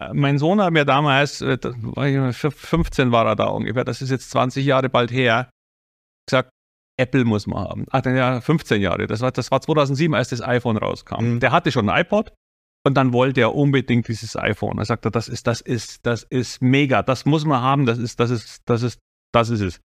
Äh, 0.00 0.12
mein 0.12 0.38
Sohn 0.38 0.60
hat 0.60 0.72
mir 0.72 0.84
damals, 0.84 1.40
äh, 1.40 1.56
15 1.56 3.12
war 3.12 3.26
er 3.26 3.36
da 3.36 3.46
ungefähr, 3.46 3.84
das 3.84 4.02
ist 4.02 4.10
jetzt 4.10 4.30
20 4.30 4.66
Jahre 4.66 4.88
bald 4.88 5.12
her, 5.12 5.50
gesagt, 6.28 6.50
Apple 6.96 7.24
muss 7.24 7.46
man 7.46 7.64
haben. 7.64 7.86
Ach, 7.90 8.04
ja, 8.04 8.40
15 8.40 8.80
Jahre. 8.80 9.06
Das 9.06 9.20
war, 9.20 9.32
das 9.32 9.50
war 9.50 9.60
2007, 9.60 10.14
als 10.14 10.28
das 10.28 10.40
iPhone 10.40 10.76
rauskam. 10.76 11.34
Mhm. 11.34 11.40
Der 11.40 11.50
hatte 11.52 11.72
schon 11.72 11.88
ein 11.88 12.00
iPod 12.02 12.32
und 12.86 12.94
dann 12.94 13.12
wollte 13.12 13.40
er 13.40 13.54
unbedingt 13.54 14.08
dieses 14.08 14.36
iPhone. 14.36 14.78
Er 14.78 14.84
sagte, 14.84 15.10
das 15.10 15.28
ist, 15.28 15.46
das 15.46 15.60
ist, 15.60 16.06
das 16.06 16.22
ist 16.24 16.62
mega, 16.62 17.02
das 17.02 17.24
muss 17.24 17.44
man 17.44 17.62
haben, 17.62 17.86
das 17.86 17.98
ist, 17.98 18.20
das 18.20 18.30
ist, 18.30 18.62
das 18.66 18.82
ist, 18.82 18.98
das 19.32 19.48
ist 19.50 19.60
es. 19.60 19.80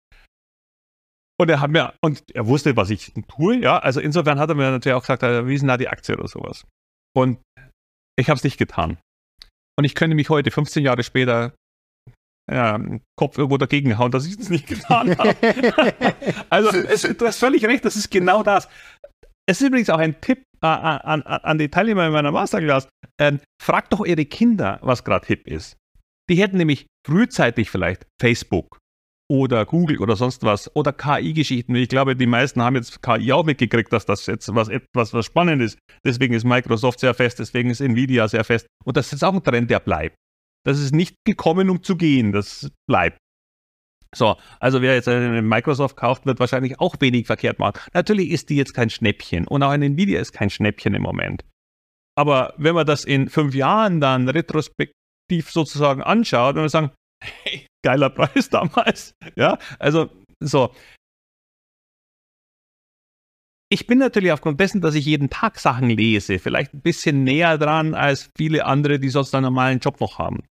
Und 1.40 1.50
er 1.50 1.62
hat 1.62 1.70
mir, 1.70 1.94
und 2.02 2.24
er 2.34 2.48
wusste, 2.48 2.76
was 2.76 2.90
ich 2.90 3.14
tue, 3.28 3.58
ja. 3.58 3.78
Also 3.78 4.00
insofern 4.00 4.40
hat 4.40 4.50
er 4.50 4.56
mir 4.56 4.72
natürlich 4.72 4.96
auch 4.96 5.02
gesagt, 5.02 5.22
wie 5.22 5.54
ist 5.54 5.62
denn 5.62 5.68
da 5.68 5.78
die 5.78 5.88
Aktie 5.88 6.18
oder 6.18 6.28
sowas? 6.28 6.66
Und 7.16 7.40
ich 8.20 8.30
habe 8.30 8.38
es 8.38 8.44
nicht 8.44 8.58
getan. 8.58 8.98
Und 9.78 9.86
ich 9.86 9.94
könnte 9.94 10.16
mich 10.16 10.30
heute, 10.30 10.50
15 10.50 10.84
Jahre 10.84 11.04
später, 11.04 11.54
ja, 12.50 12.80
Kopf 13.18 13.38
irgendwo 13.38 13.58
dagegen 13.58 13.98
hauen, 13.98 14.12
dass 14.12 14.26
ich 14.26 14.38
das 14.38 14.50
nicht 14.50 14.68
getan 14.68 15.18
habe. 15.18 15.36
also 16.50 16.70
es, 16.70 17.02
du 17.02 17.26
hast 17.26 17.40
völlig 17.40 17.66
recht, 17.66 17.84
das 17.84 17.96
ist 17.96 18.10
genau 18.10 18.44
das. 18.44 18.68
Es 19.50 19.62
ist 19.62 19.68
übrigens 19.68 19.90
auch 19.90 20.00
ein 20.00 20.20
Tipp 20.22 20.44
äh, 20.62 20.68
an, 20.68 21.22
an, 21.24 21.58
die 21.58 21.70
Teilnehmer 21.70 22.08
in 22.08 22.14
meiner 22.14 22.32
Masterclass. 22.32 22.88
Ähm, 23.20 23.40
fragt 23.62 23.94
doch 23.94 24.02
eure 24.02 24.26
Kinder, 24.26 24.80
was 24.82 25.04
gerade 25.04 25.26
hip 25.28 25.48
ist. 25.48 25.78
Die 26.30 26.36
hätten 26.36 26.58
nämlich 26.58 26.88
frühzeitig 27.06 27.70
vielleicht 27.70 28.06
Facebook 28.22 28.80
oder 29.30 29.66
Google 29.66 30.00
oder 30.00 30.16
sonst 30.16 30.44
was 30.44 30.74
oder 30.76 30.94
KI-Geschichten. 30.94 31.76
Ich 31.76 31.90
glaube, 31.90 32.16
die 32.16 32.26
meisten 32.26 32.62
haben 32.62 32.76
jetzt 32.76 33.02
KI 33.02 33.34
auch 33.34 33.46
mitgekriegt, 33.46 33.92
dass 33.92 34.06
das 34.06 34.26
jetzt 34.26 34.54
was 34.56 34.70
etwas 34.70 35.14
was 35.14 35.26
spannend 35.26 35.62
ist. 35.62 35.78
Deswegen 36.06 36.34
ist 36.34 36.46
Microsoft 36.46 37.00
sehr 37.00 37.14
fest, 37.14 37.40
deswegen 37.40 37.70
ist 37.70 37.82
Nvidia 37.82 38.28
sehr 38.28 38.44
fest. 38.44 38.68
Und 38.86 38.98
das 38.98 39.12
ist 39.12 39.24
auch 39.24 39.34
ein 39.34 39.44
Trend, 39.44 39.70
der 39.70 39.80
bleibt. 39.80 40.16
Das 40.68 40.80
ist 40.80 40.94
nicht 40.94 41.16
gekommen, 41.24 41.70
um 41.70 41.82
zu 41.82 41.96
gehen. 41.96 42.34
Das 42.34 42.70
bleibt. 42.90 43.18
So, 44.14 44.36
also 44.60 44.82
wer 44.82 44.96
jetzt 44.96 45.08
eine 45.08 45.42
Microsoft 45.42 45.96
kauft, 45.96 46.26
wird 46.26 46.42
wahrscheinlich 46.42 46.82
auch 46.82 46.98
wenig 47.00 47.26
verkehrt 47.26 47.58
machen. 47.58 47.80
Natürlich 47.94 48.32
ist 48.32 48.50
die 48.50 48.58
jetzt 48.58 48.74
kein 48.74 48.90
Schnäppchen 48.90 49.48
und 49.48 49.64
auch 49.64 49.70
eine 49.70 49.86
Nvidia 49.86 50.20
ist 50.20 50.34
kein 50.34 50.50
Schnäppchen 50.50 50.94
im 50.94 51.04
Moment. 51.04 51.46
Aber 52.18 52.54
wenn 52.58 52.76
man 52.76 52.86
das 52.86 53.06
in 53.06 53.30
fünf 53.30 53.56
Jahren 53.56 54.02
dann 54.02 54.28
retrospektiv 54.28 55.50
sozusagen 55.50 56.04
anschaut 56.04 56.56
und 56.56 56.64
wir 56.64 56.70
sagen, 56.70 56.92
hey, 57.24 57.66
geiler 57.82 58.10
Preis 58.10 58.50
damals, 58.52 59.14
ja, 59.38 59.58
also 59.80 60.10
so. 60.42 60.74
Ich 63.70 63.88
bin 63.88 64.00
natürlich 64.00 64.34
aufgrund 64.34 64.60
dessen, 64.60 64.82
dass 64.82 64.96
ich 64.96 65.06
jeden 65.06 65.30
Tag 65.30 65.60
Sachen 65.60 65.90
lese, 65.90 66.40
vielleicht 66.40 66.74
ein 66.74 66.82
bisschen 66.82 67.24
näher 67.24 67.58
dran 67.58 67.94
als 67.94 68.30
viele 68.38 68.66
andere, 68.66 69.00
die 69.00 69.10
sonst 69.10 69.34
einen 69.34 69.44
normalen 69.44 69.80
Job 69.80 70.02
noch 70.02 70.20
haben. 70.20 70.44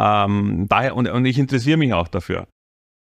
Ähm, 0.00 0.66
daher, 0.68 0.96
und, 0.96 1.08
und 1.08 1.24
ich 1.24 1.38
interessiere 1.38 1.76
mich 1.76 1.92
auch 1.92 2.08
dafür. 2.08 2.48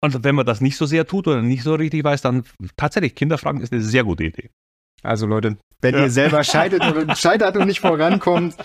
Und 0.03 0.23
wenn 0.23 0.35
man 0.35 0.45
das 0.45 0.59
nicht 0.59 0.75
so 0.75 0.85
sehr 0.85 1.07
tut 1.07 1.27
oder 1.27 1.41
nicht 1.41 1.63
so 1.63 1.75
richtig 1.75 2.03
weiß, 2.03 2.21
dann 2.21 2.43
tatsächlich 2.75 3.15
Kinderfragen 3.15 3.61
ist 3.61 3.71
eine 3.71 3.81
sehr 3.81 4.03
gute 4.03 4.25
Idee. 4.25 4.49
Also 5.01 5.25
Leute, 5.25 5.57
wenn 5.81 5.95
ja. 5.95 6.01
ihr 6.01 6.09
selber 6.09 6.43
scheitert, 6.43 6.85
oder, 6.85 7.15
scheitert 7.15 7.55
und 7.55 7.67
nicht 7.67 7.79
vorankommt, 7.79 8.55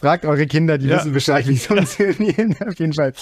fragt 0.00 0.24
eure 0.24 0.46
Kinder, 0.46 0.78
die 0.78 0.86
ja. 0.86 0.96
wissen 0.96 1.12
Bescheid, 1.12 1.48
wie 1.48 1.54
es 1.54 1.66
funktioniert. 1.66 2.60
Auf 2.66 2.78
jeden 2.78 2.92
Fall. 2.92 3.12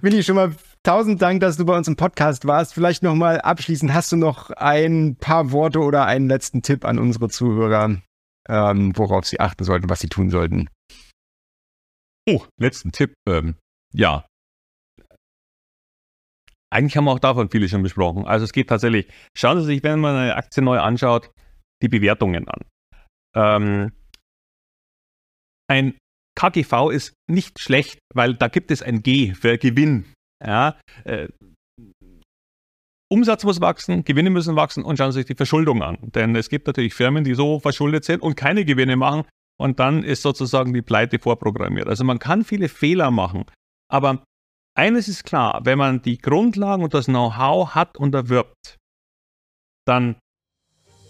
Willi, 0.00 0.22
schon 0.22 0.36
mal 0.36 0.54
tausend 0.82 1.20
Dank, 1.20 1.40
dass 1.40 1.56
du 1.56 1.66
bei 1.66 1.76
uns 1.76 1.88
im 1.88 1.96
Podcast 1.96 2.46
warst. 2.46 2.74
Vielleicht 2.74 3.02
noch 3.02 3.14
mal 3.14 3.40
abschließend, 3.40 3.92
hast 3.92 4.12
du 4.12 4.16
noch 4.16 4.50
ein 4.50 5.16
paar 5.16 5.52
Worte 5.52 5.80
oder 5.80 6.06
einen 6.06 6.28
letzten 6.28 6.62
Tipp 6.62 6.84
an 6.84 6.98
unsere 6.98 7.28
Zuhörer, 7.28 8.00
ähm, 8.48 8.92
worauf 8.96 9.26
sie 9.26 9.40
achten 9.40 9.64
sollten, 9.64 9.90
was 9.90 10.00
sie 10.00 10.08
tun 10.08 10.30
sollten? 10.30 10.68
Oh, 12.28 12.42
letzten 12.58 12.92
Tipp. 12.92 13.12
Ähm, 13.28 13.56
ja, 13.94 14.26
eigentlich 16.74 16.96
haben 16.96 17.04
wir 17.04 17.12
auch 17.12 17.20
davon 17.20 17.48
viele 17.50 17.68
schon 17.68 17.84
besprochen. 17.84 18.26
Also 18.26 18.44
es 18.44 18.52
geht 18.52 18.68
tatsächlich, 18.68 19.06
schauen 19.36 19.60
Sie 19.60 19.66
sich, 19.66 19.82
wenn 19.84 20.00
man 20.00 20.16
eine 20.16 20.34
Aktie 20.34 20.60
neu 20.60 20.80
anschaut, 20.80 21.30
die 21.82 21.88
Bewertungen 21.88 22.48
an. 22.48 22.60
Ähm, 23.36 23.92
ein 25.70 25.96
KGV 26.36 26.90
ist 26.90 27.14
nicht 27.30 27.60
schlecht, 27.60 28.00
weil 28.12 28.34
da 28.34 28.48
gibt 28.48 28.72
es 28.72 28.82
ein 28.82 29.04
G 29.04 29.34
für 29.34 29.56
Gewinn. 29.56 30.12
Ja, 30.44 30.76
äh, 31.04 31.28
Umsatz 33.08 33.44
muss 33.44 33.60
wachsen, 33.60 34.04
Gewinne 34.04 34.30
müssen 34.30 34.56
wachsen 34.56 34.82
und 34.82 34.96
schauen 34.96 35.12
Sie 35.12 35.20
sich 35.20 35.26
die 35.26 35.36
Verschuldung 35.36 35.82
an. 35.82 35.98
Denn 36.00 36.34
es 36.34 36.48
gibt 36.48 36.66
natürlich 36.66 36.94
Firmen, 36.94 37.22
die 37.22 37.34
so 37.34 37.60
verschuldet 37.60 38.04
sind 38.04 38.20
und 38.20 38.34
keine 38.34 38.64
Gewinne 38.64 38.96
machen 38.96 39.24
und 39.60 39.78
dann 39.78 40.02
ist 40.02 40.22
sozusagen 40.22 40.74
die 40.74 40.82
Pleite 40.82 41.20
vorprogrammiert. 41.20 41.86
Also 41.86 42.02
man 42.02 42.18
kann 42.18 42.42
viele 42.42 42.68
Fehler 42.68 43.12
machen, 43.12 43.44
aber 43.90 44.24
eines 44.76 45.08
ist 45.08 45.24
klar, 45.24 45.60
wenn 45.64 45.78
man 45.78 46.02
die 46.02 46.18
Grundlagen 46.18 46.82
und 46.82 46.94
das 46.94 47.06
Know-how 47.06 47.74
hat 47.74 47.96
und 47.96 48.14
erwirbt, 48.14 48.76
dann 49.86 50.16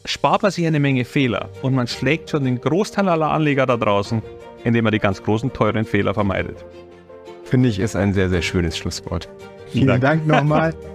spart 0.04 0.42
man 0.42 0.50
sich 0.50 0.66
eine 0.66 0.80
Menge 0.80 1.04
Fehler 1.04 1.48
und 1.62 1.74
man 1.74 1.86
schlägt 1.86 2.30
schon 2.30 2.44
den 2.44 2.60
Großteil 2.60 3.08
aller 3.08 3.30
Anleger 3.30 3.66
da 3.66 3.76
draußen, 3.76 4.22
indem 4.64 4.84
man 4.84 4.92
die 4.92 4.98
ganz 4.98 5.22
großen, 5.22 5.52
teuren 5.52 5.84
Fehler 5.84 6.12
vermeidet. 6.12 6.64
Finde 7.44 7.68
ich, 7.68 7.78
ist 7.78 7.96
ein 7.96 8.12
sehr, 8.12 8.28
sehr 8.28 8.42
schönes 8.42 8.76
Schlusswort. 8.76 9.28
Vielen 9.68 9.86
Dank, 9.86 10.02
Dank 10.02 10.26
nochmal. 10.26 10.74